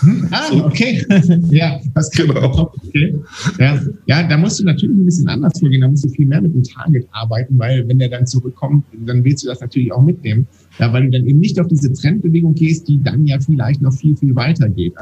Hm? 0.00 0.28
Ah, 0.30 0.66
okay. 0.66 1.04
ja, 1.50 1.80
das 1.94 2.10
kann 2.10 2.26
genau. 2.28 2.70
Okay. 2.86 3.14
Ja, 3.58 3.80
ja, 4.06 4.22
da 4.28 4.36
musst 4.36 4.60
du 4.60 4.64
natürlich 4.64 4.94
ein 4.94 5.06
bisschen 5.06 5.28
anders 5.28 5.58
vorgehen. 5.58 5.80
Da 5.80 5.88
musst 5.88 6.04
du 6.04 6.10
viel 6.10 6.26
mehr 6.26 6.42
mit 6.42 6.54
dem 6.54 6.62
Target 6.62 7.08
arbeiten, 7.12 7.58
weil 7.58 7.88
wenn 7.88 7.98
der 7.98 8.10
dann 8.10 8.26
zurückkommt, 8.26 8.84
dann 9.06 9.24
willst 9.24 9.44
du 9.44 9.48
das 9.48 9.60
natürlich 9.60 9.90
auch 9.90 10.02
mitnehmen. 10.02 10.46
Ja, 10.78 10.92
weil 10.92 11.04
du 11.04 11.10
dann 11.10 11.26
eben 11.26 11.38
nicht 11.38 11.58
auf 11.58 11.68
diese 11.68 11.92
Trendbewegung 11.92 12.54
gehst, 12.54 12.88
die 12.88 13.02
dann 13.02 13.26
ja 13.26 13.38
vielleicht 13.40 13.80
noch 13.80 13.92
viel, 13.92 14.16
viel 14.16 14.34
weiter 14.34 14.68
geht. 14.68 14.92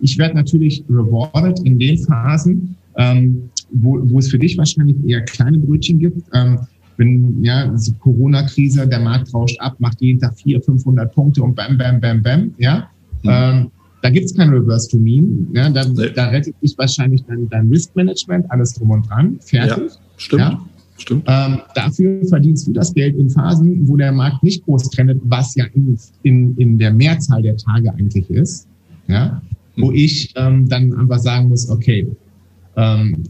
Ich 0.00 0.18
werde 0.18 0.34
natürlich 0.34 0.84
rewarded 0.88 1.60
in 1.64 1.78
den 1.78 1.98
Phasen, 1.98 2.76
ähm, 2.96 3.50
wo, 3.70 3.98
wo 4.02 4.18
es 4.18 4.28
für 4.28 4.38
dich 4.38 4.56
wahrscheinlich 4.56 4.96
eher 5.06 5.22
kleine 5.22 5.58
Brötchen 5.58 5.98
gibt. 5.98 6.22
Ähm, 6.32 6.60
wenn 6.96 7.42
ja, 7.44 7.66
diese 7.68 7.92
Corona-Krise, 7.94 8.86
der 8.86 9.00
Markt 9.00 9.32
rauscht 9.34 9.60
ab, 9.60 9.76
macht 9.78 10.00
jeden 10.00 10.18
Tag 10.18 10.38
400, 10.38 10.64
500 10.64 11.14
Punkte 11.14 11.42
und 11.42 11.54
bam, 11.54 11.76
bam, 11.76 12.00
bam, 12.00 12.22
bam, 12.22 12.54
ja. 12.58 12.88
Mhm. 13.22 13.30
Ähm, 13.30 13.70
da 14.02 14.10
gibt's 14.10 14.34
kein 14.34 14.50
Reverse 14.50 14.88
to 14.88 14.96
Mean. 14.96 15.48
Ja, 15.52 15.68
da, 15.68 15.84
nee. 15.86 16.10
da 16.14 16.28
rettet 16.28 16.54
dich 16.62 16.76
wahrscheinlich 16.78 17.24
dein, 17.24 17.48
dein 17.50 17.68
Risk-Management, 17.68 18.50
alles 18.50 18.74
drum 18.74 18.90
und 18.90 19.08
dran, 19.08 19.38
fertig. 19.40 19.92
Ja, 19.92 19.98
stimmt. 20.16 20.40
Ja? 20.40 20.60
Stimmt. 20.98 21.24
Ähm, 21.26 21.58
dafür 21.74 22.24
verdienst 22.26 22.66
du 22.66 22.72
das 22.72 22.94
Geld 22.94 23.16
in 23.16 23.28
Phasen, 23.28 23.86
wo 23.86 23.96
der 23.96 24.12
Markt 24.12 24.42
nicht 24.42 24.64
groß 24.64 24.88
trendet, 24.90 25.20
was 25.24 25.54
ja 25.54 25.66
in, 25.74 25.98
in, 26.22 26.56
in 26.56 26.78
der 26.78 26.92
Mehrzahl 26.92 27.42
der 27.42 27.56
Tage 27.58 27.92
eigentlich 27.92 28.30
ist. 28.30 28.66
Ja? 29.08 29.42
wo 29.76 29.92
ich 29.92 30.32
ähm, 30.36 30.68
dann 30.68 30.92
einfach 30.94 31.18
sagen 31.18 31.48
muss, 31.48 31.68
okay, 31.68 32.06
ähm, 32.76 33.24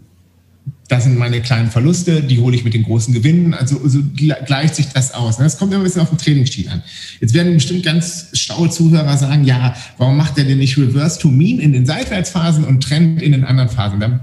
das 0.89 1.05
sind 1.05 1.19
meine 1.19 1.41
kleinen 1.41 1.71
Verluste, 1.71 2.23
die 2.23 2.39
hole 2.39 2.55
ich 2.55 2.65
mit 2.65 2.75
den 2.75 2.85
großen 2.85 3.13
Gewinnen. 3.13 3.55
Also 3.55 3.81
so 3.89 4.01
gleicht 4.15 4.77
sich 4.77 4.87
das 4.89 5.15
aus. 5.15 5.39
Das 5.39 5.59
kommt 5.59 5.73
immer 5.73 5.83
ein 5.83 5.85
bisschen 5.85 6.03
auf 6.03 6.11
den 6.11 6.19
Trainingsstil 6.19 6.69
an. 6.69 6.83
Jetzt 7.21 7.35
werden 7.35 7.55
bestimmt 7.55 7.85
ganz 7.85 8.29
schlaue 8.35 8.71
Zuhörer 8.71 9.17
sagen, 9.17 9.45
ja, 9.45 9.75
warum 9.99 10.17
macht 10.17 10.37
der 10.37 10.45
denn 10.45 10.59
nicht 10.59 10.79
Reverse 10.79 11.19
to 11.19 11.29
Mean 11.29 11.59
in 11.59 11.73
den 11.73 11.87
Seitwärtsphasen 11.87 12.65
und 12.65 12.83
Trend 12.83 13.21
in 13.21 13.33
den 13.33 13.45
anderen 13.45 13.69
Phasen? 13.69 14.21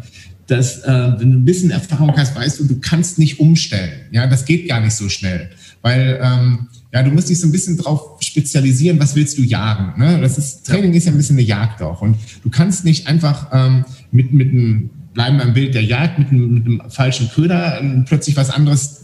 Das, 0.47 0.79
äh, 0.83 1.13
wenn 1.19 1.31
du 1.31 1.37
ein 1.39 1.45
bisschen 1.45 1.71
Erfahrung 1.71 2.15
hast, 2.15 2.35
weißt 2.35 2.59
du, 2.59 2.65
du 2.65 2.79
kannst 2.79 3.19
nicht 3.19 3.39
umstellen. 3.39 4.01
Ja, 4.11 4.27
das 4.27 4.45
geht 4.45 4.67
gar 4.67 4.81
nicht 4.81 4.93
so 4.93 5.09
schnell, 5.09 5.49
weil 5.81 6.19
ähm, 6.21 6.67
ja, 6.93 7.01
du 7.01 7.09
musst 7.09 7.29
dich 7.29 7.39
so 7.39 7.47
ein 7.47 7.51
bisschen 7.51 7.75
drauf 7.77 8.21
spezialisieren, 8.21 8.99
was 8.99 9.15
willst 9.15 9.37
du 9.37 9.41
jagen. 9.41 9.99
Ne? 9.99 10.19
Das 10.21 10.37
ist, 10.37 10.65
Training 10.65 10.93
ist 10.93 11.05
ja 11.05 11.11
ein 11.11 11.17
bisschen 11.17 11.37
eine 11.37 11.45
Jagd 11.45 11.81
auch. 11.81 12.01
Und 12.01 12.17
du 12.43 12.49
kannst 12.49 12.85
nicht 12.85 13.07
einfach 13.07 13.47
ähm, 13.51 13.83
mit, 14.11 14.31
mit 14.31 14.51
einem, 14.51 14.91
bleiben 15.13 15.37
beim 15.37 15.53
Bild 15.53 15.75
der 15.75 15.83
Jagd, 15.83 16.19
mit 16.19 16.29
einem, 16.29 16.53
mit 16.53 16.65
einem 16.65 16.81
falschen 16.89 17.29
Köder 17.29 17.79
ähm, 17.79 18.05
plötzlich 18.07 18.35
was 18.35 18.49
anderes 18.49 19.01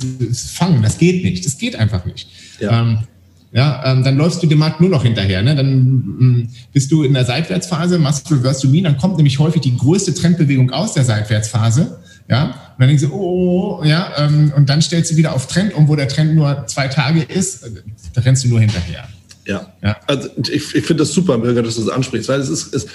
fangen. 0.54 0.82
Das 0.82 0.98
geht 0.98 1.24
nicht. 1.24 1.46
Das 1.46 1.58
geht 1.58 1.76
einfach 1.76 2.06
nicht. 2.06 2.28
Ja. 2.60 2.82
Ähm, 2.82 3.00
ja, 3.52 3.84
ähm, 3.86 4.04
dann 4.04 4.16
läufst 4.16 4.44
du 4.44 4.48
dem 4.48 4.60
Markt 4.60 4.80
nur 4.80 4.90
noch 4.90 5.04
hinterher. 5.04 5.42
Ne? 5.42 5.56
Dann 5.56 5.68
ähm, 5.68 6.50
bist 6.72 6.92
du 6.92 7.04
in 7.04 7.14
der 7.14 7.26
Seitwärtsphase, 7.26 7.98
machst 7.98 8.30
Reverse 8.32 8.62
to 8.62 8.68
Mean, 8.68 8.84
dann 8.84 8.98
kommt 8.98 9.18
nämlich 9.18 9.40
häufig 9.40 9.62
die 9.62 9.76
größte 9.76 10.14
Trendbewegung 10.14 10.72
aus 10.72 10.94
der 10.94 11.04
Seitwärtsphase. 11.04 12.00
Ja, 12.30 12.46
und 12.46 12.54
dann 12.78 12.90
denkst 12.90 13.04
du, 13.04 13.12
oh, 13.12 13.84
ja, 13.84 14.14
ähm, 14.18 14.54
und 14.56 14.70
dann 14.70 14.84
stellst 14.84 15.12
du 15.12 15.16
wieder 15.16 15.34
auf 15.34 15.48
Trend 15.48 15.74
um, 15.74 15.88
wo 15.88 15.96
der 15.96 16.08
Trend 16.08 16.36
nur 16.36 16.68
zwei 16.68 16.88
Tage 16.88 17.24
ist, 17.24 17.66
da 18.14 18.22
rennst 18.22 18.44
du 18.44 18.50
nur 18.50 18.60
hinterher. 18.60 19.10
Ja, 19.48 19.74
ja. 19.82 19.98
also 20.06 20.30
ich, 20.44 20.76
ich 20.76 20.86
finde 20.86 20.98
das 20.98 21.12
super, 21.12 21.40
Birger, 21.40 21.64
dass 21.64 21.76
du 21.76 21.82
das 21.82 21.90
ansprichst, 21.90 22.30
weil 22.30 22.40
es 22.40 22.50
ist, 22.50 22.72
es, 22.76 22.86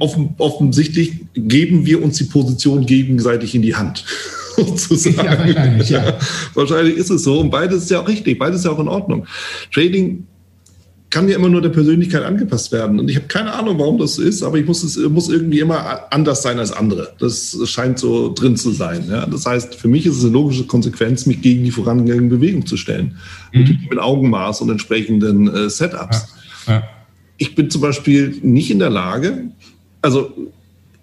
offen, 0.00 0.34
offensichtlich 0.38 1.12
geben 1.34 1.86
wir 1.86 2.02
uns 2.02 2.18
die 2.18 2.24
Position 2.24 2.86
gegenseitig 2.86 3.54
in 3.54 3.62
die 3.62 3.74
Hand. 3.74 4.04
Sozusagen. 4.56 5.26
Ja, 5.26 5.38
wahrscheinlich, 5.38 5.90
ja. 5.90 6.18
wahrscheinlich 6.54 6.96
ist 6.96 7.10
es 7.10 7.24
so 7.24 7.40
und 7.40 7.50
beides 7.50 7.84
ist 7.84 7.90
ja 7.90 8.00
auch 8.00 8.08
richtig, 8.08 8.38
beides 8.38 8.60
ist 8.60 8.64
ja 8.64 8.70
auch 8.70 8.78
in 8.78 8.88
Ordnung. 8.88 9.26
Trading 9.72 10.26
kann 11.10 11.28
ja 11.28 11.36
immer 11.36 11.48
nur 11.48 11.62
der 11.62 11.68
Persönlichkeit 11.68 12.24
angepasst 12.24 12.72
werden. 12.72 12.98
Und 12.98 13.08
ich 13.08 13.16
habe 13.16 13.26
keine 13.26 13.52
Ahnung, 13.52 13.78
warum 13.78 13.98
das 13.98 14.16
so 14.16 14.22
ist, 14.22 14.42
aber 14.42 14.58
ich 14.58 14.66
muss 14.66 14.82
es 14.82 14.98
muss 14.98 15.28
irgendwie 15.28 15.60
immer 15.60 16.12
anders 16.12 16.42
sein 16.42 16.58
als 16.58 16.72
andere. 16.72 17.14
Das 17.18 17.56
scheint 17.64 17.98
so 17.98 18.32
drin 18.32 18.56
zu 18.56 18.72
sein. 18.72 19.06
Ja? 19.08 19.24
Das 19.26 19.46
heißt, 19.46 19.76
für 19.76 19.88
mich 19.88 20.04
ist 20.04 20.16
es 20.16 20.24
eine 20.24 20.32
logische 20.32 20.64
Konsequenz, 20.64 21.24
mich 21.26 21.40
gegen 21.42 21.64
die 21.64 21.70
vorangegangene 21.70 22.28
Bewegung 22.28 22.66
zu 22.66 22.76
stellen. 22.76 23.16
Mhm. 23.52 23.78
Mit 23.88 23.98
Augenmaß 23.98 24.60
und 24.62 24.70
entsprechenden 24.70 25.48
äh, 25.48 25.70
Setups. 25.70 26.26
Ja. 26.66 26.74
Ja. 26.74 26.82
Ich 27.38 27.54
bin 27.54 27.70
zum 27.70 27.82
Beispiel 27.82 28.38
nicht 28.42 28.70
in 28.70 28.78
der 28.78 28.90
Lage, 28.90 29.50
also 30.06 30.32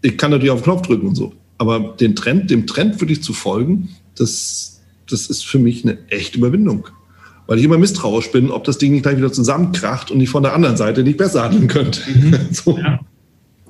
ich 0.02 0.18
kann 0.18 0.32
natürlich 0.32 0.52
auf 0.52 0.62
den 0.62 0.66
Knopf 0.66 0.88
drücken 0.88 1.08
und 1.08 1.16
so, 1.16 1.34
aber 1.58 1.96
den 2.00 2.16
Trend, 2.16 2.50
dem 2.50 2.68
Trend 2.68 3.00
wirklich 3.00 3.22
zu 3.22 3.34
folgen, 3.34 3.90
das, 4.16 4.82
das 5.10 5.28
ist 5.28 5.46
für 5.46 5.60
mich 5.60 5.84
eine 5.84 5.98
echte 6.10 6.38
Überwindung 6.38 6.88
weil 7.48 7.58
ich 7.60 7.66
immer 7.66 7.78
misstrauisch 7.78 8.32
bin, 8.32 8.52
ob 8.52 8.64
das 8.64 8.78
Ding 8.78 8.92
nicht 8.92 9.04
gleich 9.04 9.18
wieder 9.18 9.32
zusammenkracht 9.32 10.12
und 10.12 10.22
ich 10.22 10.30
von 10.30 10.44
der 10.44 10.54
anderen 10.54 10.78
Seite 10.78 11.04
nicht 11.04 11.18
besser 11.18 11.44
handeln 11.44 11.68
könnte. 11.68 12.00
Mhm. 12.10 12.38
so. 12.52 12.78
ja. 12.78 13.00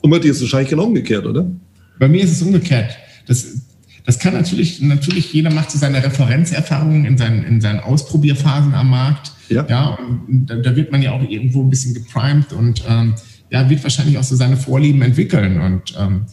Und 0.02 0.10
bei 0.10 0.19
dir 0.19 0.32
ist 0.32 0.38
es 0.38 0.43
wahrscheinlich 0.43 0.69
genau 0.69 0.84
umgekehrt, 0.84 1.26
oder? 1.26 1.50
Bei 1.98 2.08
mir 2.08 2.24
ist 2.24 2.32
es 2.32 2.41
umgekehrt. 2.41 2.96
Das, 3.28 3.62
das 4.06 4.19
kann 4.19 4.34
natürlich, 4.34 4.82
natürlich, 4.82 5.34
jeder 5.34 5.52
macht 5.52 5.72
so 5.72 5.80
seine 5.80 6.04
Referenzerfahrungen 6.04 7.06
in 7.06 7.17
seinen, 7.17 7.43
in 7.46 7.62
seinen 7.62 7.80
Ausprobierphasen 7.80 8.74
am 8.74 8.89
Markt. 8.89 9.32
Ja. 9.50 9.65
ja 9.67 9.98
und 10.28 10.46
da, 10.48 10.56
da 10.56 10.76
wird 10.76 10.91
man 10.91 11.02
ja 11.02 11.12
auch 11.12 11.28
irgendwo 11.28 11.63
ein 11.63 11.69
bisschen 11.69 11.93
geprimed 11.93 12.54
und 12.54 12.84
ähm, 12.88 13.13
ja, 13.53 13.69
wird 13.69 13.83
wahrscheinlich 13.83 14.17
auch 14.17 14.23
so 14.23 14.35
seine 14.35 14.57
Vorlieben 14.57 15.03
entwickeln. 15.03 15.61
Und 15.61 15.93
ähm, 15.97 16.25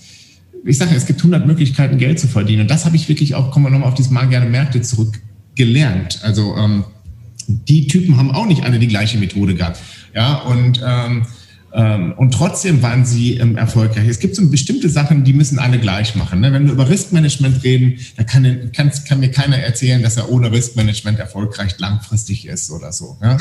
ich 0.65 0.79
sage, 0.79 0.95
es 0.97 1.05
gibt 1.05 1.21
100 1.21 1.47
Möglichkeiten, 1.47 1.99
Geld 1.99 2.19
zu 2.19 2.27
verdienen. 2.27 2.63
Und 2.63 2.71
das 2.71 2.87
habe 2.87 2.97
ich 2.97 3.09
wirklich 3.11 3.35
auch, 3.35 3.51
kommen 3.51 3.67
wir 3.67 3.71
nochmal 3.71 3.89
auf 3.89 3.95
dieses 3.95 4.11
Mal 4.11 4.27
gerne 4.27 4.49
Märkte 4.49 4.81
zurück, 4.81 5.21
gelernt. 5.55 6.21
Also 6.23 6.57
ähm, 6.57 6.85
die 7.47 7.87
Typen 7.87 8.17
haben 8.17 8.31
auch 8.31 8.47
nicht 8.47 8.65
alle 8.65 8.79
die 8.79 8.89
gleiche 8.89 9.19
Methode 9.19 9.55
gehabt. 9.55 9.79
Ja, 10.15 10.37
und 10.39 10.81
ähm, 10.83 11.27
und 12.17 12.35
trotzdem 12.35 12.83
waren 12.83 13.05
sie 13.05 13.37
ähm, 13.37 13.57
erfolgreich. 13.57 14.09
Es 14.09 14.19
gibt 14.19 14.35
so 14.35 14.49
bestimmte 14.51 14.89
Sachen, 14.89 15.23
die 15.23 15.33
müssen 15.33 15.59
alle 15.61 15.79
gleich 15.79 16.17
machen. 16.17 16.41
Ne? 16.41 16.53
Wenn 16.53 16.67
wir 16.67 16.73
über 16.73 16.89
Riskmanagement 16.89 17.63
reden, 17.63 17.99
da 18.17 18.25
kann, 18.25 18.73
kann, 18.73 18.91
kann, 19.07 19.21
mir 19.21 19.31
keiner 19.31 19.57
erzählen, 19.57 20.03
dass 20.03 20.17
er 20.17 20.31
ohne 20.31 20.51
Riskmanagement 20.51 21.21
erfolgreich 21.21 21.79
langfristig 21.79 22.49
ist 22.49 22.73
oder 22.73 22.91
so. 22.91 23.17
Ne? 23.21 23.39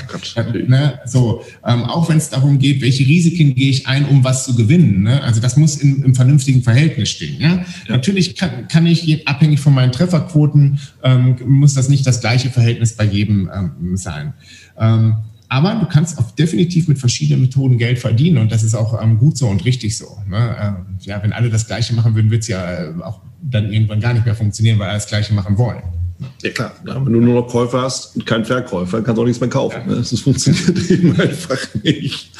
ne? 0.68 1.00
so 1.06 1.44
ähm, 1.66 1.84
auch 1.86 2.08
wenn 2.10 2.18
es 2.18 2.30
darum 2.30 2.60
geht, 2.60 2.82
welche 2.82 3.04
Risiken 3.04 3.56
gehe 3.56 3.72
ich 3.72 3.88
ein, 3.88 4.06
um 4.06 4.24
was 4.24 4.46
zu 4.46 4.56
gewinnen. 4.56 5.02
Ne? 5.04 5.24
Also 5.24 5.42
das 5.42 5.58
muss 5.58 5.78
in, 5.78 6.04
im 6.04 6.14
vernünftigen 6.14 6.62
Verhältnis 6.62 7.10
stehen. 7.10 7.42
Ja? 7.42 7.50
ja. 7.50 7.66
Natürlich 7.88 8.36
kann, 8.36 8.68
kann 8.68 8.86
ich, 8.86 9.28
abhängig 9.28 9.60
von 9.60 9.74
meinen 9.74 9.92
Trefferquoten, 9.92 10.80
ähm, 11.04 11.38
muss 11.48 11.74
das 11.74 11.90
nicht 11.90 12.06
das 12.06 12.22
gleiche 12.22 12.52
Verhältnis 12.52 12.94
bei 12.94 13.06
jedem 13.06 13.50
ähm, 13.52 13.98
sein. 13.98 14.34
Aber 15.52 15.74
du 15.76 15.88
kannst 15.88 16.20
auch 16.20 16.30
definitiv 16.32 16.88
mit 16.88 17.00
verschiedenen 17.00 17.42
Methoden 17.42 17.80
Geld 17.80 17.98
verdienen 17.98 18.38
und 18.38 18.52
das 18.52 18.62
ist 18.62 18.76
auch 18.76 19.02
ähm, 19.02 19.18
gut 19.18 19.36
so 19.36 19.48
und 19.48 19.66
richtig 19.66 19.98
so. 19.98 20.18
Ne? 20.28 20.56
Ähm, 20.62 20.98
ja, 21.02 21.22
wenn 21.24 21.34
alle 21.34 21.50
das 21.50 21.66
Gleiche 21.66 21.96
machen 21.96 22.14
würden, 22.14 22.30
wird 22.30 22.44
es 22.44 22.50
ja 22.50 22.72
äh, 22.72 22.94
auch 23.02 23.22
dann 23.42 23.74
irgendwann 23.74 24.00
gar 24.00 24.14
nicht 24.14 24.26
mehr 24.26 24.36
funktionieren, 24.36 24.78
weil 24.78 24.90
alle 24.90 24.98
das 24.98 25.08
Gleiche 25.08 25.34
machen 25.34 25.58
wollen. 25.58 25.82
Ja 26.44 26.52
klar, 26.52 26.74
wenn 26.84 27.14
du 27.14 27.20
nur 27.20 27.42
noch 27.42 27.48
Käufer 27.48 27.82
hast 27.82 28.16
und 28.16 28.26
keinen 28.26 28.46
Verkäufer, 28.46 29.02
kannst 29.02 29.18
du 29.18 29.22
auch 29.22 29.26
nichts 29.26 29.40
mehr 29.40 29.50
kaufen. 29.50 29.82
Ja. 29.88 29.96
Das 29.96 30.20
funktioniert 30.20 30.92
eben 30.92 31.20
einfach 31.20 31.60
nicht. 31.82 32.32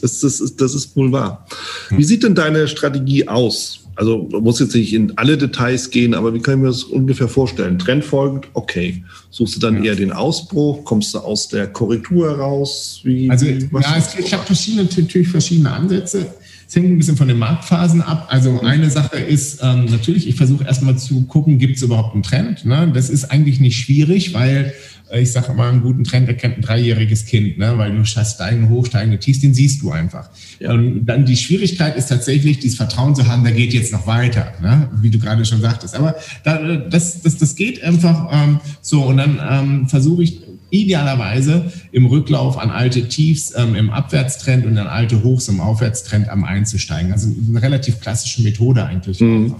Das, 0.00 0.20
das, 0.20 0.40
ist, 0.40 0.60
das 0.60 0.74
ist 0.74 0.96
wohl 0.96 1.12
wahr. 1.12 1.46
Wie 1.90 2.04
sieht 2.04 2.24
denn 2.24 2.34
deine 2.34 2.66
Strategie 2.66 3.28
aus? 3.28 3.80
Also 3.96 4.28
muss 4.40 4.60
jetzt 4.60 4.74
nicht 4.74 4.94
in 4.94 5.16
alle 5.16 5.36
Details 5.36 5.90
gehen, 5.90 6.14
aber 6.14 6.32
wie 6.32 6.40
kann 6.40 6.54
ich 6.54 6.60
mir 6.60 6.68
das 6.68 6.84
ungefähr 6.84 7.28
vorstellen? 7.28 7.78
Trend 7.78 8.04
folgend, 8.04 8.46
okay. 8.54 9.04
Suchst 9.30 9.56
du 9.56 9.60
dann 9.60 9.76
ja. 9.78 9.90
eher 9.90 9.96
den 9.96 10.12
Ausbruch? 10.12 10.84
Kommst 10.84 11.14
du 11.14 11.18
aus 11.18 11.48
der 11.48 11.66
Korrektur 11.66 12.30
heraus? 12.30 13.00
Wie, 13.04 13.30
also 13.30 13.46
ja, 13.46 13.96
es, 13.96 14.18
ich 14.18 14.32
habe 14.32 14.44
verschiedene, 14.44 14.84
natürlich 14.84 15.28
verschiedene 15.28 15.70
Ansätze. 15.70 16.26
Es 16.70 16.76
hängt 16.76 16.88
ein 16.88 16.98
bisschen 16.98 17.16
von 17.16 17.26
den 17.26 17.38
Marktphasen 17.38 18.00
ab. 18.00 18.28
Also 18.30 18.60
eine 18.60 18.90
Sache 18.90 19.16
ist 19.16 19.58
ähm, 19.60 19.86
natürlich, 19.86 20.28
ich 20.28 20.36
versuche 20.36 20.62
erstmal 20.62 20.96
zu 20.96 21.22
gucken, 21.22 21.58
gibt 21.58 21.78
es 21.78 21.82
überhaupt 21.82 22.14
einen 22.14 22.22
Trend? 22.22 22.64
Ne? 22.64 22.88
Das 22.94 23.10
ist 23.10 23.24
eigentlich 23.24 23.58
nicht 23.58 23.76
schwierig, 23.76 24.34
weil 24.34 24.72
äh, 25.10 25.20
ich 25.20 25.32
sage 25.32 25.50
immer, 25.50 25.68
einen 25.68 25.82
guten 25.82 26.04
Trend 26.04 26.28
erkennt 26.28 26.58
ein 26.58 26.62
dreijähriges 26.62 27.26
Kind, 27.26 27.58
ne? 27.58 27.76
weil 27.76 27.90
du 27.90 28.04
hast 28.04 28.34
steigende, 28.34 28.68
hochsteigende 28.68 29.18
Tiefs, 29.18 29.40
den 29.40 29.52
siehst 29.52 29.82
du 29.82 29.90
einfach. 29.90 30.30
Ja. 30.60 30.72
Und 30.72 31.06
dann 31.06 31.26
die 31.26 31.36
Schwierigkeit 31.36 31.96
ist 31.96 32.06
tatsächlich, 32.06 32.60
dieses 32.60 32.76
Vertrauen 32.76 33.16
zu 33.16 33.26
haben, 33.26 33.42
da 33.42 33.50
geht 33.50 33.74
jetzt 33.74 33.92
noch 33.92 34.06
weiter, 34.06 34.52
ne? 34.62 34.88
wie 35.02 35.10
du 35.10 35.18
gerade 35.18 35.44
schon 35.44 35.60
sagtest. 35.60 35.96
Aber 35.96 36.14
da, 36.44 36.76
das, 36.76 37.20
das, 37.20 37.36
das 37.36 37.56
geht 37.56 37.82
einfach 37.82 38.28
ähm, 38.30 38.60
so 38.80 39.06
und 39.06 39.16
dann 39.16 39.40
ähm, 39.50 39.88
versuche 39.88 40.22
ich 40.22 40.42
idealerweise 40.70 41.72
im 41.92 42.06
Rücklauf 42.06 42.58
an 42.58 42.70
alte 42.70 43.08
Tiefs 43.08 43.52
ähm, 43.56 43.74
im 43.74 43.90
Abwärtstrend 43.90 44.66
und 44.66 44.78
an 44.78 44.86
alte 44.86 45.22
Hochs 45.22 45.48
im 45.48 45.60
Aufwärtstrend 45.60 46.28
am 46.28 46.44
einzusteigen. 46.44 47.12
Also 47.12 47.28
eine 47.48 47.60
relativ 47.62 48.00
klassische 48.00 48.42
Methode 48.42 48.84
eigentlich. 48.84 49.20
Mhm. 49.20 49.54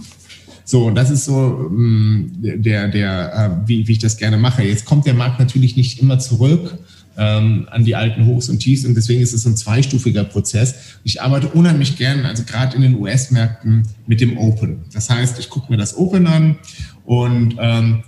So, 0.65 0.87
und 0.87 0.95
das 0.95 1.11
ist 1.11 1.25
so 1.25 1.69
ähm, 1.69 2.31
der, 2.41 2.89
der, 2.89 3.63
äh, 3.65 3.69
wie, 3.69 3.89
wie 3.89 3.93
ich 3.93 3.99
das 3.99 4.17
gerne 4.17 4.37
mache. 4.37 4.63
Jetzt 4.63 4.85
kommt 4.85 5.05
der 5.05 5.15
Markt 5.15 5.41
natürlich 5.41 5.77
nicht 5.77 6.01
immer 6.01 6.19
zurück 6.21 6.79
ähm, 7.17 7.67
an 7.71 7.85
die 7.85 7.97
alten 7.97 8.27
Hochs 8.27 8.49
und 8.49 8.61
Tiefs 8.61 8.85
und 8.85 8.95
deswegen 8.95 9.21
ist 9.21 9.33
es 9.33 9.45
ein 9.47 9.57
zweistufiger 9.57 10.25
Prozess. 10.25 10.75
Ich 11.03 11.21
arbeite 11.23 11.49
unheimlich 11.49 11.97
gern, 11.97 12.25
also 12.25 12.45
gerade 12.45 12.77
in 12.77 12.83
den 12.83 12.95
US-Märkten 13.01 13.83
mit 14.07 14.21
dem 14.21 14.39
Open. 14.39 14.85
Das 14.93 15.11
heißt, 15.11 15.39
ich 15.39 15.51
gucke 15.51 15.71
mir 15.73 15.77
das 15.77 15.97
Open 15.97 16.27
an 16.27 16.59
und 17.05 17.57
ähm, 17.59 18.05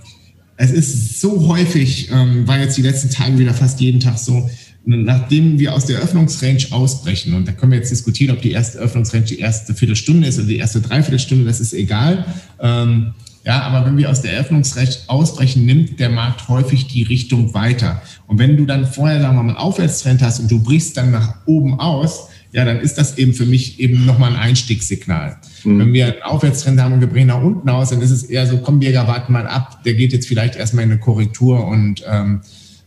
es 0.63 0.71
ist 0.71 1.21
so 1.21 1.49
häufig, 1.49 2.09
ähm, 2.13 2.47
war 2.47 2.59
jetzt 2.61 2.77
die 2.77 2.83
letzten 2.83 3.11
Tage 3.11 3.37
wieder 3.37 3.53
fast 3.53 3.81
jeden 3.81 3.99
Tag 3.99 4.17
so, 4.17 4.49
nachdem 4.85 5.59
wir 5.59 5.75
aus 5.75 5.87
der 5.87 5.99
Öffnungsrange 5.99 6.67
ausbrechen, 6.71 7.35
und 7.35 7.49
da 7.49 7.53
können 7.53 7.73
wir 7.73 7.79
jetzt 7.79 7.91
diskutieren, 7.91 8.37
ob 8.37 8.43
die 8.43 8.53
erste 8.53 8.79
Öffnungsrange 8.79 9.25
die 9.25 9.41
erste 9.41 9.75
Viertelstunde 9.75 10.29
ist 10.29 10.39
oder 10.39 10.47
die 10.47 10.59
erste 10.59 10.81
Dreiviertelstunde, 10.81 11.45
das 11.45 11.59
ist 11.59 11.73
egal. 11.73 12.25
Ähm, 12.61 13.13
ja, 13.45 13.63
aber 13.63 13.85
wenn 13.85 13.97
wir 13.97 14.09
aus 14.09 14.23
der 14.23 14.39
Öffnungsrange 14.39 14.97
ausbrechen, 15.09 15.67
nimmt 15.67 15.99
der 15.99 16.11
Markt 16.11 16.47
häufig 16.47 16.87
die 16.87 17.03
Richtung 17.03 17.55
weiter. 17.55 18.01
Und 18.29 18.39
wenn 18.39 18.57
du 18.57 18.65
dann 18.65 18.87
vorher, 18.87 19.21
sagen 19.21 19.35
wir 19.35 19.43
mal, 19.43 19.49
einen 19.49 19.59
Aufwärtstrend 19.59 20.23
hast 20.23 20.39
und 20.39 20.49
du 20.49 20.63
brichst 20.63 20.97
dann 20.97 21.11
nach 21.11 21.35
oben 21.45 21.81
aus, 21.81 22.29
ja, 22.53 22.65
dann 22.65 22.79
ist 22.79 22.99
das 22.99 23.19
eben 23.19 23.35
für 23.35 23.47
mich 23.47 23.81
eben 23.81 24.07
nochmal 24.07 24.35
ein 24.35 24.39
Einstiegssignal. 24.39 25.39
Mhm. 25.65 25.79
Wenn 25.79 25.93
wir 25.93 26.07
einen 26.07 26.23
Aufwärtstrend 26.23 26.81
haben 26.81 26.95
und 26.95 27.01
wir 27.01 27.09
brechen 27.09 27.29
nach 27.29 27.43
unten 27.43 27.69
aus, 27.69 27.91
dann 27.91 28.01
ist 28.01 28.11
es 28.11 28.25
eher 28.25 28.47
so, 28.47 28.59
komm, 28.59 28.81
Birger, 28.81 29.07
warte 29.07 29.31
mal 29.31 29.47
ab, 29.47 29.83
der 29.85 29.95
geht 29.95 30.13
jetzt 30.13 30.27
vielleicht 30.27 30.57
erstmal 30.57 30.85
in 30.85 30.91
eine 30.91 31.01
Korrektur 31.01 31.67
und 31.67 32.03
ähm, 32.07 32.41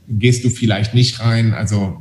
gehst 0.08 0.44
du 0.44 0.50
vielleicht 0.50 0.94
nicht 0.94 1.20
rein. 1.20 1.54
Also 1.54 1.98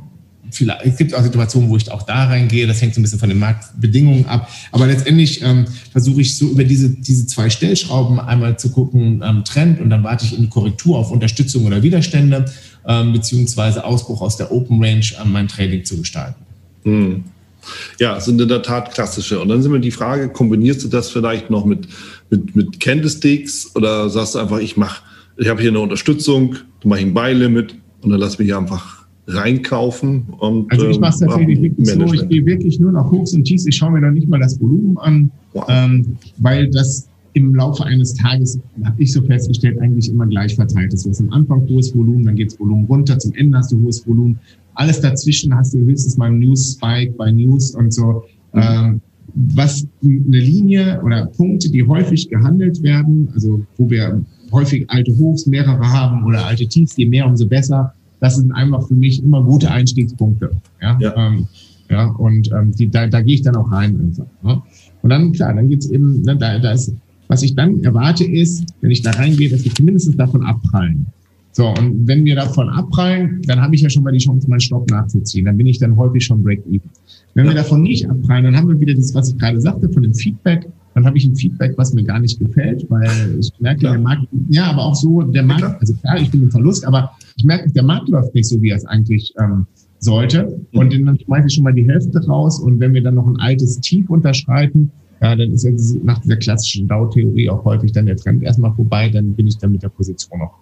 vielleicht, 0.51 0.85
es 0.85 0.97
gibt 0.97 1.13
auch 1.13 1.23
Situationen, 1.23 1.69
wo 1.69 1.77
ich 1.77 1.91
auch 1.91 2.03
da 2.03 2.25
reingehe. 2.25 2.67
Das 2.67 2.81
hängt 2.81 2.93
so 2.93 2.99
ein 2.99 3.03
bisschen 3.03 3.19
von 3.19 3.29
den 3.29 3.39
Marktbedingungen 3.39 4.25
ab. 4.25 4.49
Aber 4.71 4.87
letztendlich 4.87 5.41
ähm, 5.41 5.65
versuche 5.91 6.21
ich 6.21 6.37
so 6.37 6.49
über 6.49 6.63
diese, 6.63 6.89
diese 6.89 7.25
zwei 7.27 7.49
Stellschrauben 7.49 8.19
einmal 8.19 8.57
zu 8.57 8.71
gucken, 8.71 9.23
ähm, 9.25 9.43
Trend 9.43 9.79
und 9.79 9.89
dann 9.89 10.03
warte 10.03 10.25
ich 10.25 10.37
in 10.37 10.49
Korrektur 10.49 10.97
auf 10.97 11.11
Unterstützung 11.11 11.65
oder 11.65 11.83
Widerstände, 11.83 12.45
ähm, 12.87 13.13
beziehungsweise 13.13 13.83
Ausbruch 13.83 14.21
aus 14.21 14.37
der 14.37 14.51
Open 14.51 14.83
Range 14.83 15.05
an 15.19 15.31
mein 15.31 15.47
Trading 15.47 15.83
zu 15.85 15.97
gestalten. 15.97 16.45
Hm. 16.83 17.23
Ja, 17.99 18.19
sind 18.19 18.39
in 18.41 18.47
der 18.47 18.61
Tat 18.61 18.93
klassische. 18.93 19.39
Und 19.39 19.49
dann 19.49 19.61
sind 19.61 19.71
wir 19.71 19.79
die 19.79 19.91
Frage, 19.91 20.29
kombinierst 20.29 20.83
du 20.83 20.87
das 20.87 21.09
vielleicht 21.09 21.49
noch 21.49 21.65
mit, 21.65 21.87
mit, 22.29 22.55
mit 22.55 22.79
Candlesticks 22.79 23.75
oder 23.75 24.09
sagst 24.09 24.35
du 24.35 24.39
einfach, 24.39 24.59
ich 24.59 24.77
mache, 24.77 25.01
ich 25.37 25.47
habe 25.47 25.61
hier 25.61 25.71
eine 25.71 25.79
Unterstützung, 25.79 26.55
du 26.81 26.87
machst 26.87 27.03
ein 27.03 27.13
Buy-Limit 27.13 27.75
und 28.01 28.09
dann 28.11 28.19
lass 28.19 28.39
mich 28.39 28.53
einfach 28.55 29.05
reinkaufen. 29.27 30.27
Und, 30.37 30.71
also 30.71 30.87
ich 30.87 30.99
mache 30.99 31.13
es 31.13 31.19
tatsächlich 31.19 31.61
wirklich 31.61 31.87
so, 31.87 32.13
ich 32.13 32.29
gehe 32.29 32.45
wirklich 32.45 32.79
nur 32.79 32.91
nach 32.91 33.09
Hochs 33.09 33.33
und 33.33 33.43
Tiefs, 33.43 33.65
ich 33.65 33.75
schaue 33.75 33.91
mir 33.91 34.01
noch 34.01 34.11
nicht 34.11 34.29
mal 34.29 34.39
das 34.39 34.59
Volumen 34.59 34.97
an, 34.97 35.31
wow. 35.53 35.65
ähm, 35.67 36.17
weil 36.37 36.69
das 36.69 37.07
im 37.35 37.53
Laufe 37.53 37.83
eines 37.83 38.13
Tages, 38.13 38.59
habe 38.85 39.03
ich 39.03 39.11
so 39.11 39.21
festgestellt, 39.21 39.79
eigentlich 39.81 40.09
immer 40.09 40.25
gleich 40.25 40.55
verteilt 40.55 40.93
ist. 40.93 41.05
Du 41.05 41.09
hast 41.09 41.19
am 41.19 41.31
Anfang 41.31 41.67
hohes 41.67 41.93
Volumen, 41.93 42.23
dann 42.23 42.35
geht 42.35 42.51
das 42.51 42.59
Volumen 42.59 42.85
runter, 42.85 43.19
zum 43.19 43.33
Ende 43.33 43.57
hast 43.57 43.73
du 43.73 43.79
hohes 43.81 44.07
Volumen. 44.07 44.39
Alles 44.75 45.01
dazwischen 45.01 45.53
hast 45.53 45.73
du 45.73 45.79
höchstens 45.79 46.15
mal 46.15 46.31
News 46.31 46.73
Spike 46.73 47.13
bei 47.17 47.31
News 47.31 47.75
und 47.75 47.93
so. 47.93 48.23
Mhm. 48.53 48.61
Ähm, 48.61 49.01
was 49.33 49.85
eine 50.01 50.39
Linie 50.39 51.01
oder 51.03 51.25
Punkte, 51.25 51.69
die 51.69 51.85
häufig 51.85 52.29
gehandelt 52.29 52.81
werden, 52.81 53.27
also 53.33 53.61
wo 53.77 53.89
wir 53.89 54.23
häufig 54.53 54.89
alte 54.89 55.17
Hochs, 55.17 55.45
mehrere 55.45 55.85
haben 55.91 56.23
oder 56.25 56.45
alte 56.45 56.65
Tiefs, 56.65 56.95
je 56.95 57.05
mehr, 57.05 57.27
umso 57.27 57.45
besser. 57.45 57.93
Das 58.21 58.37
sind 58.37 58.53
einfach 58.53 58.87
für 58.87 58.93
mich 58.93 59.21
immer 59.21 59.43
gute 59.43 59.69
Einstiegspunkte. 59.69 60.51
Ja, 60.81 60.97
ja. 61.01 61.13
Ähm, 61.17 61.47
ja 61.89 62.05
und 62.11 62.49
ähm, 62.53 62.71
die, 62.71 62.89
da, 62.89 63.07
da 63.07 63.21
gehe 63.21 63.35
ich 63.35 63.41
dann 63.41 63.57
auch 63.57 63.69
rein 63.69 63.99
einfach. 63.99 64.25
Ne? 64.41 64.61
Und 65.01 65.09
dann, 65.09 65.33
klar, 65.33 65.53
dann 65.53 65.67
geht's 65.67 65.89
eben, 65.89 66.21
ne, 66.21 66.37
da, 66.37 66.57
da 66.59 66.71
ist 66.71 66.93
was 67.27 67.43
ich 67.43 67.55
dann 67.55 67.83
erwarte 67.83 68.23
ist, 68.23 68.65
wenn 68.81 68.91
ich 68.91 69.01
da 69.01 69.11
reingehe, 69.11 69.49
dass 69.49 69.63
wir 69.63 69.73
zumindest 69.73 70.17
davon 70.19 70.43
abprallen. 70.43 71.07
So, 71.51 71.69
und 71.69 72.05
wenn 72.05 72.25
wir 72.25 72.35
davon 72.35 72.67
abprallen, 72.67 73.41
dann 73.47 73.61
habe 73.61 73.75
ich 73.75 73.81
ja 73.81 73.89
schon 73.89 74.03
mal 74.03 74.11
die 74.11 74.19
Chance, 74.19 74.49
meinen 74.49 74.59
Stopp 74.59 74.91
nachzuziehen. 74.91 75.45
Dann 75.45 75.55
bin 75.55 75.67
ich 75.67 75.79
dann 75.79 75.95
häufig 75.95 76.25
schon 76.25 76.43
break-even. 76.43 76.89
Wenn 77.33 77.45
ja. 77.45 77.51
wir 77.51 77.55
davon 77.55 77.81
nicht 77.83 78.09
abprallen, 78.09 78.43
dann 78.43 78.57
haben 78.57 78.67
wir 78.67 78.77
wieder 78.77 78.93
das, 78.93 79.13
was 79.13 79.29
ich 79.29 79.37
gerade 79.37 79.61
sagte, 79.61 79.87
von 79.89 80.03
dem 80.03 80.13
Feedback. 80.13 80.67
Dann 80.95 81.05
habe 81.05 81.17
ich 81.17 81.25
ein 81.25 81.35
Feedback, 81.35 81.73
was 81.77 81.93
mir 81.93 82.03
gar 82.03 82.19
nicht 82.19 82.39
gefällt, 82.39 82.85
weil 82.89 83.37
ich 83.39 83.51
merke, 83.59 83.79
klar. 83.79 83.93
der 83.93 84.01
Markt, 84.01 84.27
ja, 84.49 84.65
aber 84.65 84.83
auch 84.83 84.95
so, 84.95 85.21
der 85.21 85.43
Markt, 85.43 85.61
ja, 85.61 85.77
also 85.79 85.93
klar, 85.93 86.17
ich 86.19 86.29
bin 86.29 86.43
im 86.43 86.51
Verlust, 86.51 86.85
aber 86.85 87.11
ich 87.37 87.45
merke, 87.45 87.71
der 87.71 87.83
Markt 87.83 88.09
läuft 88.09 88.35
nicht 88.35 88.47
so, 88.47 88.61
wie 88.61 88.71
er 88.71 88.77
es 88.77 88.85
eigentlich 88.85 89.33
ähm, 89.41 89.65
sollte. 89.99 90.59
Und 90.73 90.93
dann 90.93 91.17
schmeiße 91.19 91.47
ich 91.47 91.53
schon 91.53 91.63
mal 91.63 91.73
die 91.73 91.85
Hälfte 91.85 92.25
raus. 92.27 92.59
Und 92.59 92.81
wenn 92.81 92.93
wir 92.93 93.01
dann 93.01 93.15
noch 93.15 93.27
ein 93.27 93.39
altes 93.39 93.79
Tief 93.79 94.09
unterschreiten, 94.09 94.91
ja, 95.21 95.35
dann 95.35 95.51
ist 95.51 95.65
nach 96.03 96.19
dieser 96.19 96.37
klassischen 96.37 96.87
Dow-Theorie 96.87 97.49
auch 97.49 97.63
häufig 97.65 97.91
dann 97.91 98.05
der 98.05 98.17
Trend 98.17 98.43
erstmal 98.43 98.73
vorbei, 98.73 99.09
dann 99.09 99.33
bin 99.33 99.47
ich 99.47 99.57
dann 99.57 99.71
mit 99.71 99.83
der 99.83 99.89
Position 99.89 100.41
auch 100.41 100.55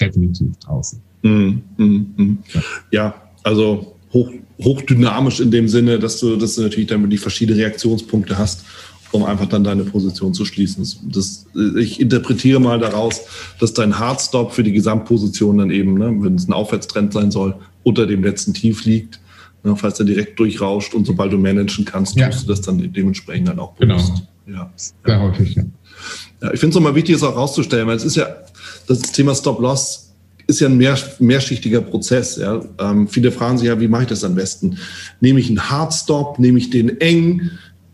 definitiv 0.00 0.56
draußen. 0.58 1.00
Mm, 1.22 1.58
mm, 1.76 2.06
mm. 2.16 2.38
Ja. 2.52 2.60
ja. 2.90 3.14
also 3.42 3.94
hoch, 4.12 4.30
hochdynamisch 4.62 5.40
in 5.40 5.50
dem 5.50 5.68
Sinne, 5.68 5.98
dass 5.98 6.20
du, 6.20 6.36
dass 6.36 6.54
du 6.54 6.62
natürlich 6.62 6.88
dann 6.88 7.08
die 7.10 7.18
verschiedenen 7.18 7.60
Reaktionspunkte 7.60 8.38
hast, 8.38 8.64
um 9.12 9.24
einfach 9.24 9.46
dann 9.46 9.64
deine 9.64 9.84
Position 9.84 10.34
zu 10.34 10.44
schließen. 10.44 10.86
Das, 11.12 11.46
ich 11.78 12.00
interpretiere 12.00 12.60
mal 12.60 12.78
daraus, 12.78 13.22
dass 13.60 13.72
dein 13.72 13.98
Hardstop 13.98 14.52
für 14.52 14.62
die 14.62 14.72
Gesamtposition 14.72 15.58
dann 15.58 15.70
eben, 15.70 15.94
ne, 15.94 16.14
wenn 16.20 16.34
es 16.34 16.48
ein 16.48 16.52
Aufwärtstrend 16.52 17.12
sein 17.12 17.30
soll, 17.30 17.56
unter 17.82 18.06
dem 18.06 18.22
letzten 18.22 18.54
Tief 18.54 18.84
liegt 18.84 19.20
falls 19.74 19.98
er 19.98 20.06
direkt 20.06 20.38
durchrauscht 20.38 20.94
und 20.94 21.06
sobald 21.06 21.32
du 21.32 21.38
managen 21.38 21.84
kannst, 21.84 22.16
ja. 22.16 22.28
tust 22.28 22.44
du 22.44 22.48
das 22.48 22.60
dann 22.60 22.92
dementsprechend 22.92 23.48
dann 23.48 23.58
auch 23.58 23.72
bewusst. 23.72 24.22
Genau. 24.46 24.58
Ja. 24.58 24.72
Sehr 24.76 25.20
häufig, 25.20 25.56
ja. 25.56 25.64
ja 26.42 26.52
ich 26.52 26.60
finde 26.60 26.70
es 26.70 26.74
nochmal 26.76 26.94
wichtig, 26.94 27.16
es 27.16 27.22
auch 27.22 27.36
rauszustellen, 27.36 27.88
weil 27.88 27.96
es 27.96 28.04
ist 28.04 28.16
ja, 28.16 28.28
das 28.86 29.00
Thema 29.00 29.34
Stop-Loss 29.34 30.12
ist 30.46 30.60
ja 30.60 30.68
ein 30.68 30.76
mehr, 30.76 30.96
mehrschichtiger 31.18 31.80
Prozess. 31.80 32.36
Ja. 32.36 32.60
Ähm, 32.78 33.08
viele 33.08 33.32
fragen 33.32 33.58
sich 33.58 33.66
ja, 33.66 33.80
wie 33.80 33.88
mache 33.88 34.02
ich 34.02 34.08
das 34.08 34.22
am 34.22 34.36
besten? 34.36 34.78
Nehme 35.20 35.40
ich 35.40 35.48
einen 35.48 35.70
Hard-Stop, 35.70 36.38
nehme 36.38 36.58
ich 36.58 36.70
den 36.70 37.00
eng? 37.00 37.50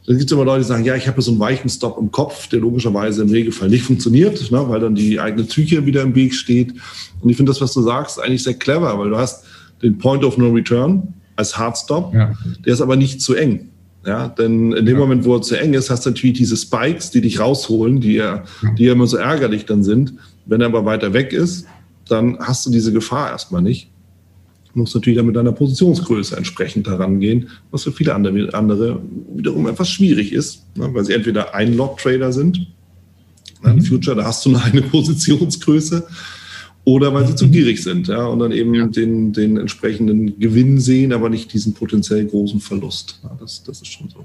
Dann 0.06 0.18
gibt 0.18 0.30
es 0.30 0.32
immer 0.32 0.44
Leute, 0.44 0.62
die 0.62 0.68
sagen, 0.68 0.84
ja, 0.84 0.96
ich 0.96 1.06
habe 1.06 1.22
so 1.22 1.30
einen 1.30 1.40
weichen 1.40 1.70
Stop 1.70 1.96
im 1.98 2.10
Kopf, 2.10 2.48
der 2.48 2.60
logischerweise 2.60 3.22
im 3.22 3.30
Regelfall 3.30 3.68
nicht 3.68 3.84
funktioniert, 3.84 4.50
ne, 4.50 4.68
weil 4.68 4.80
dann 4.80 4.96
die 4.96 5.20
eigene 5.20 5.44
Psyche 5.44 5.86
wieder 5.86 6.02
im 6.02 6.14
Weg 6.14 6.34
steht. 6.34 6.74
Und 7.20 7.30
ich 7.30 7.36
finde 7.36 7.50
das, 7.50 7.60
was 7.60 7.72
du 7.72 7.82
sagst, 7.82 8.20
eigentlich 8.20 8.42
sehr 8.42 8.54
clever, 8.54 8.98
weil 8.98 9.10
du 9.10 9.16
hast 9.16 9.44
den 9.80 9.98
Point 9.98 10.24
of 10.24 10.36
No 10.36 10.50
Return, 10.50 11.14
als 11.36 11.56
Hardstop. 11.56 12.14
Ja. 12.14 12.32
Der 12.64 12.72
ist 12.72 12.80
aber 12.80 12.96
nicht 12.96 13.20
zu 13.20 13.34
eng. 13.34 13.68
Ja, 14.04 14.28
denn 14.28 14.72
in 14.72 14.84
dem 14.84 14.96
ja. 14.96 15.00
Moment, 15.00 15.24
wo 15.24 15.36
er 15.36 15.42
zu 15.42 15.58
eng 15.58 15.74
ist, 15.74 15.88
hast 15.88 16.04
du 16.06 16.10
natürlich 16.10 16.36
diese 16.36 16.56
Spikes, 16.56 17.10
die 17.10 17.20
dich 17.20 17.38
rausholen, 17.38 18.00
die 18.00 18.14
ja, 18.14 18.44
die 18.76 18.84
ja 18.84 18.92
immer 18.92 19.06
so 19.06 19.16
ärgerlich 19.16 19.64
dann 19.64 19.84
sind. 19.84 20.14
Wenn 20.44 20.60
er 20.60 20.66
aber 20.66 20.84
weiter 20.84 21.12
weg 21.12 21.32
ist, 21.32 21.66
dann 22.08 22.36
hast 22.40 22.66
du 22.66 22.70
diese 22.70 22.92
Gefahr 22.92 23.30
erstmal 23.30 23.62
nicht. 23.62 23.88
Du 24.72 24.80
musst 24.80 24.94
natürlich 24.94 25.18
dann 25.18 25.26
mit 25.26 25.36
deiner 25.36 25.52
Positionsgröße 25.52 26.36
entsprechend 26.36 26.88
herangehen, 26.88 27.48
was 27.70 27.84
für 27.84 27.92
viele 27.92 28.14
andere, 28.14 28.52
andere 28.54 29.00
wiederum 29.34 29.68
etwas 29.68 29.88
schwierig 29.90 30.32
ist, 30.32 30.64
ne, 30.76 30.92
weil 30.92 31.04
sie 31.04 31.12
entweder 31.12 31.54
ein 31.54 31.76
Lot-Trader 31.76 32.32
sind. 32.32 32.66
Ne, 33.62 33.74
mhm. 33.74 33.82
Future, 33.82 34.16
da 34.16 34.24
hast 34.24 34.44
du 34.44 34.50
nur 34.50 34.62
eine 34.64 34.82
Positionsgröße 34.82 36.06
oder 36.84 37.14
weil 37.14 37.26
sie 37.26 37.36
zu 37.36 37.46
mhm. 37.46 37.52
gierig 37.52 37.82
sind 37.82 38.08
ja, 38.08 38.26
und 38.26 38.40
dann 38.40 38.52
eben 38.52 38.74
ja. 38.74 38.86
den, 38.86 39.32
den 39.32 39.56
entsprechenden 39.56 40.38
Gewinn 40.38 40.80
sehen, 40.80 41.12
aber 41.12 41.28
nicht 41.28 41.52
diesen 41.52 41.74
potenziell 41.74 42.24
großen 42.26 42.60
Verlust. 42.60 43.20
Ja, 43.22 43.36
das, 43.38 43.62
das 43.62 43.82
ist 43.82 43.92
schon 43.92 44.08
so. 44.08 44.24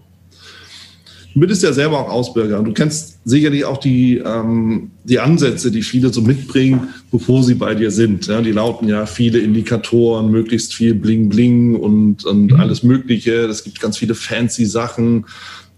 du 1.35 1.39
bist 1.47 1.61
ja 1.61 1.71
selber 1.71 1.99
auch 1.99 2.09
Ausbürger 2.09 2.57
und 2.57 2.65
du 2.65 2.73
kennst 2.73 3.19
sicherlich 3.25 3.63
auch 3.63 3.77
die, 3.77 4.17
ähm, 4.17 4.89
die 5.03 5.19
Ansätze, 5.19 5.69
die 5.69 5.83
viele 5.83 6.11
so 6.11 6.21
mitbringen, 6.21 6.87
bevor 7.11 7.43
sie 7.43 7.53
bei 7.53 7.75
dir 7.75 7.91
sind. 7.91 8.25
Ja, 8.25 8.41
die 8.41 8.53
lauten 8.53 8.87
ja 8.87 9.05
viele 9.05 9.37
Indikatoren, 9.37 10.31
möglichst 10.31 10.73
viel 10.73 10.95
Bling 10.95 11.29
Bling 11.29 11.75
und, 11.75 12.25
und 12.25 12.53
mhm. 12.53 12.59
alles 12.59 12.81
Mögliche. 12.81 13.45
Es 13.45 13.63
gibt 13.63 13.79
ganz 13.79 13.99
viele 13.99 14.15
fancy 14.15 14.65
Sachen. 14.65 15.25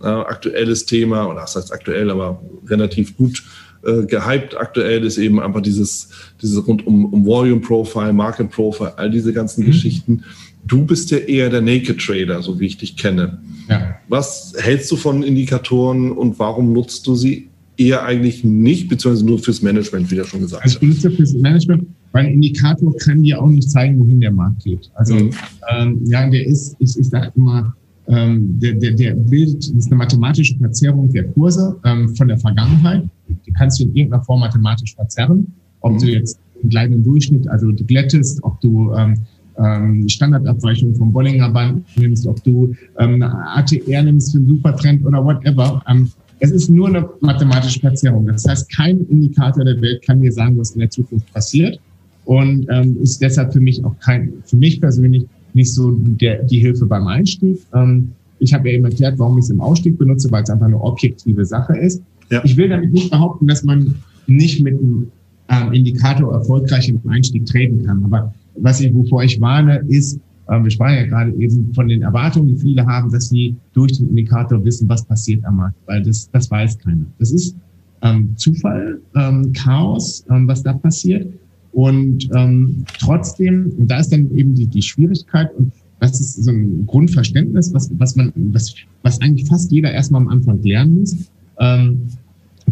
Äh, 0.01 0.07
aktuelles 0.07 0.85
Thema, 0.85 1.27
oder 1.27 1.41
das 1.41 1.57
heißt 1.57 1.73
aktuell, 1.73 2.09
aber 2.09 2.41
relativ 2.67 3.17
gut 3.17 3.43
äh, 3.83 4.05
gehypt 4.05 4.57
aktuell 4.57 5.05
ist 5.05 5.17
eben 5.17 5.39
einfach 5.39 5.61
dieses, 5.61 6.09
dieses 6.41 6.65
rund 6.67 6.85
um, 6.85 7.05
um 7.05 7.25
Volume 7.25 7.61
Profile, 7.61 8.13
Market 8.13 8.51
Profile, 8.51 8.97
all 8.97 9.09
diese 9.09 9.33
ganzen 9.33 9.63
mhm. 9.63 9.67
Geschichten. 9.67 10.23
Du 10.65 10.85
bist 10.85 11.11
ja 11.11 11.17
eher 11.17 11.49
der 11.49 11.61
Naked 11.61 11.99
Trader, 11.99 12.41
so 12.41 12.59
wie 12.59 12.65
ich 12.65 12.77
dich 12.77 12.97
kenne. 12.97 13.39
Ja. 13.69 13.95
Was 14.07 14.53
hältst 14.57 14.91
du 14.91 14.95
von 14.95 15.23
Indikatoren 15.23 16.11
und 16.11 16.39
warum 16.39 16.73
nutzt 16.73 17.07
du 17.07 17.15
sie 17.15 17.49
eher 17.77 18.03
eigentlich 18.03 18.43
nicht, 18.43 18.89
beziehungsweise 18.89 19.25
nur 19.25 19.39
fürs 19.39 19.61
Management, 19.61 20.11
wie 20.11 20.15
du 20.15 20.25
schon 20.25 20.41
gesagt 20.41 20.63
hast? 20.63 20.75
Also 20.75 20.85
ich 20.85 21.01
benutze 21.01 21.11
fürs 21.11 21.33
Management, 21.33 21.87
weil 22.11 22.25
ein 22.25 22.33
Indikator 22.33 22.95
kann 22.97 23.23
dir 23.23 23.41
auch 23.41 23.47
nicht 23.47 23.71
zeigen, 23.71 23.99
wohin 23.99 24.19
der 24.19 24.31
Markt 24.31 24.63
geht. 24.63 24.91
Also 24.95 25.15
mhm. 25.15 25.31
ähm, 25.71 26.01
ja, 26.05 26.29
der 26.29 26.45
ist, 26.45 26.75
ich, 26.79 26.97
ich 26.97 27.07
sage 27.07 27.31
immer, 27.35 27.73
ähm, 28.09 28.59
der, 28.59 28.73
der, 28.73 28.91
der 28.93 29.13
bildet, 29.13 29.69
ist 29.69 29.87
eine 29.87 29.95
mathematische 29.95 30.57
Verzerrung 30.57 31.11
der 31.13 31.25
Kurse 31.25 31.77
ähm, 31.85 32.13
von 32.15 32.27
der 32.27 32.37
Vergangenheit. 32.37 33.03
Die 33.45 33.51
kannst 33.51 33.79
du 33.79 33.83
in 33.83 33.95
irgendeiner 33.95 34.23
Form 34.23 34.41
mathematisch 34.41 34.95
verzerren. 34.95 35.53
Ob 35.81 35.93
mhm. 35.93 35.99
du 35.99 36.05
jetzt 36.07 36.39
einen 36.61 36.69
kleinen 36.69 37.03
Durchschnitt, 37.03 37.47
also 37.47 37.71
du 37.71 37.83
glättest, 37.85 38.43
ob 38.43 38.59
du 38.61 38.93
ähm, 38.93 39.15
ähm, 39.57 40.07
Standardabweichung 40.07 40.95
vom 40.95 41.11
Bollinger 41.11 41.49
Band 41.49 41.85
nimmst, 41.97 42.25
ob 42.27 42.43
du 42.43 42.73
ähm, 42.97 43.21
ATR 43.21 44.03
nimmst 44.03 44.31
für 44.31 44.37
einen 44.37 44.47
Supertrend 44.47 45.05
oder 45.05 45.23
whatever. 45.23 45.81
Ähm, 45.87 46.09
es 46.39 46.51
ist 46.51 46.69
nur 46.69 46.87
eine 46.87 47.07
mathematische 47.19 47.81
Verzerrung. 47.81 48.25
Das 48.25 48.47
heißt, 48.47 48.73
kein 48.73 49.05
Indikator 49.07 49.65
der 49.65 49.81
Welt 49.81 50.01
kann 50.05 50.21
dir 50.21 50.31
sagen, 50.31 50.57
was 50.57 50.71
in 50.71 50.79
der 50.79 50.89
Zukunft 50.89 51.31
passiert 51.33 51.79
und 52.25 52.67
ähm, 52.69 52.97
ist 53.01 53.21
deshalb 53.21 53.51
für 53.51 53.59
mich 53.59 53.83
auch 53.83 53.97
kein, 53.99 54.33
für 54.45 54.55
mich 54.55 54.79
persönlich 54.79 55.25
nicht 55.53 55.73
so 55.73 55.91
der, 55.91 56.43
die 56.43 56.59
Hilfe 56.59 56.85
beim 56.85 57.07
Einstieg. 57.07 57.59
Ähm, 57.73 58.11
ich 58.39 58.53
habe 58.53 58.69
ja 58.69 58.75
eben 58.75 58.85
erklärt, 58.85 59.19
warum 59.19 59.37
ich 59.37 59.45
es 59.45 59.49
im 59.49 59.59
Ausstieg 59.59 59.97
benutze, 59.97 60.31
weil 60.31 60.43
es 60.43 60.49
einfach 60.49 60.67
eine 60.67 60.79
objektive 60.79 61.43
Sache 61.43 61.77
ist. 61.77 62.01
Ja. 62.29 62.41
Ich 62.43 62.57
will 62.57 62.69
damit 62.69 62.91
nicht 62.91 63.11
behaupten, 63.11 63.47
dass 63.47 63.63
man 63.63 63.95
nicht 64.27 64.61
mit 64.61 64.79
einem 64.79 65.11
ähm, 65.49 65.73
Indikator 65.73 66.33
erfolgreich 66.33 66.89
im 66.89 67.01
Einstieg 67.09 67.45
treten 67.45 67.85
kann. 67.85 68.03
Aber 68.03 68.33
was 68.55 68.81
ich, 68.81 68.93
wovor 68.93 69.23
ich 69.23 69.41
warne, 69.41 69.83
ist, 69.87 70.19
ähm, 70.49 70.63
wir 70.63 70.71
sprachen 70.71 70.95
ja 70.95 71.05
gerade 71.05 71.33
eben 71.33 71.73
von 71.73 71.87
den 71.87 72.01
Erwartungen, 72.01 72.49
die 72.49 72.55
viele 72.55 72.85
haben, 72.85 73.11
dass 73.11 73.29
sie 73.29 73.55
durch 73.73 73.97
den 73.97 74.09
Indikator 74.09 74.63
wissen, 74.63 74.87
was 74.89 75.03
passiert 75.03 75.43
am 75.45 75.57
Markt, 75.57 75.75
weil 75.85 76.03
das, 76.03 76.29
das 76.31 76.49
weiß 76.49 76.77
keiner. 76.79 77.05
Das 77.17 77.31
ist 77.31 77.55
ähm, 78.01 78.33
Zufall, 78.35 78.99
ähm, 79.15 79.51
Chaos, 79.53 80.25
ähm, 80.29 80.47
was 80.47 80.63
da 80.63 80.73
passiert. 80.73 81.27
Und 81.71 82.29
ähm, 82.35 82.83
trotzdem, 82.99 83.71
und 83.77 83.89
da 83.89 83.99
ist 83.99 84.11
dann 84.11 84.35
eben 84.35 84.55
die, 84.55 84.65
die 84.65 84.81
Schwierigkeit, 84.81 85.53
und 85.55 85.71
das 85.99 86.19
ist 86.19 86.43
so 86.43 86.51
ein 86.51 86.85
Grundverständnis, 86.87 87.73
was, 87.73 87.91
was 87.97 88.15
man, 88.15 88.31
was, 88.53 88.73
was 89.03 89.21
eigentlich 89.21 89.47
fast 89.47 89.71
jeder 89.71 89.91
erstmal 89.91 90.21
am 90.21 90.29
Anfang 90.29 90.61
lernen 90.63 91.01
muss, 91.01 91.15
ähm, 91.59 92.07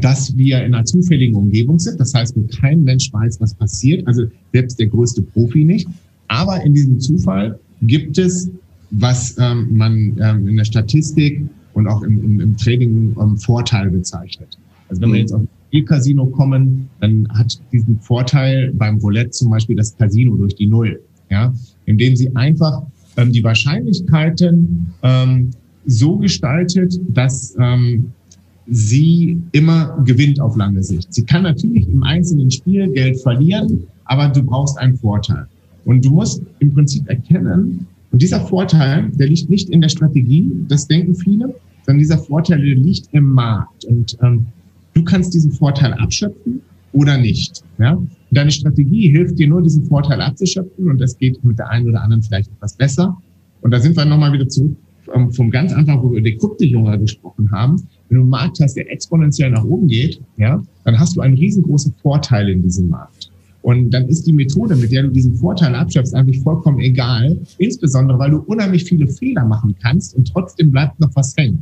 dass 0.02 0.36
wir 0.36 0.64
in 0.64 0.74
einer 0.74 0.86
zufälligen 0.86 1.36
Umgebung 1.36 1.80
sind. 1.80 2.00
Das 2.00 2.14
heißt, 2.14 2.36
wo 2.36 2.46
kein 2.60 2.84
Mensch 2.84 3.12
weiß, 3.12 3.40
was 3.40 3.54
passiert, 3.54 4.06
also 4.08 4.26
selbst 4.54 4.80
der 4.80 4.88
größte 4.88 5.22
Profi 5.22 5.64
nicht. 5.64 5.88
Aber 6.28 6.64
in 6.64 6.74
diesem 6.74 7.00
Zufall 7.00 7.60
gibt 7.82 8.18
es, 8.18 8.50
was 8.92 9.38
ähm, 9.40 9.68
man 9.72 10.18
ähm, 10.22 10.48
in 10.48 10.58
der 10.58 10.66
Statistik 10.66 11.42
und 11.74 11.88
auch 11.88 12.02
im, 12.04 12.24
im, 12.24 12.40
im 12.40 12.58
Trading 12.58 13.16
ähm, 13.20 13.38
Vorteil 13.38 13.90
bezeichnet. 13.90 14.58
Also 14.90 15.02
wenn 15.02 15.10
wir 15.10 15.16
mhm. 15.16 15.22
jetzt 15.22 15.34
auf 15.34 15.42
Spielcasino 15.68 16.26
kommen, 16.28 16.90
dann 17.02 17.28
hat 17.30 17.60
diesen 17.72 18.00
Vorteil 18.00 18.72
beim 18.74 18.98
Roulette 18.98 19.32
zum 19.32 19.50
Beispiel 19.50 19.76
das 19.76 19.96
Casino 19.98 20.36
durch 20.36 20.56
die 20.56 20.68
Null, 20.68 21.02
ja, 21.30 21.54
indem 21.86 22.16
sie 22.16 22.34
einfach 22.36 22.84
ähm, 23.18 23.32
die 23.32 23.44
Wahrscheinlichkeiten 23.44 24.94
ähm, 25.04 25.52
so 25.86 26.18
gestaltet, 26.18 27.00
dass 27.10 27.56
ähm, 27.60 28.12
sie 28.70 29.42
immer 29.52 29.98
gewinnt 30.06 30.40
auf 30.40 30.56
lange 30.58 30.84
Sicht. 30.84 31.14
Sie 31.14 31.24
kann 31.24 31.44
natürlich 31.44 31.88
im 31.88 32.04
einzelnen 32.04 32.52
Spiel 32.52 32.90
Geld 32.92 33.22
verlieren, 33.22 33.84
aber 34.06 34.28
du 34.28 34.44
brauchst 34.44 34.78
einen 34.78 34.98
Vorteil. 34.98 35.48
Und 35.86 36.04
du 36.04 36.12
musst 36.12 36.42
im 36.60 36.74
Prinzip 36.74 37.08
erkennen, 37.08 37.88
und 38.12 38.22
dieser 38.22 38.40
Vorteil, 38.42 39.10
der 39.14 39.28
liegt 39.28 39.50
nicht 39.50 39.70
in 39.70 39.82
der 39.82 39.90
Strategie, 39.90 40.52
das 40.68 40.88
denken 40.88 41.14
viele, 41.16 41.54
sondern 41.86 42.00
dieser 42.00 42.18
Vorteil 42.18 42.62
liegt 42.62 43.10
im 43.12 43.30
Markt. 43.30 43.86
Und 43.86 44.18
ähm, 44.22 44.48
du 44.94 45.04
kannst 45.04 45.34
diesen 45.34 45.52
Vorteil 45.52 45.94
abschöpfen 45.94 46.62
oder 46.94 47.18
nicht. 47.18 47.64
Ja? 47.80 48.02
Deine 48.32 48.52
Strategie 48.52 49.10
hilft 49.10 49.38
dir 49.40 49.48
nur, 49.48 49.62
diesen 49.62 49.84
Vorteil 49.86 50.22
abzuschöpfen 50.22 50.90
und 50.90 51.00
das 51.00 51.18
geht 51.18 51.44
mit 51.44 51.60
der 51.60 51.70
einen 51.70 51.88
oder 51.88 52.02
anderen 52.02 52.24
vielleicht 52.24 52.50
etwas 52.52 52.74
besser. 52.74 53.18
Und 53.62 53.72
da 53.72 53.80
sind 53.80 53.96
wir 53.96 54.06
nochmal 54.06 54.34
wieder 54.34 54.48
zurück 54.48 54.76
ähm, 55.14 55.32
vom 55.32 55.52
ganz 55.52 55.74
Anfang, 55.74 56.02
wo 56.02 56.12
wir 56.12 56.20
über 56.20 56.30
die 56.30 56.38
Kryptojunger 56.38 56.98
gesprochen 56.98 57.52
haben. 57.52 57.88
Wenn 58.10 58.16
du 58.16 58.22
einen 58.22 58.30
Markt 58.30 58.60
hast, 58.62 58.76
der 58.76 58.92
exponentiell 58.92 59.52
nach 59.52 59.64
oben 59.64 59.88
geht, 59.88 60.22
ja, 60.38 60.64
dann 60.84 61.00
hast 61.00 61.16
du 61.16 61.22
einen 61.22 61.38
riesengroßen 61.38 61.94
Vorteil 62.02 62.50
in 62.50 62.62
diesem 62.62 62.90
Markt. 62.90 63.30
Und 63.62 63.92
dann 63.92 64.08
ist 64.08 64.26
die 64.26 64.32
Methode, 64.32 64.78
mit 64.78 64.92
der 64.94 65.04
du 65.04 65.10
diesen 65.10 65.36
Vorteil 65.36 65.76
abschöpfst, 65.76 66.14
eigentlich 66.14 66.40
vollkommen 66.40 66.80
egal. 66.80 67.38
Insbesondere, 67.58 68.18
weil 68.18 68.32
du 68.32 68.38
unheimlich 68.38 68.86
viele 68.86 69.08
Fehler 69.08 69.44
machen 69.44 69.76
kannst 69.82 70.16
und 70.16 70.32
trotzdem 70.32 70.72
bleibt 70.72 71.00
noch 71.02 71.14
was 71.16 71.36
hängen. 71.36 71.62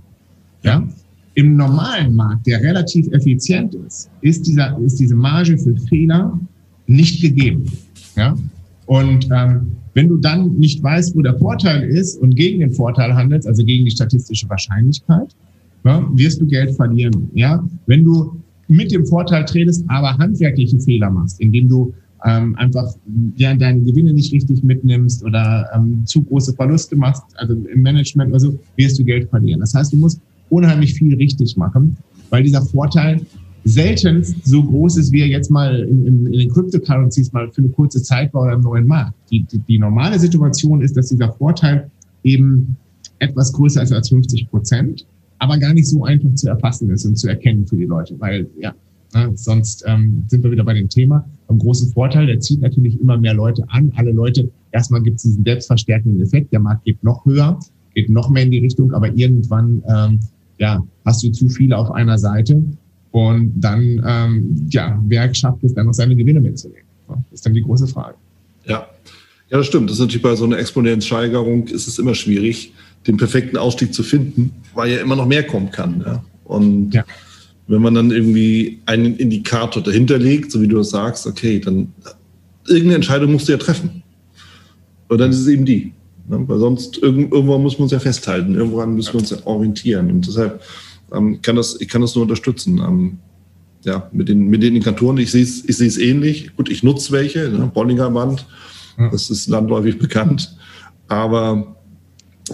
Ja? 0.61 0.87
Im 1.33 1.55
normalen 1.55 2.15
Markt, 2.15 2.45
der 2.45 2.61
relativ 2.61 3.07
effizient 3.11 3.73
ist, 3.73 4.09
ist, 4.21 4.45
dieser, 4.45 4.77
ist 4.79 4.99
diese 4.99 5.15
Marge 5.15 5.57
für 5.57 5.75
Fehler 5.89 6.39
nicht 6.85 7.21
gegeben. 7.21 7.71
Ja? 8.15 8.37
Und 8.85 9.27
ähm, 9.31 9.71
wenn 9.95 10.09
du 10.09 10.17
dann 10.17 10.55
nicht 10.57 10.83
weißt, 10.83 11.15
wo 11.15 11.21
der 11.21 11.37
Vorteil 11.39 11.89
ist 11.89 12.17
und 12.17 12.35
gegen 12.35 12.59
den 12.59 12.71
Vorteil 12.71 13.15
handelst, 13.15 13.47
also 13.47 13.63
gegen 13.63 13.85
die 13.85 13.91
statistische 13.91 14.47
Wahrscheinlichkeit, 14.49 15.35
ja, 15.85 16.09
wirst 16.13 16.41
du 16.41 16.47
Geld 16.47 16.75
verlieren. 16.75 17.29
Ja, 17.33 17.63
wenn 17.85 18.03
du 18.03 18.41
mit 18.67 18.91
dem 18.91 19.05
Vorteil 19.05 19.45
tradest, 19.45 19.85
aber 19.87 20.17
handwerkliche 20.17 20.79
Fehler 20.79 21.11
machst, 21.11 21.39
indem 21.39 21.69
du 21.69 21.93
ähm, 22.25 22.55
einfach 22.55 22.95
ja, 23.35 23.53
deine 23.53 23.81
Gewinne 23.81 24.13
nicht 24.13 24.33
richtig 24.33 24.63
mitnimmst 24.63 25.23
oder 25.23 25.69
ähm, 25.75 26.01
zu 26.05 26.23
große 26.23 26.53
Verluste 26.53 26.95
machst, 26.95 27.23
also 27.35 27.53
im 27.53 27.81
Management 27.83 28.31
oder 28.31 28.39
so, 28.39 28.59
wirst 28.77 28.97
du 28.97 29.03
Geld 29.03 29.29
verlieren. 29.29 29.59
Das 29.59 29.75
heißt, 29.75 29.93
du 29.93 29.97
musst 29.97 30.19
unheimlich 30.49 30.95
viel 30.95 31.15
richtig 31.15 31.55
machen, 31.55 31.95
weil 32.31 32.43
dieser 32.43 32.63
Vorteil 32.63 33.21
selten 33.63 34.23
so 34.43 34.63
groß 34.63 34.97
ist, 34.97 35.11
wie 35.11 35.21
er 35.21 35.27
jetzt 35.27 35.51
mal 35.51 35.79
in, 35.81 36.05
in, 36.05 36.25
in 36.27 36.39
den 36.39 36.49
Cryptocurrencies 36.51 37.31
mal 37.31 37.51
für 37.51 37.61
eine 37.61 37.69
kurze 37.69 38.01
Zeit 38.01 38.33
war 38.33 38.43
oder 38.43 38.53
im 38.53 38.61
neuen 38.61 38.87
Markt. 38.87 39.13
Die, 39.31 39.43
die, 39.43 39.59
die 39.59 39.79
normale 39.79 40.19
Situation 40.19 40.81
ist, 40.81 40.97
dass 40.97 41.09
dieser 41.09 41.31
Vorteil 41.33 41.89
eben 42.23 42.75
etwas 43.19 43.53
größer 43.53 43.81
ist 43.83 43.91
als 43.91 44.09
50 44.09 44.49
Prozent, 44.49 45.05
aber 45.39 45.57
gar 45.57 45.73
nicht 45.73 45.87
so 45.87 46.03
einfach 46.03 46.33
zu 46.35 46.49
erfassen 46.49 46.89
ist 46.89 47.05
und 47.05 47.15
zu 47.15 47.27
erkennen 47.27 47.67
für 47.67 47.77
die 47.77 47.85
Leute, 47.85 48.15
weil 48.19 48.47
ja, 48.59 48.73
ne, 49.13 49.31
sonst 49.35 49.83
ähm, 49.87 50.23
sind 50.27 50.43
wir 50.43 50.51
wieder 50.51 50.63
bei 50.63 50.73
dem 50.73 50.89
Thema. 50.89 51.27
Am 51.47 51.59
großen 51.59 51.91
Vorteil, 51.91 52.27
der 52.27 52.39
zieht 52.39 52.61
natürlich 52.61 52.99
immer 52.99 53.17
mehr 53.17 53.33
Leute 53.33 53.63
an. 53.69 53.91
Alle 53.95 54.11
Leute, 54.11 54.49
erstmal 54.71 55.01
gibt 55.01 55.17
es 55.17 55.23
diesen 55.23 55.43
selbstverstärkenden 55.43 56.21
Effekt, 56.21 56.51
der 56.53 56.59
Markt 56.59 56.85
geht 56.85 57.03
noch 57.03 57.25
höher, 57.25 57.59
geht 57.93 58.09
noch 58.09 58.29
mehr 58.29 58.43
in 58.43 58.51
die 58.51 58.59
Richtung, 58.59 58.93
aber 58.93 59.13
irgendwann 59.13 59.83
ähm, 59.87 60.19
ja, 60.57 60.83
hast 61.05 61.23
du 61.23 61.31
zu 61.31 61.49
viele 61.49 61.77
auf 61.77 61.91
einer 61.91 62.17
Seite 62.17 62.63
und 63.11 63.53
dann, 63.55 64.03
ähm, 64.05 64.67
ja, 64.69 65.01
wer 65.07 65.33
schafft 65.33 65.63
es 65.63 65.73
dann 65.73 65.85
noch 65.85 65.93
seine 65.93 66.15
Gewinne 66.15 66.41
mitzunehmen? 66.41 66.83
Das 67.07 67.17
ist 67.33 67.45
dann 67.45 67.53
die 67.53 67.61
große 67.61 67.87
Frage. 67.87 68.15
Ja. 68.65 68.87
Ja, 69.49 69.59
das 69.59 69.67
stimmt. 69.67 69.89
Das 69.89 69.97
ist 69.97 70.01
natürlich 70.01 70.23
bei 70.23 70.35
so 70.35 70.45
einer 70.45 70.57
Exponentialsteigerung 70.57 71.67
ist 71.67 71.87
es 71.87 71.99
immer 71.99 72.15
schwierig, 72.15 72.73
den 73.07 73.17
perfekten 73.17 73.57
Ausstieg 73.57 73.93
zu 73.93 74.03
finden, 74.03 74.51
weil 74.73 74.91
ja 74.91 75.01
immer 75.01 75.15
noch 75.15 75.27
mehr 75.27 75.43
kommen 75.43 75.71
kann. 75.71 76.03
Ja? 76.05 76.23
Und 76.43 76.93
ja. 76.93 77.05
wenn 77.67 77.81
man 77.81 77.93
dann 77.93 78.11
irgendwie 78.11 78.79
einen 78.85 79.15
Indikator 79.17 79.83
dahinter 79.83 80.17
legt, 80.17 80.51
so 80.51 80.61
wie 80.61 80.67
du 80.67 80.77
das 80.77 80.89
sagst, 80.89 81.27
okay, 81.27 81.59
dann 81.59 81.93
irgendeine 82.67 82.95
Entscheidung 82.95 83.31
musst 83.31 83.47
du 83.47 83.51
ja 83.51 83.57
treffen. 83.57 84.03
Und 85.07 85.19
dann 85.19 85.29
ist 85.29 85.39
es 85.39 85.47
eben 85.47 85.65
die. 85.65 85.93
Ne? 86.27 86.43
Weil 86.47 86.59
sonst 86.59 86.97
irgendwann 86.97 87.61
muss 87.61 87.77
man 87.77 87.83
uns 87.83 87.91
ja 87.91 87.99
festhalten, 87.99 88.55
irgendwann 88.55 88.95
müssen 88.95 89.13
wir 89.13 89.19
uns 89.19 89.29
ja 89.29 89.37
orientieren. 89.45 90.09
Und 90.09 90.27
deshalb 90.27 90.61
ähm, 91.13 91.41
kann 91.41 91.55
das, 91.55 91.79
ich 91.79 91.87
kann 91.87 92.01
das 92.01 92.15
nur 92.15 92.23
unterstützen. 92.23 92.79
Ähm, 92.79 93.17
ja, 93.83 94.09
mit 94.11 94.29
den, 94.29 94.47
mit 94.47 94.63
den 94.63 94.69
Indikatoren, 94.73 95.17
ich 95.17 95.29
sehe 95.29 95.43
es 95.43 95.63
ich 95.63 95.77
sehe 95.77 95.87
es 95.87 95.99
ähnlich. 95.99 96.55
Gut, 96.55 96.69
ich 96.69 96.81
nutze 96.81 97.11
welche, 97.11 97.49
ne? 97.49 97.69
Bollinger 97.71 98.09
Band, 98.09 98.47
das 99.11 99.29
ist 99.29 99.47
landläufig 99.47 99.99
bekannt. 99.99 100.57
Aber 101.07 101.75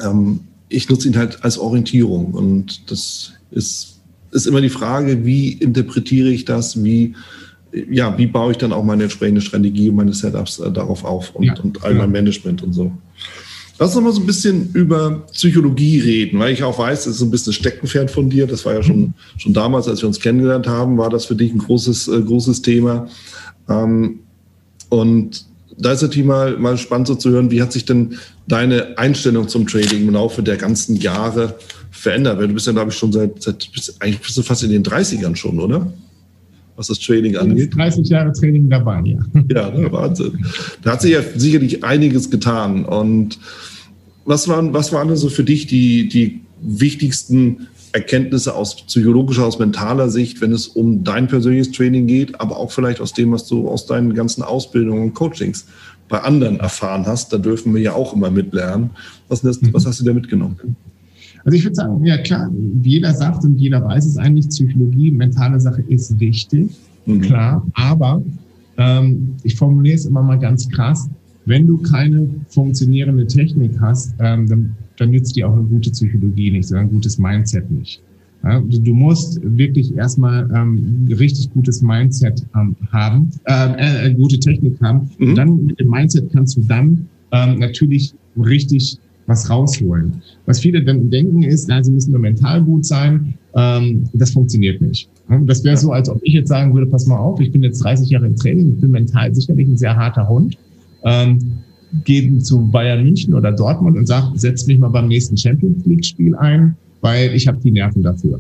ähm, 0.04 0.42
ich 0.70 0.90
nutze 0.90 1.08
ihn 1.08 1.18
halt 1.18 1.44
als 1.44 1.58
Orientierung. 1.58 2.34
Und 2.34 2.90
das 2.90 3.34
ist, 3.52 4.00
ist 4.32 4.48
immer 4.48 4.62
die 4.62 4.70
Frage, 4.70 5.26
wie 5.26 5.54
interpretiere 5.54 6.30
ich 6.30 6.46
das, 6.46 6.84
wie, 6.84 7.16
ja, 7.90 8.18
wie 8.18 8.28
baue 8.28 8.52
ich 8.52 8.58
dann 8.58 8.74
auch 8.74 8.84
meine 8.84 9.04
entsprechende 9.04 9.42
Strategie 9.42 9.90
und 9.90 9.96
meine 9.96 10.14
Setups 10.14 10.60
äh, 10.60 10.72
darauf 10.72 11.04
auf 11.04 11.36
und, 11.36 11.44
ja, 11.44 11.56
und 11.62 11.84
all 11.84 11.94
mein 11.94 12.12
Management 12.12 12.64
und 12.64 12.74
so. 12.74 12.92
Lass 13.80 13.96
uns 13.96 14.06
mal 14.06 14.14
so 14.14 14.22
ein 14.22 14.28
bisschen 14.28 14.70
über 14.74 15.26
Psychologie 15.32 16.00
reden, 16.00 16.38
weil 16.38 16.54
ich 16.54 16.64
auch 16.64 16.78
weiß, 16.78 17.06
das 17.06 17.14
ist 17.14 17.20
so 17.20 17.26
ein 17.26 17.32
bisschen 17.32 17.52
Steckenpferd 17.52 18.12
von 18.12 18.30
dir. 18.30 18.46
Das 18.46 18.64
war 18.64 18.74
ja 18.74 18.84
schon, 18.84 19.16
schon 19.38 19.54
damals, 19.54 19.88
als 19.88 20.02
wir 20.02 20.08
uns 20.08 20.20
kennengelernt 20.20 20.68
haben, 20.68 21.00
war 21.00 21.10
das 21.10 21.26
für 21.26 21.36
dich 21.36 21.52
ein 21.52 21.58
großes, 21.58 22.08
äh, 22.10 22.22
großes 22.22 22.62
Thema. 22.62 23.08
Ähm, 23.68 24.20
und 24.90 25.46
da 25.82 25.94
ist 25.94 26.02
natürlich 26.02 26.28
mal, 26.28 26.58
mal 26.58 26.78
spannend 26.78 27.08
so 27.08 27.16
zu 27.16 27.30
hören, 27.32 27.52
wie 27.52 27.62
hat 27.62 27.72
sich 27.72 27.86
denn 27.86 28.18
deine 28.48 28.98
Einstellung 28.98 29.48
zum 29.48 29.68
Trading 29.68 30.08
im 30.08 30.14
Laufe 30.14 30.44
der 30.44 30.58
ganzen 30.58 30.96
Jahre 30.96 31.56
verändert? 31.90 32.38
Weil 32.38 32.48
du 32.48 32.54
bist 32.54 32.68
ja, 32.68 32.74
glaube 32.74 32.92
ich, 32.92 32.98
schon 32.98 33.12
seit, 33.12 33.42
seit 33.42 33.68
eigentlich 34.00 34.22
bist 34.22 34.38
du 34.38 34.44
fast 34.44 34.64
in 34.64 34.70
den 34.70 34.84
30ern 34.84 35.36
schon, 35.36 35.60
oder? 35.60 35.92
Was 36.76 36.88
das 36.88 37.00
Trading 37.00 37.36
angeht. 37.36 37.76
30 37.76 38.08
Jahre 38.08 38.32
Trading 38.32 38.70
dabei, 38.70 39.02
ja. 39.06 39.20
Ja, 39.50 39.70
ne, 39.72 39.92
Wahnsinn. 39.92 40.46
Da 40.84 40.94
hat 40.94 41.02
sich 41.02 41.12
ja 41.12 41.22
sicherlich 41.36 41.84
einiges 41.84 42.30
getan. 42.30 42.86
Und 42.86 43.40
was 44.26 44.48
waren, 44.48 44.74
was 44.74 44.94
waren 44.94 45.16
so 45.16 45.30
für 45.30 45.44
dich 45.44 45.68
die, 45.68 46.08
die 46.08 46.42
wichtigsten 46.62 47.68
Erkenntnisse 47.94 48.56
aus 48.56 48.76
psychologischer, 48.86 49.46
aus 49.46 49.60
mentaler 49.60 50.10
Sicht, 50.10 50.42
wenn 50.42 50.52
es 50.52 50.68
um 50.68 51.04
dein 51.04 51.28
persönliches 51.28 51.72
Training 51.72 52.08
geht, 52.08 52.40
aber 52.40 52.58
auch 52.58 52.72
vielleicht 52.72 53.02
aus 53.02 53.14
dem, 53.14 53.32
was 53.32 53.48
du 53.48 53.68
aus 53.68 53.86
deinen 53.86 54.14
ganzen 54.14 54.44
Ausbildungen 54.44 55.04
und 55.04 55.14
Coachings 55.14 55.66
bei 56.08 56.20
anderen 56.22 56.60
erfahren 56.60 57.06
hast. 57.06 57.34
Da 57.34 57.38
dürfen 57.38 57.74
wir 57.74 57.82
ja 57.82 57.94
auch 57.94 58.14
immer 58.14 58.32
mitlernen. 58.32 58.92
Was, 59.28 59.42
das, 59.42 59.60
was 59.74 59.86
hast 59.86 60.00
du 60.00 60.06
da 60.06 60.14
mitgenommen? 60.14 60.58
Also 61.44 61.58
ich 61.58 61.64
würde 61.64 61.76
sagen, 61.76 62.06
ja 62.06 62.18
klar, 62.18 62.50
jeder 62.84 63.14
sagt 63.14 63.44
und 63.44 63.58
jeder 63.58 63.84
weiß 63.84 64.06
es 64.06 64.18
eigentlich, 64.18 64.48
Psychologie, 64.50 65.12
mentale 65.12 65.60
Sache 65.60 65.82
ist 65.88 66.20
wichtig, 66.20 66.70
mhm. 67.06 67.22
klar, 67.22 67.66
aber 67.74 68.22
ähm, 68.78 69.36
ich 69.44 69.56
formuliere 69.56 69.96
es 69.96 70.06
immer 70.06 70.22
mal 70.22 70.38
ganz 70.38 70.70
krass, 70.70 71.10
wenn 71.46 71.66
du 71.66 71.78
keine 71.78 72.30
funktionierende 72.50 73.26
Technik 73.26 73.80
hast, 73.80 74.14
ähm, 74.20 74.48
dann, 74.48 74.76
dann 75.02 75.10
nützt 75.10 75.36
dir 75.36 75.50
auch 75.50 75.54
eine 75.54 75.64
gute 75.64 75.90
Psychologie 75.90 76.52
nicht, 76.52 76.68
sondern 76.68 76.88
ein 76.88 76.92
gutes 76.92 77.18
Mindset 77.18 77.70
nicht. 77.72 78.02
Ja, 78.44 78.60
du 78.60 78.94
musst 78.94 79.40
wirklich 79.44 79.96
erstmal 79.96 80.50
ähm, 80.56 81.08
richtig 81.10 81.52
gutes 81.54 81.82
Mindset 81.82 82.44
ähm, 82.56 82.76
haben, 82.92 83.30
äh, 83.46 84.08
äh, 84.08 84.14
gute 84.14 84.40
Technik 84.40 84.80
haben. 84.82 85.10
Mhm. 85.18 85.30
Und 85.30 85.36
dann 85.36 85.66
mit 85.66 85.80
dem 85.80 85.90
Mindset 85.90 86.32
kannst 86.32 86.58
du 86.58 86.62
dann 86.62 87.08
ähm, 87.32 87.60
natürlich 87.60 88.14
richtig 88.38 88.98
was 89.28 89.50
rausholen. 89.50 90.22
Was 90.46 90.60
viele 90.60 90.84
dann 90.84 91.10
denken 91.10 91.44
ist, 91.44 91.68
na, 91.68 91.84
sie 91.84 91.92
müssen 91.92 92.12
nur 92.12 92.20
mental 92.20 92.64
gut 92.64 92.86
sein. 92.86 93.36
Ähm, 93.56 94.10
das 94.14 94.32
funktioniert 94.32 94.82
nicht. 94.82 95.08
Das 95.46 95.64
wäre 95.64 95.78
so, 95.78 95.92
als 95.92 96.10
ob 96.10 96.20
ich 96.24 96.34
jetzt 96.34 96.50
sagen 96.50 96.74
würde, 96.74 96.88
pass 96.88 97.06
mal 97.06 97.18
auf, 97.18 97.40
ich 97.40 97.52
bin 97.52 97.64
jetzt 97.64 97.80
30 97.84 98.10
Jahre 98.10 98.28
im 98.28 98.36
Training, 98.36 98.74
ich 98.74 98.82
bin 98.82 98.92
mental 98.92 99.34
sicherlich 99.34 99.68
ein 99.68 99.78
sehr 99.78 99.96
harter 99.96 100.28
Hund 100.28 100.58
ähm, 101.04 101.60
gehe 102.06 102.38
zu 102.40 102.68
Bayern 102.72 103.04
München 103.04 103.34
oder 103.34 103.52
Dortmund 103.52 103.98
und 103.98 104.08
sage, 104.08 104.28
setz 104.36 104.66
mich 104.68 104.80
mal 104.80 104.90
beim 104.90 105.08
nächsten 105.08 105.38
Champions 105.38 105.86
League-Spiel 105.86 106.36
ein, 106.36 106.76
weil 107.02 107.34
ich 107.34 107.48
habe 107.48 107.60
die 107.60 107.72
Nerven 107.72 108.04
dafür. 108.04 108.40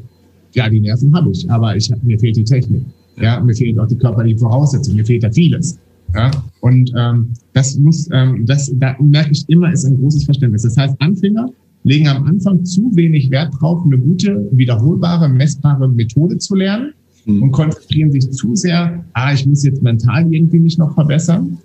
Ja, 0.54 0.70
die 0.70 0.80
Nerven 0.80 1.14
habe 1.16 1.32
ich, 1.32 1.50
aber 1.50 1.76
ich 1.76 1.92
hab, 1.92 2.04
mir 2.04 2.20
fehlt 2.20 2.36
die 2.36 2.44
Technik. 2.44 2.84
Ja, 3.20 3.40
mir 3.40 3.54
fehlt 3.54 3.78
auch 3.80 3.88
die 3.88 3.98
körperliche 3.98 4.40
Voraussetzung, 4.40 4.96
mir 4.96 5.06
fehlt 5.06 5.24
da 5.24 5.32
vieles. 5.32 5.80
Ja, 6.14 6.30
und 6.60 6.92
ähm, 6.98 7.28
das 7.54 7.78
muss, 7.78 8.10
ähm, 8.12 8.46
das 8.46 8.72
da 8.76 8.96
merke 9.00 9.32
ich 9.32 9.48
immer, 9.48 9.72
ist 9.72 9.86
ein 9.86 9.98
großes 9.98 10.26
Verständnis. 10.26 10.64
Das 10.64 10.76
heißt, 10.76 10.96
Anfänger 11.00 11.50
legen 11.84 12.08
am 12.08 12.24
Anfang 12.24 12.64
zu 12.66 12.92
wenig 12.96 13.32
Wert 13.32 13.54
drauf, 13.60 13.82
eine 13.86 13.98
gute, 13.98 14.48
wiederholbare, 14.52 15.30
messbare 15.30 15.88
Methode 15.88 16.38
zu 16.38 16.56
lernen 16.56 16.94
mhm. 17.26 17.44
und 17.44 17.52
konzentrieren 17.52 18.12
sich 18.12 18.30
zu 18.32 18.56
sehr, 18.56 19.06
ah, 19.14 19.34
ich 19.34 19.46
muss 19.46 19.64
jetzt 19.64 19.82
mental 19.82 20.32
irgendwie 20.32 20.60
mich 20.60 20.78
noch 20.78 20.94
verbessern 20.94 21.58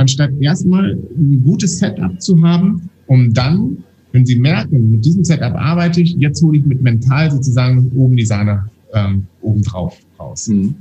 anstatt 0.00 0.30
erstmal 0.40 0.92
ein 0.92 1.42
gutes 1.44 1.78
Setup 1.78 2.20
zu 2.20 2.42
haben, 2.42 2.88
um 3.06 3.32
dann, 3.34 3.76
wenn 4.12 4.24
Sie 4.24 4.36
merken, 4.36 4.92
mit 4.92 5.04
diesem 5.04 5.24
Setup 5.24 5.54
arbeite 5.54 6.00
ich, 6.00 6.16
jetzt 6.16 6.42
hole 6.42 6.58
ich 6.58 6.64
mit 6.64 6.80
mental 6.80 7.30
sozusagen 7.30 7.92
oben 7.94 8.16
die 8.16 8.24
Sahne 8.24 8.64
ähm, 8.94 9.26
oben 9.42 9.62
drauf 9.62 9.98
raus. 10.18 10.48
Mhm. 10.48 10.74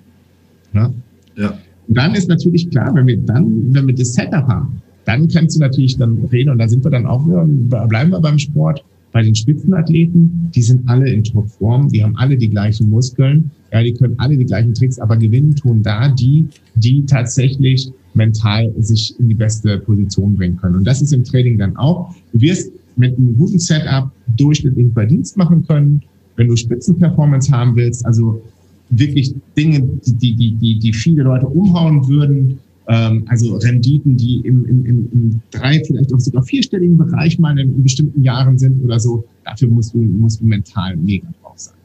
Ja? 0.74 0.92
ja. 1.36 1.50
Und 1.88 1.98
dann 1.98 2.16
ist 2.16 2.30
natürlich 2.30 2.70
klar, 2.70 2.96
wenn 2.96 3.08
wir 3.08 3.18
dann, 3.18 3.74
wenn 3.74 3.88
wir 3.88 3.96
das 3.96 4.14
Setup 4.14 4.48
haben, 4.48 4.82
dann 5.04 5.28
kannst 5.28 5.58
du 5.58 5.60
natürlich 5.60 5.98
dann 5.98 6.18
reden 6.32 6.52
und 6.52 6.60
da 6.60 6.68
sind 6.68 6.84
wir 6.84 6.92
dann 6.92 7.06
auch, 7.06 7.24
bleiben 7.24 8.12
wir 8.12 8.22
beim 8.22 8.40
Sport, 8.40 8.84
bei 9.12 9.24
den 9.24 9.34
Spitzenathleten, 9.36 10.52
die 10.54 10.62
sind 10.62 10.88
alle 10.88 11.10
in 11.10 11.24
Topform, 11.24 11.90
die 11.90 12.04
haben 12.04 12.16
alle 12.16 12.38
die 12.38 12.50
gleichen 12.50 12.90
Muskeln, 12.90 13.50
ja, 13.74 13.82
die 13.82 13.94
können 13.94 14.14
alle 14.20 14.38
die 14.38 14.46
gleichen 14.46 14.74
Tricks, 14.74 15.00
aber 15.00 15.18
gewinnen 15.18 15.56
tun 15.56 15.82
da 15.82 16.10
die, 16.10 16.48
die 16.76 17.06
tatsächlich 17.06 17.92
mental 18.14 18.72
sich 18.80 19.18
in 19.20 19.30
die 19.30 19.36
beste 19.36 19.80
Position 19.80 20.36
bringen 20.36 20.58
können. 20.58 20.76
Und 20.76 20.86
das 20.86 21.02
ist 21.02 21.14
im 21.14 21.24
Training 21.24 21.58
dann 21.58 21.76
auch. 21.78 22.14
Du 22.34 22.42
wirst 22.42 22.72
mit 22.96 23.18
einem 23.18 23.38
guten 23.38 23.60
Setup 23.60 24.12
durchschnittlichen 24.38 24.94
Verdienst 24.94 25.38
machen 25.38 25.66
können, 25.66 26.02
wenn 26.36 26.48
du 26.48 26.56
Spitzenperformance 26.56 27.52
haben 27.52 27.76
willst, 27.76 28.06
also 28.06 28.42
wirklich 28.90 29.34
Dinge, 29.58 29.88
die, 30.06 30.36
die, 30.36 30.56
die, 30.56 30.80
die 30.80 30.94
viele 30.94 31.24
Leute 31.24 31.48
umhauen 31.48 32.08
würden, 32.08 32.60
ähm, 32.88 33.24
also 33.28 33.56
Renditen, 33.58 34.18
die 34.18 34.40
im, 34.40 34.66
im, 34.66 34.86
im 34.86 35.42
drei, 35.52 35.82
vielleicht 35.86 36.14
auch 36.14 36.20
sogar 36.20 36.44
vierstelligen 36.44 36.98
Bereich 36.98 37.38
mal 37.40 37.58
in, 37.60 37.76
in 37.76 37.84
bestimmten 37.84 38.24
Jahren 38.24 38.58
sind 38.58 38.84
oder 38.84 39.00
so, 39.00 39.24
dafür 39.46 39.70
musst 39.70 39.94
du, 39.94 40.00
musst 40.00 40.42
du 40.42 40.46
mental 40.46 40.98
mega 40.98 41.28
drauf 41.42 41.54
sein. 41.58 41.76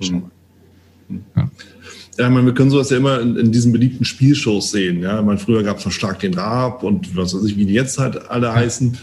Mhm. 0.00 0.22
Ja. 1.36 1.50
Ja, 2.16 2.30
meine, 2.30 2.46
wir 2.46 2.54
können 2.54 2.70
sowas 2.70 2.90
ja 2.90 2.98
immer 2.98 3.20
in, 3.20 3.36
in 3.36 3.50
diesen 3.50 3.72
beliebten 3.72 4.04
Spielshows 4.04 4.70
sehen. 4.70 5.02
Ja, 5.02 5.20
meine, 5.20 5.38
früher 5.38 5.64
gab 5.64 5.78
es 5.78 5.84
noch 5.84 5.92
stark 5.92 6.20
den 6.20 6.34
Raab 6.34 6.84
und 6.84 7.16
was 7.16 7.34
weiß 7.34 7.44
ich, 7.44 7.56
wie 7.56 7.64
die 7.64 7.72
jetzt 7.72 7.98
halt 7.98 8.30
alle 8.30 8.54
heißen, 8.54 8.96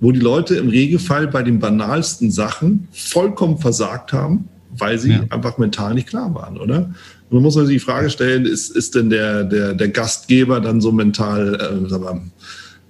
wo 0.00 0.12
die 0.12 0.20
Leute 0.20 0.56
im 0.56 0.68
Regelfall 0.68 1.26
bei 1.28 1.42
den 1.42 1.58
banalsten 1.58 2.30
Sachen 2.30 2.88
vollkommen 2.92 3.58
versagt 3.58 4.12
haben, 4.12 4.48
weil 4.76 4.98
sie 4.98 5.12
ja. 5.12 5.24
einfach 5.30 5.58
mental 5.58 5.94
nicht 5.94 6.08
klar 6.08 6.34
waren, 6.34 6.58
oder? 6.58 6.92
Und 7.30 7.36
dann 7.36 7.42
muss 7.42 7.56
man 7.56 7.66
sich 7.66 7.76
die 7.76 7.84
Frage 7.84 8.10
stellen, 8.10 8.44
ist, 8.44 8.70
ist 8.70 8.94
denn 8.94 9.08
der, 9.08 9.44
der, 9.44 9.74
der 9.74 9.88
Gastgeber 9.88 10.60
dann 10.60 10.80
so 10.80 10.92
mental 10.92 11.54
äh, 11.54 11.88
sagen 11.88 12.30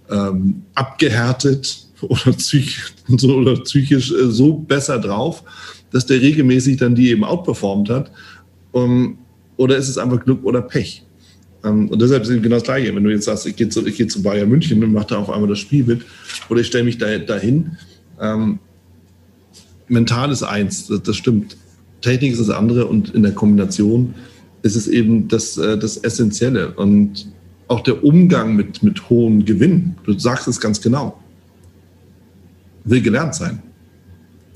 wir, 0.09 0.17
ähm, 0.17 0.63
abgehärtet 0.75 1.87
oder, 2.01 2.33
psych, 2.33 2.81
so, 3.17 3.37
oder 3.37 3.55
psychisch 3.61 4.11
äh, 4.13 4.31
so 4.31 4.55
besser 4.55 4.99
drauf, 4.99 5.45
dass 5.93 6.07
der 6.07 6.21
regelmäßig 6.21 6.79
dann 6.79 6.95
die 6.95 7.11
eben 7.11 7.25
outperformt 7.25 7.91
hat? 7.91 8.11
Um, 8.73 9.18
oder 9.57 9.77
ist 9.77 9.89
es 9.89 9.99
einfach 9.99 10.25
Glück 10.25 10.45
oder 10.45 10.62
Pech? 10.62 11.05
Ähm, 11.64 11.89
und 11.89 12.01
deshalb 12.01 12.23
ist 12.23 12.31
es 12.31 12.43
genau 12.43 12.57
das 12.57 12.64
Gleiche. 12.64 12.95
Wenn 12.95 13.05
du 13.05 13.11
jetzt 13.11 13.25
sagst, 13.25 13.47
ich 13.47 13.57
gehe 13.57 13.68
zu, 13.68 13.83
gehe 13.83 14.07
zu 14.07 14.23
Bayern 14.23 14.49
München 14.49 14.83
und 14.83 14.93
mache 14.93 15.09
da 15.09 15.18
auf 15.18 15.31
einmal 15.31 15.49
das 15.49 15.59
Spiel 15.59 15.85
mit, 15.85 16.03
oder 16.49 16.61
ich 16.61 16.66
stelle 16.66 16.85
mich 16.85 16.99
da, 16.99 17.18
dahin. 17.18 17.73
Ähm, 18.21 18.59
mental 19.89 20.31
ist 20.31 20.43
eins, 20.43 20.87
das, 20.87 21.03
das, 21.03 21.16
stimmt. 21.16 21.57
Technik 22.01 22.33
ist 22.33 22.41
das 22.41 22.51
andere 22.51 22.87
und 22.87 23.14
in 23.14 23.23
der 23.23 23.33
Kombination 23.33 24.14
ist 24.62 24.77
es 24.77 24.89
eben 24.89 25.29
das, 25.29 25.59
äh, 25.59 25.77
das 25.79 25.99
Essentielle. 25.99 26.73
Und 26.73 27.29
auch 27.68 27.81
der 27.81 28.03
Umgang 28.03 28.57
mit, 28.57 28.83
mit 28.83 29.11
hohen 29.11 29.45
Gewinnen, 29.45 29.97
du 30.05 30.18
sagst 30.18 30.49
es 30.49 30.61
ganz 30.61 30.81
genau, 30.81 31.21
will 32.85 33.03
gelernt 33.03 33.35
sein. 33.35 33.62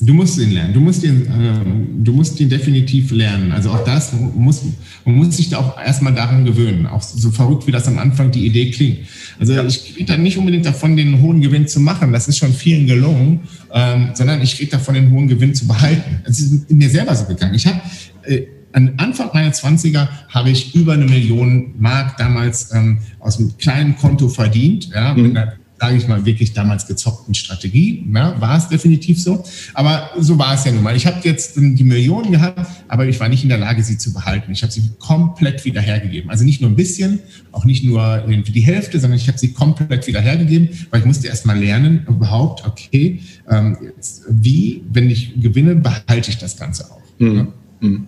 Du 0.01 0.13
musst 0.13 0.39
ihn 0.39 0.51
lernen. 0.51 0.75
Du 0.75 0.81
musst 0.81 1.05
ihn, 1.05 1.23
äh, 1.23 2.03
du 2.03 2.13
musst 2.13 2.41
ihn 2.41 2.49
definitiv 2.49 3.13
lernen. 3.13 3.53
Also 3.53 3.71
auch 3.71 3.85
das 3.85 4.13
muss, 4.13 4.63
man 5.05 5.15
muss 5.15 5.37
sich 5.37 5.51
da 5.51 5.59
auch 5.59 5.81
erstmal 5.81 6.13
daran 6.13 6.45
gewöhnen. 6.45 6.87
Auch 6.87 7.01
so 7.01 7.31
verrückt, 7.31 7.67
wie 7.67 7.71
das 7.71 7.87
am 7.87 7.99
Anfang 7.99 8.33
die 8.33 8.45
Idee 8.45 8.71
klingt. 8.73 8.99
Also 9.39 9.53
ich 9.63 9.95
rede 9.97 10.13
da 10.13 10.17
nicht 10.17 10.37
unbedingt 10.37 10.67
davon, 10.67 10.97
den 10.97 11.21
hohen 11.23 11.41
Gewinn 11.41 11.69
zu 11.69 11.79
machen. 11.79 12.13
Das 12.13 12.27
ist 12.27 12.39
schon 12.39 12.53
vielen 12.53 12.87
gelungen, 12.87 13.41
ähm, 13.73 14.11
sondern 14.15 14.43
ich 14.43 14.59
rede 14.59 14.73
davon, 14.73 14.95
den 14.95 15.11
hohen 15.13 15.29
Gewinn 15.29 15.55
zu 15.55 15.67
behalten. 15.67 16.21
Es 16.25 16.41
ist 16.41 16.71
mir 16.71 16.91
selber 16.91 17.15
so 17.15 17.27
gegangen. 17.27 17.55
Ich 17.55 17.67
habe 17.67 17.81
äh, 18.25 18.47
an 18.73 18.95
Anfang 18.97 19.31
meiner 19.33 19.53
20er 19.53 20.09
habe 20.29 20.51
ich 20.51 20.75
über 20.75 20.95
eine 20.95 21.05
Million 21.05 21.75
Mark 21.79 22.17
damals 22.17 22.75
ähm, 22.75 22.99
aus 23.21 23.39
einem 23.39 23.57
kleinen 23.57 23.97
Konto 23.97 24.29
verdient, 24.29 24.91
ja, 24.93 25.15
mhm. 25.15 25.23
mit 25.23 25.37
einer 25.37 25.53
sage 25.85 25.99
ich 25.99 26.09
mal, 26.09 26.25
wirklich 26.25 26.55
damals 26.55 26.87
gezockten 26.87 27.35
Strategie. 27.35 28.07
Ja, 28.15 28.41
war 28.41 28.57
es 28.57 28.69
definitiv 28.69 29.21
so. 29.21 29.45
Aber 29.75 30.11
so 30.19 30.39
war 30.39 30.55
es 30.55 30.65
ja 30.65 30.73
nun 30.73 30.83
mal. 30.83 30.97
Ich 30.97 31.07
habe 31.07 31.19
jetzt 31.25 31.57
die 31.57 31.85
Millionen 31.85 32.33
gehabt, 32.33 32.67
aber 32.89 33.07
ich 33.07 33.21
war 33.21 33.29
nicht 33.29 33.43
in 33.43 33.51
der 33.51 33.59
Lage, 33.59 33.83
sie 33.83 33.99
zu 33.99 34.15
behalten. 34.15 34.51
Ich 34.53 34.63
habe 34.63 34.73
sie 34.73 34.83
komplett 34.99 35.63
wieder 35.67 35.83
hergegeben. 35.83 36.31
Also 36.31 36.45
nicht 36.45 36.63
nur 36.63 36.71
ein 36.71 36.77
bisschen, 36.77 37.19
auch 37.53 37.67
nicht 37.67 37.85
nur 37.85 38.25
die 38.27 38.61
Hälfte, 38.61 38.99
sondern 38.99 39.19
ich 39.19 39.29
habe 39.29 39.37
sie 39.37 39.53
komplett 39.53 40.07
wieder 40.07 40.23
hergegeben, 40.23 40.71
weil 40.91 41.01
ich 41.01 41.07
musste 41.07 41.29
erst 41.29 41.45
mal 41.45 41.59
lernen, 41.59 42.07
überhaupt, 42.09 42.67
okay, 42.67 43.21
ähm, 43.51 43.77
jetzt, 43.83 44.23
wie, 44.31 44.83
wenn 44.91 45.11
ich 45.11 45.35
gewinne, 45.39 45.77
behalte 45.77 46.31
ich 46.31 46.39
das 46.39 46.57
Ganze 46.57 46.91
auch. 46.91 47.03
Mhm. 47.19 47.53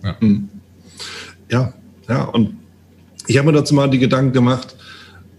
Ja? 0.03 0.15
Mhm. 0.19 0.49
Ja. 1.51 1.73
Ja. 2.09 2.23
Und 2.23 2.55
ich 3.27 3.37
habe 3.37 3.51
mir 3.51 3.57
dazu 3.57 3.75
mal 3.75 3.87
die 3.87 3.99
Gedanken 3.99 4.33
gemacht, 4.33 4.75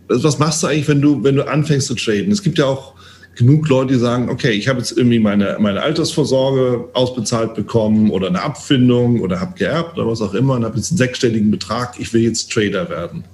was 0.09 0.39
machst 0.39 0.63
du 0.63 0.67
eigentlich, 0.67 0.89
wenn 0.89 1.01
du, 1.01 1.23
wenn 1.23 1.37
du 1.37 1.47
anfängst 1.47 1.87
zu 1.87 1.95
traden? 1.95 2.33
Es 2.33 2.43
gibt 2.43 2.59
ja 2.59 2.67
auch 2.67 2.95
genug 3.37 3.69
Leute, 3.69 3.95
die 3.95 4.01
sagen, 4.01 4.29
okay, 4.31 4.51
ich 4.51 4.67
habe 4.69 4.81
jetzt 4.81 4.97
irgendwie 4.97 5.21
meine, 5.21 5.57
meine 5.61 5.81
Altersvorsorge 5.81 6.89
ausbezahlt 6.95 7.55
bekommen 7.55 8.11
oder 8.11 8.27
eine 8.27 8.43
Abfindung 8.43 9.21
oder 9.21 9.41
habe 9.41 9.55
geerbt 9.57 9.97
oder 9.97 10.09
was 10.09 10.21
auch 10.21 10.35
immer 10.35 10.55
und 10.55 10.65
habe 10.65 10.77
jetzt 10.77 10.91
einen 10.91 10.99
sechsstelligen 10.99 11.51
Betrag, 11.51 12.01
ich 12.01 12.13
will 12.13 12.23
jetzt 12.23 12.51
Trader 12.51 12.89
werden. 12.89 13.25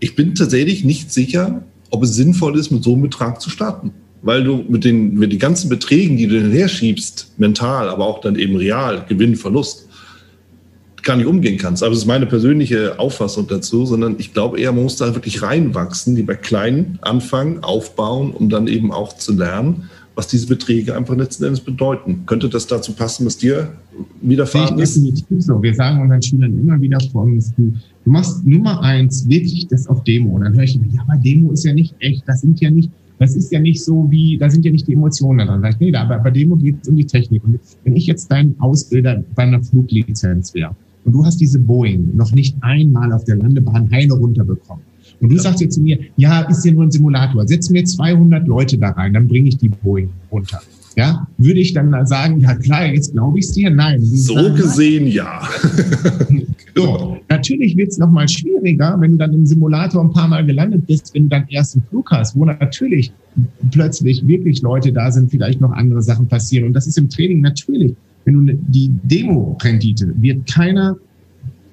Ich 0.00 0.16
bin 0.16 0.34
tatsächlich 0.34 0.84
nicht 0.84 1.12
sicher, 1.12 1.62
ob 1.90 2.02
es 2.02 2.14
sinnvoll 2.14 2.58
ist, 2.58 2.70
mit 2.70 2.82
so 2.82 2.94
einem 2.94 3.02
Betrag 3.02 3.40
zu 3.40 3.48
starten. 3.48 3.92
weil 4.22 4.42
du 4.42 4.64
mit 4.68 4.84
den, 4.84 5.14
mit 5.14 5.30
den 5.30 5.38
ganzen 5.38 5.68
Beträgen, 5.68 6.16
die 6.16 6.26
du 6.26 6.40
hinher 6.40 6.66
schiebst, 6.66 7.32
mental, 7.36 7.88
aber 7.88 8.04
auch 8.06 8.20
dann 8.20 8.36
eben 8.36 8.56
real, 8.56 9.04
Gewinn, 9.08 9.36
Verlust, 9.36 9.85
gar 11.06 11.16
nicht 11.16 11.26
umgehen 11.26 11.56
kannst. 11.56 11.82
Aber 11.82 11.90
das 11.90 12.00
ist 12.00 12.06
meine 12.06 12.26
persönliche 12.26 12.98
Auffassung 12.98 13.46
dazu, 13.46 13.86
sondern 13.86 14.16
ich 14.18 14.34
glaube 14.34 14.60
eher, 14.60 14.72
man 14.72 14.82
muss 14.82 14.96
da 14.96 15.14
wirklich 15.14 15.40
reinwachsen, 15.40 16.16
die 16.16 16.22
bei 16.22 16.34
kleinen 16.34 16.98
anfangen, 17.00 17.62
aufbauen, 17.62 18.32
um 18.32 18.50
dann 18.50 18.66
eben 18.66 18.92
auch 18.92 19.16
zu 19.16 19.32
lernen, 19.32 19.84
was 20.16 20.26
diese 20.28 20.46
Beträge 20.46 20.96
einfach 20.96 21.16
letzten 21.16 21.44
Endes 21.44 21.60
bedeuten. 21.60 22.24
Könnte 22.26 22.48
das 22.48 22.66
dazu 22.66 22.92
passen, 22.92 23.24
was 23.24 23.38
dir 23.38 23.68
widerfahren 24.20 24.78
ist? 24.78 24.96
Definitiv 24.96 25.26
so. 25.38 25.62
Wir 25.62 25.74
sagen 25.74 26.02
unseren 26.02 26.22
Schülern 26.22 26.58
immer 26.58 26.80
wieder 26.80 26.98
folgendes, 27.12 27.54
du, 27.54 27.72
du 28.04 28.10
machst 28.10 28.44
Nummer 28.44 28.82
eins 28.82 29.28
wirklich 29.28 29.68
das 29.68 29.86
auf 29.86 30.02
Demo. 30.04 30.34
Und 30.34 30.42
dann 30.42 30.54
höre 30.54 30.64
ich 30.64 30.74
immer, 30.74 30.92
ja, 30.92 31.02
aber 31.06 31.16
Demo 31.16 31.52
ist 31.52 31.64
ja 31.64 31.72
nicht 31.72 31.94
echt, 32.00 32.24
das 32.26 32.40
sind 32.40 32.60
ja 32.60 32.70
nicht, 32.70 32.90
das 33.18 33.36
ist 33.36 33.52
ja 33.52 33.60
nicht 33.60 33.84
so 33.84 34.06
wie, 34.10 34.38
da 34.38 34.50
sind 34.50 34.64
ja 34.64 34.72
nicht 34.72 34.88
die 34.88 34.94
Emotionen 34.94 35.46
dran. 35.46 35.74
Nee, 35.78 35.94
aber 35.94 36.18
bei 36.18 36.30
Demo 36.30 36.56
geht 36.56 36.76
es 36.82 36.88
um 36.88 36.96
die 36.96 37.06
Technik. 37.06 37.44
Und 37.44 37.60
wenn 37.84 37.94
ich 37.94 38.06
jetzt 38.06 38.28
dein 38.28 38.56
Ausbilder 38.58 39.22
bei 39.34 39.44
einer 39.44 39.62
Fluglizenz 39.62 40.52
wäre 40.52 40.74
und 41.06 41.12
du 41.12 41.24
hast 41.24 41.40
diese 41.40 41.58
Boeing 41.58 42.14
noch 42.14 42.32
nicht 42.32 42.56
einmal 42.60 43.12
auf 43.12 43.24
der 43.24 43.36
Landebahn 43.36 43.90
heile 43.90 44.12
runterbekommen, 44.12 44.84
und 45.20 45.30
du 45.30 45.36
ja. 45.36 45.42
sagst 45.42 45.60
jetzt 45.60 45.74
zu 45.74 45.80
mir, 45.80 45.98
ja, 46.16 46.42
ist 46.42 46.64
ja 46.64 46.72
nur 46.72 46.84
ein 46.84 46.90
Simulator. 46.90 47.46
Setzen 47.46 47.74
wir 47.74 47.84
200 47.84 48.46
Leute 48.46 48.78
da 48.78 48.90
rein, 48.90 49.14
dann 49.14 49.28
bringe 49.28 49.48
ich 49.48 49.56
die 49.56 49.68
Boeing 49.68 50.10
runter. 50.30 50.60
Ja, 50.96 51.26
würde 51.36 51.60
ich 51.60 51.74
dann 51.74 52.06
sagen, 52.06 52.40
ja 52.40 52.54
klar, 52.54 52.86
jetzt 52.86 53.12
glaube 53.12 53.38
ich 53.38 53.44
es 53.44 53.52
dir? 53.52 53.68
Nein. 53.68 54.00
So 54.02 54.34
sagen, 54.34 54.56
gesehen, 54.56 55.06
ja. 55.06 55.42
so, 56.74 57.18
natürlich 57.28 57.76
wird 57.76 57.90
es 57.90 57.98
nochmal 57.98 58.26
schwieriger, 58.26 58.96
wenn 58.98 59.12
du 59.12 59.18
dann 59.18 59.34
im 59.34 59.44
Simulator 59.44 60.02
ein 60.02 60.10
paar 60.10 60.26
Mal 60.26 60.46
gelandet 60.46 60.86
bist, 60.86 61.12
wenn 61.12 61.24
du 61.24 61.28
dann 61.28 61.44
erst 61.48 61.76
einen 61.76 61.84
Flug 61.90 62.10
hast, 62.12 62.34
wo 62.34 62.46
natürlich 62.46 63.12
plötzlich 63.70 64.26
wirklich 64.26 64.62
Leute 64.62 64.90
da 64.90 65.12
sind, 65.12 65.30
vielleicht 65.30 65.60
noch 65.60 65.72
andere 65.72 66.00
Sachen 66.00 66.28
passieren. 66.28 66.68
Und 66.68 66.72
das 66.72 66.86
ist 66.86 66.96
im 66.96 67.10
Training 67.10 67.42
natürlich. 67.42 67.94
Wenn 68.26 68.46
du 68.46 68.52
die 68.68 68.90
Demo-Rendite 69.04 70.14
wird 70.20 70.46
keiner, 70.46 70.96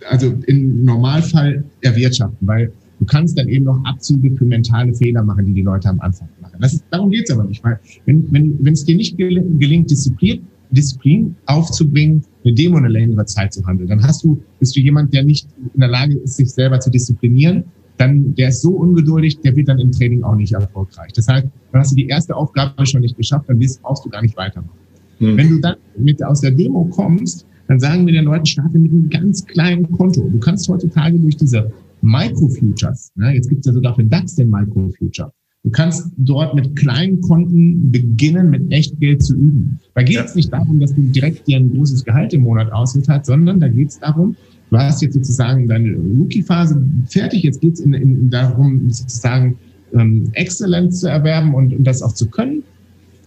also 0.10 0.34
im 0.48 0.86
Normalfall 0.86 1.66
erwirtschaften, 1.82 2.48
weil 2.48 2.72
Du 3.04 3.08
kannst 3.08 3.38
dann 3.38 3.50
eben 3.50 3.66
noch 3.66 3.84
Abzüge 3.84 4.32
für 4.32 4.46
mentale 4.46 4.94
Fehler 4.94 5.24
machen, 5.24 5.46
die 5.46 5.52
die 5.52 5.62
Leute 5.62 5.90
am 5.90 6.00
Anfang 6.00 6.30
machen. 6.40 6.56
Das 6.62 6.74
ist, 6.74 6.86
darum 6.90 7.10
geht's 7.10 7.30
aber 7.32 7.44
nicht, 7.44 7.62
weil 7.62 7.78
wenn, 8.06 8.32
wenn, 8.32 8.64
wenn 8.64 8.72
es 8.72 8.86
dir 8.86 8.96
nicht 8.96 9.18
gelingt, 9.18 9.92
Disziplin, 9.92 10.48
Disziplin 10.72 11.36
aufzubringen, 11.46 12.24
eine 12.46 12.54
Demo 12.54 12.78
eine 12.78 12.88
längere 12.88 13.26
Zeit 13.26 13.52
zu 13.52 13.66
handeln, 13.66 13.90
dann 13.90 14.02
hast 14.02 14.24
du, 14.24 14.42
bist 14.58 14.74
du 14.78 14.80
jemand, 14.80 15.14
der 15.14 15.26
nicht 15.26 15.50
in 15.74 15.82
der 15.82 15.90
Lage 15.90 16.16
ist, 16.16 16.38
sich 16.38 16.52
selber 16.52 16.80
zu 16.80 16.90
disziplinieren, 16.92 17.66
dann 17.98 18.36
der 18.36 18.48
ist 18.48 18.62
so 18.62 18.72
ungeduldig, 18.72 19.42
der 19.42 19.54
wird 19.54 19.68
dann 19.68 19.80
im 19.80 19.92
Training 19.92 20.24
auch 20.24 20.36
nicht 20.36 20.54
erfolgreich. 20.54 21.12
Das 21.14 21.28
heißt, 21.28 21.46
dann 21.74 21.82
hast 21.82 21.92
du 21.92 21.96
die 21.98 22.08
erste 22.08 22.34
Aufgabe 22.34 22.86
schon 22.86 23.02
nicht 23.02 23.18
geschafft, 23.18 23.50
dann 23.50 23.60
brauchst 23.82 24.06
du 24.06 24.10
gar 24.10 24.22
nicht 24.22 24.38
weitermachen. 24.38 24.83
Mhm. 25.20 25.38
Wenn 25.38 25.50
du 25.50 25.60
dann 25.60 25.76
mit 25.98 26.24
aus 26.24 26.42
der 26.42 26.52
Demo 26.52 26.86
kommst, 26.86 27.46
dann 27.68 27.80
sagen 27.80 28.06
wir 28.06 28.14
den 28.14 28.26
Leuten, 28.26 28.46
starte 28.46 28.78
mit 28.78 28.92
einem 28.92 29.10
ganz 29.10 29.46
kleinen 29.46 29.90
Konto. 29.92 30.28
Du 30.30 30.40
kannst 30.40 30.68
heutzutage 30.68 31.18
durch 31.18 31.38
diese 31.38 31.72
Microfutures. 32.02 33.12
Ne? 33.16 33.34
Jetzt 33.34 33.50
gibt 33.50 33.62
es 33.62 33.68
ja 33.68 33.74
sogar 33.74 33.96
für 33.96 34.04
DAX 34.04 34.36
den 34.36 34.50
Microfuture. 34.50 35.32
Du 35.64 35.72
kannst 35.72 36.12
dort 36.18 36.56
mit 36.56 36.76
kleinen 36.76 37.22
Konten 37.22 37.90
beginnen, 37.90 38.50
mit 38.50 38.70
Echtgeld 38.70 39.24
zu 39.24 39.34
üben. 39.34 39.80
Da 39.96 40.04
geht 40.04 40.18
es 40.18 40.32
ja. 40.32 40.36
nicht 40.36 40.52
darum, 40.52 40.80
dass 40.82 40.94
du 40.94 41.02
direkt 41.02 41.48
dir 41.48 41.58
ein 41.58 41.74
großes 41.74 42.04
Gehalt 42.04 42.34
im 42.34 42.42
Monat 42.42 42.70
auszahlt, 42.74 43.26
sondern 43.26 43.62
da 43.62 43.70
geht 43.70 43.90
es 43.90 44.00
darum, 44.00 44.36
du 44.70 44.78
hast 44.78 45.02
jetzt 45.02 45.14
sozusagen 45.14 45.70
deine 45.70 45.96
Rookie-Phase 45.96 46.86
fertig, 47.06 47.44
jetzt 47.44 47.62
geht 47.62 47.80
es 47.80 47.84
darum, 48.30 48.90
sozusagen 48.90 49.56
ähm, 49.94 50.30
Exzellenz 50.34 51.00
zu 51.00 51.08
erwerben 51.08 51.54
und, 51.54 51.74
und 51.74 51.86
das 51.86 52.02
auch 52.02 52.14
zu 52.14 52.28
können. 52.30 52.64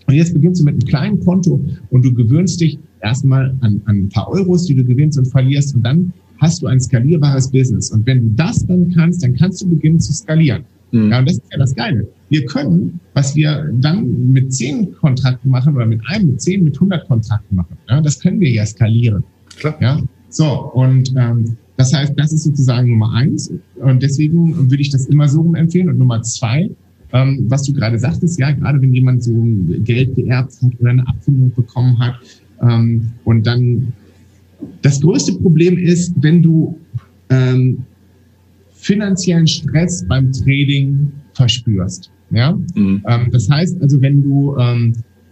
Und 0.07 0.15
jetzt 0.15 0.33
beginnst 0.35 0.61
du 0.61 0.65
mit 0.65 0.75
einem 0.75 0.85
kleinen 0.85 1.21
Konto 1.21 1.65
und 1.91 2.05
du 2.05 2.13
gewöhnst 2.15 2.61
dich 2.61 2.79
erstmal 3.03 3.55
an, 3.61 3.81
an 3.87 3.97
ein 3.97 4.09
paar 4.09 4.29
Euros, 4.29 4.67
die 4.67 4.75
du 4.75 4.85
gewinnst 4.85 5.19
und 5.19 5.27
verlierst 5.27 5.75
und 5.75 5.83
dann 5.83 6.13
hast 6.39 6.63
du 6.63 6.67
ein 6.67 6.81
skalierbares 6.81 7.51
Business. 7.51 7.91
Und 7.91 8.07
wenn 8.07 8.21
du 8.21 8.35
das 8.37 8.67
dann 8.67 8.93
kannst, 8.93 9.23
dann 9.23 9.35
kannst 9.35 9.63
du 9.63 9.69
beginnen 9.69 9.99
zu 9.99 10.13
skalieren. 10.13 10.65
Mhm. 10.93 11.11
Ja, 11.11 11.19
und 11.19 11.29
das 11.29 11.39
ist 11.39 11.53
ja 11.53 11.59
das 11.59 11.75
Geile. 11.75 12.07
Wir 12.29 12.45
können, 12.47 13.01
was 13.15 13.35
wir 13.35 13.71
dann 13.81 14.33
mit 14.33 14.53
zehn 14.53 14.93
Kontrakten 14.93 15.51
machen 15.51 15.75
oder 15.75 15.87
mit 15.87 16.01
einem, 16.07 16.31
mit 16.31 16.41
zehn, 16.41 16.65
mit 16.65 16.79
hundert 16.79 17.07
Kontrakten 17.09 17.57
machen, 17.57 17.77
ja, 17.89 18.01
das 18.01 18.21
können 18.21 18.41
wir 18.41 18.51
ja 18.51 18.67
skalieren. 18.67 19.25
Klar. 19.59 19.77
Ja, 19.81 20.01
so. 20.29 20.71
Und 20.75 21.15
ähm, 21.17 21.57
das 21.77 21.93
heißt, 21.93 22.15
das 22.17 22.33
ist 22.33 22.45
sozusagen 22.45 22.91
Nummer 22.91 23.13
eins. 23.13 23.53
Und 23.77 24.03
deswegen 24.03 24.71
würde 24.71 24.81
ich 24.81 24.91
das 24.91 25.07
immer 25.07 25.29
so 25.29 25.43
rum 25.43 25.55
empfehlen. 25.55 25.89
Und 25.89 25.99
Nummer 25.99 26.23
zwei, 26.23 26.71
ähm, 27.13 27.47
was 27.49 27.63
du 27.63 27.73
gerade 27.73 27.99
sagtest, 27.99 28.39
ja, 28.39 28.51
gerade 28.51 28.81
wenn 28.81 28.93
jemand 28.93 29.23
so 29.23 29.33
Geld 29.85 30.15
geerbt 30.15 30.55
hat 30.63 30.73
oder 30.81 30.91
eine 30.91 31.07
Abfindung 31.07 31.53
bekommen 31.55 31.99
hat 31.99 32.17
ähm, 32.63 33.13
und 33.25 33.47
dann 33.47 33.93
das 34.83 35.01
größte 35.01 35.35
Problem 35.35 35.79
ist, 35.79 36.15
wenn 36.21 36.43
du 36.43 36.79
ähm, 37.31 37.85
finanziellen 38.73 39.47
Stress 39.47 40.05
beim 40.09 40.33
Trading 40.33 41.13
verspürst. 41.35 42.11
Ja? 42.31 42.59
Mhm. 42.75 43.03
Ähm, 43.07 43.29
das 43.31 43.49
heißt 43.49 43.81
also, 43.81 44.01
wenn 44.01 44.23
du 44.23 44.57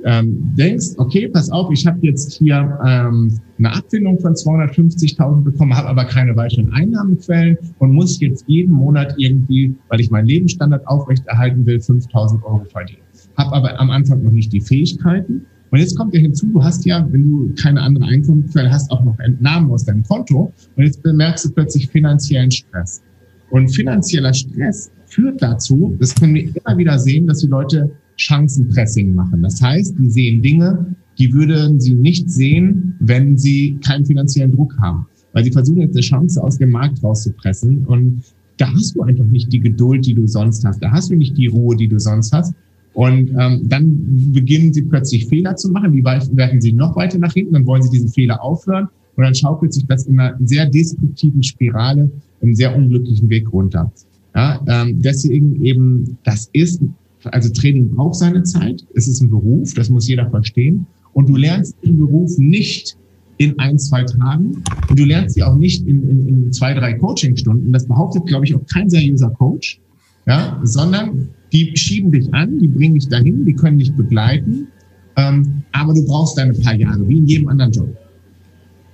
ähm, 0.05 0.55
denkst, 0.57 0.94
okay, 0.98 1.28
pass 1.28 1.50
auf, 1.50 1.70
ich 1.72 1.86
habe 1.86 1.98
jetzt 2.02 2.34
hier 2.34 2.78
ähm, 2.86 3.38
eine 3.59 3.74
Abfindung 3.74 4.18
von 4.20 4.34
250.000 4.34 5.42
bekommen, 5.42 5.74
habe 5.74 5.88
aber 5.88 6.05
keine 6.05 6.36
weiteren 6.36 6.72
Einnahmequellen 6.72 7.57
und 7.78 7.92
muss 7.92 8.20
jetzt 8.20 8.44
jeden 8.46 8.72
Monat 8.72 9.14
irgendwie, 9.16 9.74
weil 9.88 10.00
ich 10.00 10.11
meinen 10.11 10.26
Lebensstandard 10.26 10.86
aufrechterhalten 10.86 11.64
will, 11.66 11.78
5.000 11.78 12.42
Euro 12.44 12.64
verdienen. 12.64 13.00
Habe 13.36 13.57
aber 13.57 13.80
am 13.80 13.90
Anfang 13.90 14.22
noch 14.22 14.32
nicht 14.32 14.52
die 14.52 14.61
Fähigkeiten 14.61 15.46
und 15.74 15.80
jetzt 15.80 15.96
kommt 15.96 16.14
ja 16.14 16.20
hinzu, 16.20 16.46
du 16.46 16.62
hast 16.62 16.86
ja, 16.86 17.05
wenn 17.11 17.28
du 17.28 17.52
keine 17.61 17.82
andere 17.82 18.05
Einkommensquelle 18.05 18.70
hast, 18.70 18.92
auch 18.92 19.02
noch 19.02 19.18
Entnahmen 19.18 19.72
aus 19.72 19.84
deinem 19.84 20.05
Konto. 20.05 20.52
Und 20.76 20.84
jetzt 20.84 21.02
bemerkst 21.02 21.46
du 21.46 21.50
plötzlich 21.50 21.88
finanziellen 21.88 22.52
Stress. 22.52 23.02
Und 23.50 23.74
finanzieller 23.74 24.32
Stress 24.32 24.92
führt 25.07 25.42
dazu, 25.42 25.96
das 25.98 26.14
können 26.14 26.36
wir 26.36 26.42
immer 26.44 26.78
wieder 26.78 26.96
sehen, 27.00 27.26
dass 27.26 27.40
die 27.40 27.48
Leute 27.48 27.90
Chancenpressing 28.16 29.14
machen. 29.14 29.42
Das 29.42 29.60
heißt, 29.60 29.94
die 29.98 30.10
sehen 30.10 30.42
Dinge, 30.42 30.94
die 31.18 31.32
würden 31.32 31.80
sie 31.80 31.94
nicht 31.94 32.30
sehen, 32.30 32.94
wenn 33.00 33.38
sie 33.38 33.78
keinen 33.84 34.04
finanziellen 34.04 34.52
Druck 34.52 34.76
haben. 34.80 35.06
Weil 35.32 35.44
sie 35.44 35.50
versuchen 35.50 35.80
jetzt 35.80 35.94
eine 35.94 36.02
Chance 36.02 36.42
aus 36.42 36.58
dem 36.58 36.70
Markt 36.70 37.02
rauszupressen. 37.02 37.84
Und 37.86 38.22
da 38.56 38.72
hast 38.72 38.94
du 38.94 39.02
einfach 39.02 39.24
nicht 39.24 39.52
die 39.52 39.60
Geduld, 39.60 40.06
die 40.06 40.14
du 40.14 40.26
sonst 40.26 40.64
hast. 40.64 40.82
Da 40.82 40.90
hast 40.90 41.10
du 41.10 41.16
nicht 41.16 41.36
die 41.36 41.48
Ruhe, 41.48 41.76
die 41.76 41.88
du 41.88 41.98
sonst 41.98 42.32
hast. 42.32 42.54
Und 42.94 43.30
ähm, 43.36 43.62
dann 43.64 44.32
beginnen 44.32 44.72
sie 44.72 44.82
plötzlich 44.82 45.26
Fehler 45.26 45.56
zu 45.56 45.70
machen, 45.70 45.92
die 45.92 46.04
werfen 46.04 46.60
sie 46.60 46.72
noch 46.72 46.94
weiter 46.94 47.18
nach 47.18 47.32
hinten, 47.32 47.54
dann 47.54 47.66
wollen 47.66 47.82
sie 47.82 47.90
diesen 47.90 48.08
Fehler 48.08 48.40
aufhören 48.40 48.88
und 49.16 49.24
dann 49.24 49.34
schaukelt 49.34 49.72
sich 49.72 49.84
das 49.86 50.06
in 50.06 50.18
einer 50.18 50.36
sehr 50.44 50.66
destruktiven 50.66 51.42
Spirale, 51.42 52.10
einen 52.40 52.54
sehr 52.54 52.74
unglücklichen 52.74 53.28
Weg 53.28 53.52
runter. 53.52 53.92
Ja, 54.34 54.60
ähm, 54.66 55.00
deswegen 55.00 55.64
eben, 55.64 56.18
das 56.24 56.48
ist, 56.52 56.82
also 57.26 57.52
Training 57.52 57.90
braucht 57.94 58.16
seine 58.16 58.42
Zeit, 58.42 58.84
es 58.94 59.08
ist 59.08 59.20
ein 59.20 59.30
Beruf, 59.30 59.74
das 59.74 59.90
muss 59.90 60.08
jeder 60.08 60.28
verstehen. 60.30 60.86
Und 61.12 61.28
du 61.28 61.36
lernst 61.36 61.76
den 61.84 61.98
Beruf 61.98 62.36
nicht 62.38 62.96
in 63.38 63.58
ein, 63.58 63.78
zwei 63.78 64.04
Tagen 64.04 64.62
und 64.88 64.98
du 64.98 65.04
lernst 65.04 65.34
sie 65.34 65.42
auch 65.42 65.56
nicht 65.56 65.86
in, 65.86 66.08
in, 66.08 66.28
in 66.28 66.52
zwei, 66.52 66.74
drei 66.74 66.94
Coachingstunden. 66.94 67.72
Das 67.72 67.86
behauptet, 67.86 68.26
glaube 68.26 68.44
ich, 68.44 68.54
auch 68.54 68.64
kein 68.72 68.88
seriöser 68.88 69.30
Coach, 69.30 69.80
ja, 70.26 70.60
sondern 70.62 71.28
die 71.52 71.76
schieben 71.76 72.10
dich 72.10 72.32
an, 72.32 72.58
die 72.58 72.68
bringen 72.68 72.94
dich 72.94 73.08
dahin, 73.08 73.44
die 73.44 73.54
können 73.54 73.78
dich 73.78 73.92
begleiten, 73.92 74.68
ähm, 75.16 75.62
aber 75.72 75.94
du 75.94 76.04
brauchst 76.04 76.38
deine 76.38 76.54
paar 76.54 76.74
Jahre, 76.74 77.06
wie 77.06 77.18
in 77.18 77.26
jedem 77.26 77.48
anderen 77.48 77.72
Job. 77.72 77.96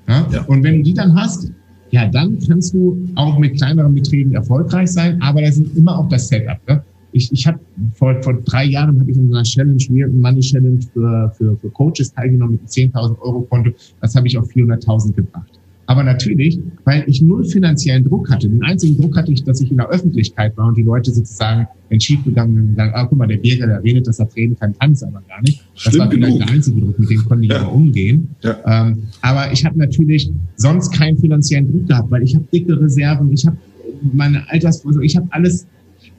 Ja? 0.08 0.26
ja? 0.32 0.42
Und 0.44 0.62
wenn 0.62 0.78
du 0.78 0.82
die 0.82 0.94
dann 0.94 1.14
hast, 1.14 1.50
ja, 1.90 2.06
dann 2.06 2.38
kannst 2.46 2.74
du 2.74 3.08
auch 3.14 3.38
mit 3.38 3.56
kleineren 3.56 3.94
Betrieben 3.94 4.34
erfolgreich 4.34 4.90
sein, 4.90 5.20
aber 5.22 5.42
da 5.42 5.50
sind 5.50 5.76
immer 5.76 5.98
auch 5.98 6.08
das 6.08 6.28
Setup. 6.28 6.58
Ne? 6.68 6.82
Ich, 7.12 7.32
ich 7.32 7.46
habe 7.46 7.58
vor, 7.94 8.22
vor 8.22 8.34
drei 8.44 8.64
Jahren 8.64 9.00
habe 9.00 9.10
ich 9.10 9.16
in 9.16 9.32
einer 9.32 9.42
Challenge, 9.42 9.82
Money 10.12 10.40
Challenge 10.40 10.80
für, 10.92 11.32
für, 11.36 11.56
für 11.56 11.70
Coaches 11.70 12.12
teilgenommen 12.12 12.52
mit 12.52 12.60
einem 12.60 12.92
10.000 12.92 13.20
Euro 13.20 13.40
Konto. 13.42 13.70
Das 14.00 14.14
habe 14.14 14.26
ich 14.26 14.38
auf 14.38 14.48
400.000 14.48 15.12
gebracht. 15.12 15.60
Aber 15.90 16.04
natürlich, 16.04 16.56
weil 16.84 17.02
ich 17.08 17.20
null 17.20 17.44
finanziellen 17.44 18.04
Druck 18.04 18.30
hatte. 18.30 18.48
Den 18.48 18.62
einzigen 18.62 18.96
Druck 18.96 19.16
hatte 19.16 19.32
ich, 19.32 19.42
dass 19.42 19.60
ich 19.60 19.72
in 19.72 19.78
der 19.78 19.88
Öffentlichkeit 19.88 20.56
war 20.56 20.68
und 20.68 20.78
die 20.78 20.84
Leute 20.84 21.10
sozusagen, 21.10 21.66
wenn 21.88 22.00
schiefgegangen 22.00 22.54
sind, 22.54 22.76
sagen, 22.76 22.92
ah, 22.94 23.06
guck 23.06 23.18
mal, 23.18 23.26
der 23.26 23.38
Birger, 23.38 23.66
der 23.66 23.82
redet, 23.82 24.06
dass 24.06 24.20
er 24.20 24.28
reden 24.36 24.56
kann, 24.56 24.72
kann 24.78 24.92
es 24.92 25.02
aber 25.02 25.20
gar 25.28 25.42
nicht. 25.42 25.64
Das 25.74 25.82
Stimmt 25.82 25.98
war 25.98 26.10
vielleicht 26.12 26.34
genug. 26.34 26.46
der 26.46 26.54
einzige 26.54 26.80
Druck, 26.80 26.96
mit 26.96 27.10
dem 27.10 27.24
konnte 27.24 27.44
ich 27.44 27.50
ja. 27.50 27.60
aber 27.60 27.72
umgehen. 27.72 28.28
Ja. 28.42 28.56
Ähm, 28.66 29.02
aber 29.20 29.52
ich 29.52 29.64
habe 29.64 29.76
natürlich 29.80 30.30
sonst 30.54 30.92
keinen 30.92 31.18
finanziellen 31.18 31.72
Druck 31.72 31.88
gehabt, 31.88 32.08
weil 32.08 32.22
ich 32.22 32.36
habe 32.36 32.44
dicke 32.52 32.80
Reserven, 32.80 33.32
ich 33.32 33.44
habe 33.44 33.56
meine 34.12 34.48
Altersvorsorge, 34.48 35.04
ich 35.04 35.16
habe 35.16 35.26
alles, 35.30 35.66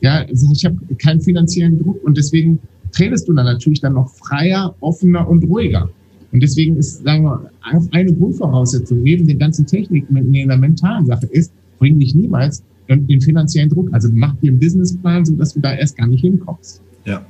ja, 0.02 0.26
ich 0.30 0.66
habe 0.66 0.78
keinen 0.98 1.22
finanziellen 1.22 1.80
Druck 1.80 2.04
und 2.04 2.18
deswegen 2.18 2.60
tradest 2.92 3.28
du 3.28 3.34
dann 3.34 3.46
natürlich 3.46 3.82
dann 3.82 3.94
noch 3.94 4.10
freier, 4.10 4.76
offener 4.82 5.28
und 5.28 5.44
ruhiger. 5.44 5.90
Und 6.32 6.42
deswegen 6.42 6.78
ist, 6.78 7.04
sagen 7.04 7.24
wir, 7.24 7.50
eine 7.92 8.14
Grundvoraussetzung 8.14 9.02
neben 9.04 9.28
den 9.28 9.38
ganzen 9.38 9.66
Techniken 9.66 10.16
in 10.16 10.48
der 10.48 10.58
mentalen 10.58 11.06
Sache 11.06 11.28
ist, 11.28 11.52
bring 11.78 12.00
dich 12.00 12.16
niemals 12.16 12.64
den 12.88 13.22
finanziellen 13.22 13.70
Druck. 13.70 13.90
Also 13.92 14.10
mach 14.12 14.36
dir 14.38 14.52
einen 14.52 14.60
Businessplan, 14.60 15.26
so 15.26 15.34
dass 15.34 15.54
du 15.54 15.60
da 15.60 15.74
erst 15.74 15.98
gar 15.98 16.08
nicht 16.08 16.22
hinkommst. 16.22 16.82
Ja. 17.06 17.26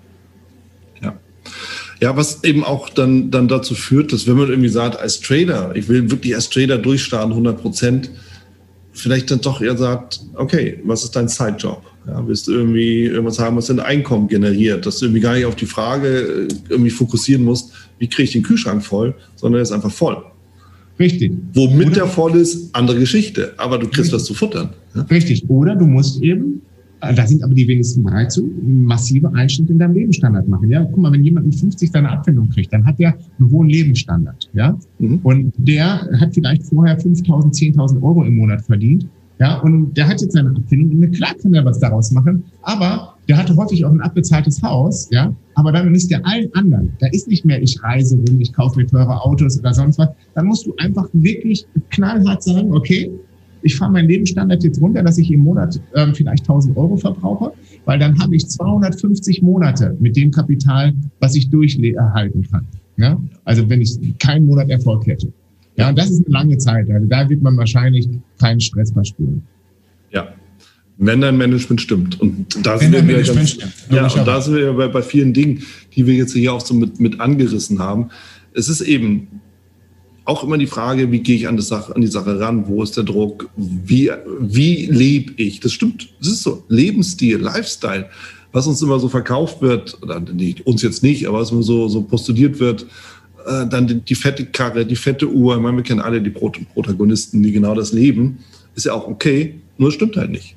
Ja. 1.02 1.20
Ja, 2.00 2.16
was 2.16 2.44
eben 2.44 2.64
auch 2.64 2.90
dann, 2.90 3.32
dann 3.32 3.48
dazu 3.48 3.76
führt, 3.76 4.14
dass 4.14 4.28
wenn 4.28 4.38
man 4.38 4.50
irgendwie 4.50 4.70
sagt, 4.70 5.00
als 5.00 5.20
Trader, 5.20 5.76
ich 5.76 5.88
will 5.88 6.10
wirklich 6.10 6.36
als 6.36 6.50
Trader 6.50 6.78
durchstarten, 6.78 7.32
100 7.32 7.62
Prozent, 7.62 8.12
vielleicht 8.94 9.32
dann 9.32 9.42
doch 9.42 9.62
eher 9.62 9.78
sagt, 9.78 10.22
okay, 10.36 10.80
was 10.84 11.04
ist 11.04 11.16
dein 11.16 11.28
Sidejob? 11.28 11.91
Ja, 12.08 12.28
willst 12.28 12.48
du 12.48 12.54
irgendwie 12.54 13.04
irgendwas 13.04 13.40
haben, 13.40 13.58
was 13.58 13.68
dein 13.68 13.80
Einkommen 13.80 14.28
generiert, 14.28 14.86
dass 14.86 14.98
du 14.98 15.06
irgendwie 15.06 15.22
gar 15.22 15.36
nicht 15.36 15.46
auf 15.46 15.56
die 15.56 15.68
Frage 15.68 16.08
äh, 16.08 16.48
irgendwie 16.70 16.90
fokussieren 16.90 17.44
musst, 17.44 17.72
wie 18.00 18.08
kriege 18.08 18.24
ich 18.24 18.32
den 18.32 18.44
Kühlschrank 18.44 18.84
voll, 18.84 19.14
sondern 19.36 19.60
er 19.60 19.64
ist 19.64 19.72
einfach 19.72 19.92
voll. 19.92 20.18
Richtig. 20.98 21.32
Womit 21.54 21.88
Oder, 21.88 21.96
der 21.96 22.08
voll 22.08 22.36
ist, 22.36 22.76
andere 22.76 23.00
Geschichte, 23.00 23.54
aber 23.58 23.78
du 23.78 23.86
kriegst 23.86 24.00
richtig. 24.00 24.14
was 24.14 24.26
zu 24.26 24.34
futtern. 24.34 24.70
Ja? 24.96 25.02
Richtig. 25.04 25.48
Oder 25.50 25.76
du 25.76 25.86
musst 25.86 26.22
eben 26.22 26.62
äh, 27.02 27.14
da 27.14 27.26
sind 27.26 27.44
aber 27.44 27.54
die 27.54 27.68
wenigsten 27.68 28.04
bereit 28.04 28.32
zu, 28.32 28.50
massive 28.62 29.34
Einschnitte 29.34 29.74
in 29.74 29.80
deinem 29.80 29.96
Lebensstandard 29.96 30.48
machen. 30.48 30.70
Ja, 30.70 30.84
guck 30.86 30.98
mal, 30.98 31.12
wenn 31.12 31.24
jemand 31.24 31.48
mit 31.48 31.56
50 31.56 31.92
seine 31.92 32.10
Abfindung 32.10 32.50
kriegt, 32.50 32.72
dann 32.72 32.86
hat 32.86 33.00
der 33.00 33.18
einen 33.40 33.50
hohen 33.50 33.70
Lebensstandard. 33.70 34.50
Ja, 34.54 34.78
mhm. 35.00 35.20
und 35.24 35.54
der 35.58 36.08
hat 36.20 36.34
vielleicht 36.34 36.64
vorher 36.64 37.00
5.000, 37.00 37.76
10.000 37.76 38.02
Euro 38.04 38.24
im 38.24 38.36
Monat 38.36 38.62
verdient. 38.62 39.08
Ja, 39.42 39.58
und 39.62 39.98
der 39.98 40.08
hat 40.08 40.22
jetzt 40.22 40.34
seine 40.34 40.52
Abfindung 40.52 41.00
und 41.00 41.16
klar 41.16 41.34
kann 41.42 41.52
er 41.56 41.66
was 41.66 41.80
daraus 41.80 42.12
machen, 42.12 42.44
aber 42.62 43.16
der 43.28 43.38
hatte 43.38 43.56
häufig 43.56 43.84
auch 43.84 43.90
ein 43.90 44.00
abbezahltes 44.00 44.62
Haus, 44.62 45.08
ja, 45.10 45.34
aber 45.56 45.72
dann 45.72 45.96
ist 45.96 46.12
der 46.12 46.24
allen 46.28 46.54
anderen, 46.54 46.94
da 47.00 47.08
ist 47.08 47.28
nicht 47.28 47.44
mehr, 47.44 47.60
ich 47.60 47.82
reise 47.82 48.18
rum, 48.18 48.40
ich 48.40 48.54
kaufe 48.54 48.78
mir 48.78 48.86
teure 48.86 49.20
Autos 49.20 49.58
oder 49.58 49.74
sonst 49.74 49.98
was, 49.98 50.10
dann 50.36 50.46
musst 50.46 50.68
du 50.68 50.76
einfach 50.78 51.08
wirklich 51.14 51.66
knallhart 51.90 52.44
sagen, 52.44 52.72
okay, 52.72 53.10
ich 53.64 53.76
fahre 53.76 53.92
meinen 53.92 54.10
Lebensstandard 54.10 54.64
jetzt 54.64 54.80
runter, 54.80 55.02
dass 55.02 55.18
ich 55.18 55.32
im 55.32 55.40
Monat 55.40 55.82
ähm, 55.96 56.14
vielleicht 56.14 56.44
1000 56.44 56.78
Euro 56.78 56.98
verbrauche, 56.98 57.52
weil 57.86 57.98
dann 57.98 58.20
habe 58.20 58.36
ich 58.36 58.48
250 58.48 59.42
Monate 59.42 59.98
mit 60.00 60.16
dem 60.16 60.30
Kapital, 60.30 60.94
was 61.20 61.34
ich 61.34 61.50
durcherhalten 61.50 62.48
kann. 62.52 62.68
Ja? 62.98 63.20
Also 63.44 63.68
wenn 63.68 63.82
ich 63.82 63.98
keinen 64.20 64.46
Monat 64.46 64.70
Erfolg 64.70 65.08
hätte. 65.08 65.34
Ja, 65.82 65.90
und 65.90 65.98
das 65.98 66.12
ist 66.12 66.26
eine 66.26 66.34
lange 66.34 66.58
Zeit. 66.58 66.90
Also 66.90 67.08
da 67.08 67.30
wird 67.30 67.42
man 67.42 67.58
wahrscheinlich 67.58 68.08
keinen 68.40 68.60
Stress 68.60 68.92
verspüren. 68.92 69.44
Ja, 70.12 70.34
wenn 70.98 71.22
dein 71.22 71.38
Management 71.38 71.82
stimmt. 71.82 72.22
Und 72.22 72.66
da 72.66 72.78
sind 72.78 72.94
wir 72.94 73.24
ganz, 73.24 73.50
stimmt, 73.50 73.74
ja, 73.90 74.04
und 74.08 74.28
da 74.28 74.40
sind 74.40 74.56
wir 74.56 74.74
bei, 74.74 74.88
bei 74.88 75.02
vielen 75.02 75.34
Dingen, 75.34 75.64
die 75.96 76.06
wir 76.06 76.14
jetzt 76.14 76.34
hier 76.34 76.54
auch 76.54 76.62
so 76.62 76.74
mit, 76.74 77.00
mit 77.00 77.20
angerissen 77.20 77.80
haben. 77.80 78.10
Es 78.54 78.70
ist 78.70 78.82
eben 78.82 79.28
auch 80.26 80.44
immer 80.44 80.58
die 80.58 80.68
Frage, 80.68 81.12
wie 81.12 81.20
gehe 81.20 81.36
ich 81.36 81.48
an 81.48 81.58
die 81.58 81.64
Sache, 81.64 81.96
an 81.96 82.02
die 82.02 82.08
Sache 82.08 82.40
ran? 82.40 82.68
Wo 82.68 82.84
ist 82.84 82.96
der 82.98 83.04
Druck? 83.04 83.50
Wie, 83.58 84.12
wie 84.40 84.86
lebe 84.86 85.34
ich? 85.38 85.60
Das 85.60 85.74
stimmt. 85.74 86.10
Das 86.20 86.28
ist 86.28 86.44
so. 86.44 86.64
Lebensstil, 86.68 87.38
Lifestyle. 87.38 88.08
Was 88.52 88.68
uns 88.68 88.82
immer 88.82 89.00
so 89.00 89.10
verkauft 89.10 89.62
wird, 89.62 89.98
oder 90.04 90.20
nicht, 90.20 90.68
uns 90.68 90.82
jetzt 90.82 91.02
nicht, 91.04 91.28
aber 91.28 91.40
was 91.40 91.52
immer 91.52 91.64
so, 91.64 91.88
so 91.88 92.04
postuliert 92.04 92.60
wird, 92.60 92.86
äh, 93.46 93.68
dann 93.68 93.88
die, 93.88 94.02
die, 94.02 94.16
fette 94.16 94.46
Karre, 94.46 94.86
die 94.86 94.96
fette 94.96 95.30
Uhr. 95.30 95.56
Ich 95.56 95.62
meine, 95.62 95.78
wir 95.78 95.84
kennen 95.84 96.02
alle 96.02 96.22
die 96.22 96.30
Protagonisten, 96.30 97.44
die 97.44 97.52
genau 97.52 97.76
das 97.76 97.94
leben. 97.94 98.40
Ist 98.76 98.86
ja 98.86 98.94
auch 98.94 99.08
okay, 99.08 99.56
nur 99.78 99.90
es 99.90 99.96
stimmt 99.96 100.18
halt 100.18 100.32
nicht. 100.32 100.56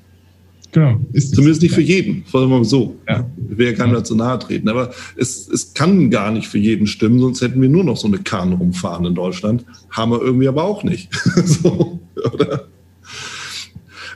Genau. 0.74 0.98
Ist 1.12 1.36
Zumindest 1.36 1.62
nicht 1.62 1.72
für 1.72 1.80
jeden, 1.80 2.24
sagen 2.32 2.50
wir 2.50 2.58
mal 2.58 2.64
so. 2.64 2.96
Ja. 3.08 3.24
Ich 3.48 3.56
will 3.56 3.66
ja 3.66 3.72
keinem 3.74 3.94
dazu 3.94 4.16
nahe 4.16 4.40
treten. 4.40 4.68
Aber 4.68 4.92
es, 5.16 5.48
es 5.48 5.72
kann 5.72 6.10
gar 6.10 6.32
nicht 6.32 6.48
für 6.48 6.58
jeden 6.58 6.88
stimmen, 6.88 7.20
sonst 7.20 7.40
hätten 7.42 7.62
wir 7.62 7.68
nur 7.68 7.84
noch 7.84 7.96
so 7.96 8.08
eine 8.08 8.18
Kahn 8.18 8.52
rumfahren 8.52 9.04
in 9.06 9.14
Deutschland. 9.14 9.64
Haben 9.90 10.10
wir 10.10 10.20
irgendwie 10.20 10.48
aber 10.48 10.64
auch 10.64 10.82
nicht. 10.82 11.10
so, 11.44 12.00
oder? 12.16 12.66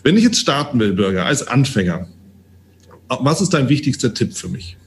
Wenn 0.03 0.17
ich 0.17 0.25
jetzt 0.25 0.41
starten 0.41 0.81
will, 0.81 0.95
Bürger, 0.95 1.27
als 1.27 1.47
Anfänger, 1.47 2.09
was 3.09 3.41
ist 3.41 3.55
dein 3.55 3.69
wichtigster 3.69 4.13
Tipp 4.13 4.35
für 4.35 4.49
mich? 4.49 4.78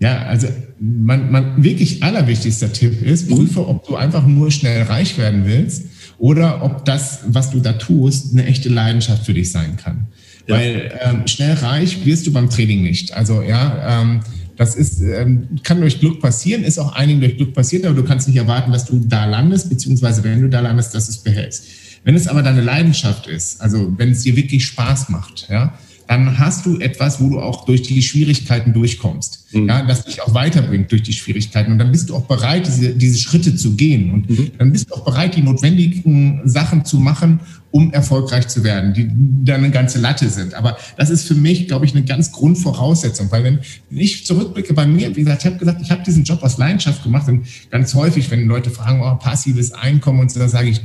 Ja, 0.00 0.22
also 0.22 0.48
mein, 0.80 1.30
mein 1.30 1.62
wirklich 1.62 2.02
allerwichtigster 2.02 2.72
Tipp 2.72 3.02
ist, 3.02 3.28
prüfe, 3.28 3.68
ob 3.68 3.86
du 3.86 3.96
einfach 3.96 4.26
nur 4.26 4.50
schnell 4.50 4.84
reich 4.84 5.18
werden 5.18 5.44
willst 5.44 5.84
oder 6.16 6.62
ob 6.62 6.86
das, 6.86 7.20
was 7.26 7.50
du 7.50 7.60
da 7.60 7.74
tust, 7.74 8.32
eine 8.32 8.46
echte 8.46 8.70
Leidenschaft 8.70 9.26
für 9.26 9.34
dich 9.34 9.52
sein 9.52 9.76
kann. 9.76 10.06
Ja. 10.46 10.56
Weil 10.56 10.98
ähm, 11.02 11.26
schnell 11.26 11.52
reich 11.52 12.04
wirst 12.06 12.26
du 12.26 12.32
beim 12.32 12.48
Training 12.48 12.82
nicht. 12.82 13.12
Also 13.12 13.42
ja, 13.42 14.02
ähm, 14.02 14.20
das 14.56 14.74
ist, 14.74 15.02
ähm, 15.02 15.60
kann 15.62 15.80
durch 15.80 16.00
Glück 16.00 16.20
passieren, 16.20 16.64
ist 16.64 16.78
auch 16.78 16.94
einigen 16.94 17.20
durch 17.20 17.36
Glück 17.36 17.52
passiert, 17.52 17.84
aber 17.84 17.94
du 17.94 18.04
kannst 18.04 18.26
nicht 18.26 18.38
erwarten, 18.38 18.72
dass 18.72 18.86
du 18.86 19.00
da 19.06 19.26
landest, 19.26 19.68
beziehungsweise 19.68 20.24
wenn 20.24 20.40
du 20.40 20.48
da 20.48 20.60
landest, 20.60 20.94
dass 20.94 21.06
du 21.06 21.12
es 21.12 21.18
behältst. 21.18 21.64
Wenn 22.04 22.14
es 22.14 22.26
aber 22.26 22.42
deine 22.42 22.62
Leidenschaft 22.62 23.26
ist, 23.26 23.60
also 23.60 23.92
wenn 23.98 24.12
es 24.12 24.22
dir 24.22 24.34
wirklich 24.34 24.64
Spaß 24.64 25.10
macht, 25.10 25.46
ja, 25.50 25.74
dann 26.10 26.40
hast 26.40 26.66
du 26.66 26.80
etwas, 26.80 27.20
wo 27.20 27.28
du 27.28 27.38
auch 27.38 27.64
durch 27.66 27.82
die 27.82 28.02
Schwierigkeiten 28.02 28.72
durchkommst. 28.72 29.46
Mhm. 29.52 29.68
Ja, 29.68 29.82
das 29.82 30.06
dich 30.06 30.20
auch 30.20 30.34
weiterbringt 30.34 30.90
durch 30.90 31.04
die 31.04 31.12
Schwierigkeiten. 31.12 31.70
Und 31.70 31.78
dann 31.78 31.92
bist 31.92 32.10
du 32.10 32.16
auch 32.16 32.24
bereit, 32.24 32.66
diese, 32.66 32.96
diese 32.96 33.16
Schritte 33.16 33.54
zu 33.54 33.76
gehen. 33.76 34.10
Und 34.10 34.28
mhm. 34.28 34.50
dann 34.58 34.72
bist 34.72 34.90
du 34.90 34.94
auch 34.94 35.04
bereit, 35.04 35.36
die 35.36 35.42
notwendigen 35.42 36.40
Sachen 36.46 36.84
zu 36.84 36.98
machen, 36.98 37.38
um 37.70 37.92
erfolgreich 37.92 38.48
zu 38.48 38.64
werden, 38.64 38.92
die 38.92 39.08
dann 39.44 39.62
eine 39.62 39.70
ganze 39.70 40.00
Latte 40.00 40.28
sind. 40.28 40.54
Aber 40.54 40.76
das 40.96 41.10
ist 41.10 41.28
für 41.28 41.36
mich, 41.36 41.68
glaube 41.68 41.84
ich, 41.84 41.94
eine 41.94 42.04
ganz 42.04 42.32
Grundvoraussetzung, 42.32 43.30
weil 43.30 43.44
wenn 43.44 43.60
ich 43.90 44.26
zurückblicke 44.26 44.74
bei 44.74 44.86
mir, 44.86 45.14
wie 45.14 45.20
gesagt, 45.20 45.42
ich 45.42 45.46
habe 45.46 45.58
gesagt, 45.58 45.80
ich 45.80 45.92
habe 45.92 46.02
diesen 46.02 46.24
Job 46.24 46.42
aus 46.42 46.58
Leidenschaft 46.58 47.04
gemacht 47.04 47.28
und 47.28 47.46
ganz 47.70 47.94
häufig, 47.94 48.28
wenn 48.32 48.46
Leute 48.46 48.70
fragen, 48.70 49.00
oh, 49.00 49.14
passives 49.14 49.70
Einkommen 49.72 50.18
und 50.18 50.32
so, 50.32 50.40
da 50.40 50.48
sage 50.48 50.70
ich, 50.70 50.80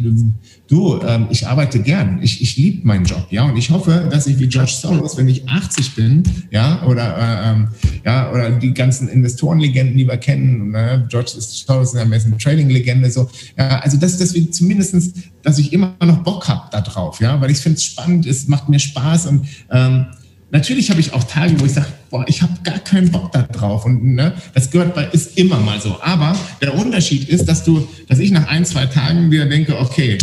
du, 0.68 1.00
ähm, 1.02 1.28
ich 1.30 1.48
arbeite 1.48 1.80
gern, 1.80 2.20
ich, 2.22 2.42
ich 2.42 2.58
liebe 2.58 2.86
meinen 2.88 3.06
Job, 3.06 3.28
ja, 3.30 3.44
und 3.44 3.58
ich 3.58 3.70
hoffe, 3.70 4.08
dass 4.10 4.28
ich 4.28 4.40
wie 4.40 4.48
George 4.48 4.72
Soros, 4.72 5.18
wenn 5.18 5.28
ich 5.28 5.48
80 5.48 5.96
bin, 5.96 6.24
ja, 6.52 6.84
oder 6.86 7.18
äh, 7.18 7.52
ähm, 7.52 7.68
ja, 8.04 8.32
oder 8.32 8.52
die 8.52 8.74
ganzen 8.74 9.08
Investorenlegenden, 9.08 9.98
die 9.98 10.08
wir 10.08 10.18
kennen, 10.18 10.72
ne? 10.72 11.06
George 11.10 11.32
Soros 11.38 11.94
ist 11.94 12.00
eine 12.00 12.38
Trading-Legende, 12.38 13.12
so, 13.12 13.30
ja, 13.58 13.80
also 13.80 13.98
dass, 13.98 14.18
dass 14.18 14.34
wir 14.34 14.52
zumindestens, 14.52 15.14
dass 15.44 15.60
ich 15.60 15.72
immer 15.72 15.96
noch 16.04 16.24
Bock 16.24 16.48
habe 16.48 16.68
da 16.72 16.82
drauf, 16.82 17.20
ja, 17.22 17.40
weil 17.40 17.52
ich 17.52 17.58
finde 17.58 17.78
es 17.78 17.84
spannend, 17.84 18.26
es 18.26 18.48
macht 18.48 18.70
mir 18.70 18.80
Spaß 18.80 19.28
und 19.28 19.48
ähm, 19.72 20.08
natürlich 20.52 20.90
habe 20.90 21.00
ich 21.00 21.14
auch 21.14 21.24
Tage, 21.24 21.60
wo 21.60 21.66
ich 21.66 21.74
sage, 21.74 21.88
boah, 22.10 22.26
ich 22.28 22.42
habe 22.42 22.54
gar 22.64 22.80
keinen 22.80 23.12
Bock 23.12 23.32
da 23.32 23.44
drauf 23.44 23.86
und 23.86 24.04
ne, 24.16 24.34
das 24.54 24.72
gehört 24.72 24.96
bei, 24.96 25.06
ist 25.06 25.38
immer 25.38 25.60
mal 25.60 25.80
so. 25.80 25.98
Aber 26.02 26.36
der 26.62 26.74
Unterschied 26.74 27.28
ist, 27.30 27.46
dass 27.48 27.64
du, 27.64 27.88
dass 28.08 28.20
ich 28.20 28.32
nach 28.32 28.48
ein, 28.48 28.66
zwei 28.66 28.86
Tagen 28.86 29.32
wieder 29.32 29.46
denke, 29.46 29.78
okay, 29.78 30.18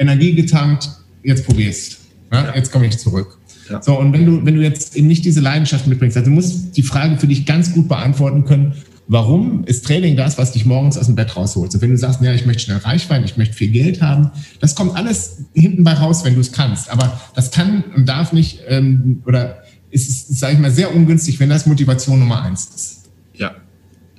Energie 0.00 0.34
getankt, 0.34 0.88
jetzt 1.22 1.46
probierst, 1.46 1.98
ja, 2.32 2.54
jetzt 2.54 2.72
komme 2.72 2.86
ich 2.86 2.98
zurück. 2.98 3.38
Ja. 3.68 3.80
So, 3.82 3.98
und 3.98 4.12
wenn 4.12 4.26
du, 4.26 4.44
wenn 4.44 4.56
du 4.56 4.62
jetzt 4.62 4.96
eben 4.96 5.06
nicht 5.06 5.24
diese 5.24 5.40
Leidenschaft 5.40 5.86
mitbringst, 5.86 6.16
also 6.16 6.28
du 6.28 6.34
musst 6.34 6.76
die 6.76 6.82
Frage 6.82 7.18
für 7.18 7.28
dich 7.28 7.46
ganz 7.46 7.72
gut 7.72 7.88
beantworten 7.88 8.44
können, 8.44 8.74
Warum 9.12 9.64
ist 9.64 9.84
Training 9.84 10.16
das, 10.16 10.38
was 10.38 10.52
dich 10.52 10.64
morgens 10.66 10.96
aus 10.96 11.06
dem 11.06 11.16
Bett 11.16 11.34
rausholt? 11.34 11.74
Und 11.74 11.82
wenn 11.82 11.90
du 11.90 11.96
sagst, 11.98 12.22
ja, 12.22 12.32
ich 12.32 12.46
möchte 12.46 12.62
schnell 12.62 12.76
reich 12.76 13.10
werden, 13.10 13.24
ich 13.24 13.36
möchte 13.36 13.56
viel 13.56 13.72
Geld 13.72 14.00
haben, 14.00 14.30
das 14.60 14.76
kommt 14.76 14.94
alles 14.94 15.46
hinten 15.52 15.82
bei 15.82 15.94
raus, 15.94 16.24
wenn 16.24 16.34
du 16.34 16.40
es 16.40 16.52
kannst. 16.52 16.88
Aber 16.88 17.20
das 17.34 17.50
kann 17.50 17.82
und 17.96 18.08
darf 18.08 18.32
nicht, 18.32 18.60
ähm, 18.68 19.20
oder 19.26 19.64
ist, 19.90 20.08
ist 20.08 20.38
sage 20.38 20.54
ich 20.54 20.60
mal, 20.60 20.70
sehr 20.70 20.94
ungünstig, 20.94 21.40
wenn 21.40 21.48
das 21.48 21.66
Motivation 21.66 22.20
Nummer 22.20 22.40
eins 22.40 22.70
ist. 22.72 23.10
Ja, 23.34 23.56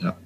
ja. 0.03 0.17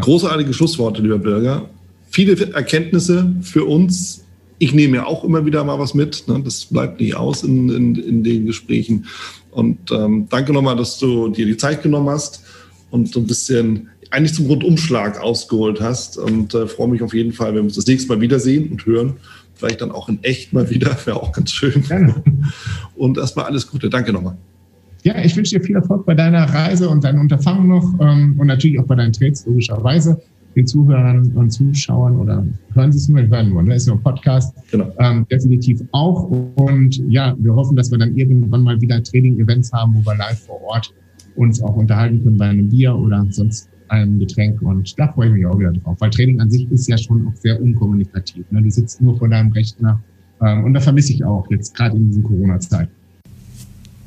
Großartige 0.00 0.54
Schlussworte, 0.54 1.02
lieber 1.02 1.18
Bürger. 1.18 1.68
Viele 2.08 2.54
Erkenntnisse 2.54 3.30
für 3.42 3.66
uns. 3.66 4.21
Ich 4.62 4.72
nehme 4.72 4.98
ja 4.98 5.06
auch 5.06 5.24
immer 5.24 5.44
wieder 5.44 5.64
mal 5.64 5.80
was 5.80 5.92
mit. 5.92 6.28
Ne? 6.28 6.40
Das 6.44 6.66
bleibt 6.66 7.00
nicht 7.00 7.16
aus 7.16 7.42
in, 7.42 7.68
in, 7.68 7.96
in 7.96 8.22
den 8.22 8.46
Gesprächen. 8.46 9.06
Und 9.50 9.90
ähm, 9.90 10.28
danke 10.30 10.52
nochmal, 10.52 10.76
dass 10.76 11.00
du 11.00 11.30
dir 11.30 11.46
die 11.46 11.56
Zeit 11.56 11.82
genommen 11.82 12.08
hast 12.08 12.44
und 12.92 13.12
so 13.12 13.18
ein 13.18 13.26
bisschen 13.26 13.88
eigentlich 14.10 14.34
zum 14.34 14.46
Rundumschlag 14.46 15.20
ausgeholt 15.20 15.80
hast. 15.80 16.16
Und 16.16 16.54
äh, 16.54 16.68
freue 16.68 16.86
mich 16.86 17.02
auf 17.02 17.12
jeden 17.12 17.32
Fall, 17.32 17.48
wenn 17.48 17.56
wir 17.56 17.62
uns 17.64 17.74
das 17.74 17.88
nächste 17.88 18.08
Mal 18.08 18.20
wiedersehen 18.20 18.70
und 18.70 18.86
hören. 18.86 19.14
Vielleicht 19.54 19.80
dann 19.80 19.90
auch 19.90 20.08
in 20.08 20.22
echt 20.22 20.52
mal 20.52 20.70
wieder, 20.70 20.96
wäre 21.06 21.20
auch 21.20 21.32
ganz 21.32 21.50
schön. 21.50 21.82
Gerne. 21.82 22.22
Und 22.94 23.18
erstmal 23.18 23.46
alles 23.46 23.66
Gute. 23.66 23.90
Danke 23.90 24.12
nochmal. 24.12 24.36
Ja, 25.02 25.24
ich 25.24 25.36
wünsche 25.36 25.58
dir 25.58 25.64
viel 25.64 25.74
Erfolg 25.74 26.06
bei 26.06 26.14
deiner 26.14 26.44
Reise 26.44 26.88
und 26.88 27.02
deinem 27.02 27.22
Unterfangen 27.22 27.66
noch 27.66 27.98
ähm, 28.00 28.36
und 28.38 28.46
natürlich 28.46 28.78
auch 28.78 28.86
bei 28.86 28.94
deinen 28.94 29.12
Trades, 29.12 29.44
logischerweise. 29.44 30.22
Den 30.54 30.66
Zuhörern 30.66 31.32
und 31.32 31.50
Zuschauern 31.50 32.16
oder 32.16 32.44
hören 32.74 32.92
Sie 32.92 32.98
es 32.98 33.08
nur, 33.08 33.22
hören 33.22 33.50
nur, 33.50 33.62
ne? 33.62 33.74
ist 33.74 33.86
nur 33.86 33.96
ein 33.96 34.02
Podcast. 34.02 34.54
Genau. 34.70 34.92
Ähm, 34.98 35.26
definitiv 35.30 35.82
auch. 35.92 36.24
Und 36.56 36.96
ja, 37.08 37.34
wir 37.38 37.54
hoffen, 37.54 37.76
dass 37.76 37.90
wir 37.90 37.98
dann 37.98 38.14
irgendwann 38.16 38.62
mal 38.62 38.80
wieder 38.80 39.02
Training-Events 39.02 39.72
haben, 39.72 39.94
wo 39.94 40.10
wir 40.10 40.16
live 40.16 40.40
vor 40.40 40.62
Ort 40.62 40.92
uns 41.36 41.62
auch 41.62 41.76
unterhalten 41.76 42.22
können 42.22 42.36
bei 42.36 42.48
einem 42.48 42.68
Bier 42.68 42.94
oder 42.94 43.24
sonst 43.30 43.70
einem 43.88 44.18
Getränk. 44.18 44.60
Und 44.62 44.98
da 44.98 45.08
freue 45.12 45.28
ich 45.28 45.34
mich 45.34 45.46
auch 45.46 45.58
wieder 45.58 45.72
drauf, 45.72 45.96
weil 46.00 46.10
Training 46.10 46.40
an 46.40 46.50
sich 46.50 46.70
ist 46.70 46.88
ja 46.88 46.98
schon 46.98 47.26
auch 47.26 47.36
sehr 47.36 47.60
unkommunikativ. 47.60 48.44
Ne? 48.50 48.62
Du 48.62 48.70
sitzt 48.70 49.00
nur 49.00 49.16
vor 49.16 49.28
deinem 49.28 49.52
Rechner 49.52 50.02
ähm, 50.42 50.64
und 50.64 50.74
da 50.74 50.80
vermisse 50.80 51.12
ich 51.12 51.24
auch 51.24 51.48
jetzt 51.50 51.74
gerade 51.74 51.96
in 51.96 52.08
diesen 52.08 52.22
Corona-Zeiten. 52.22 52.92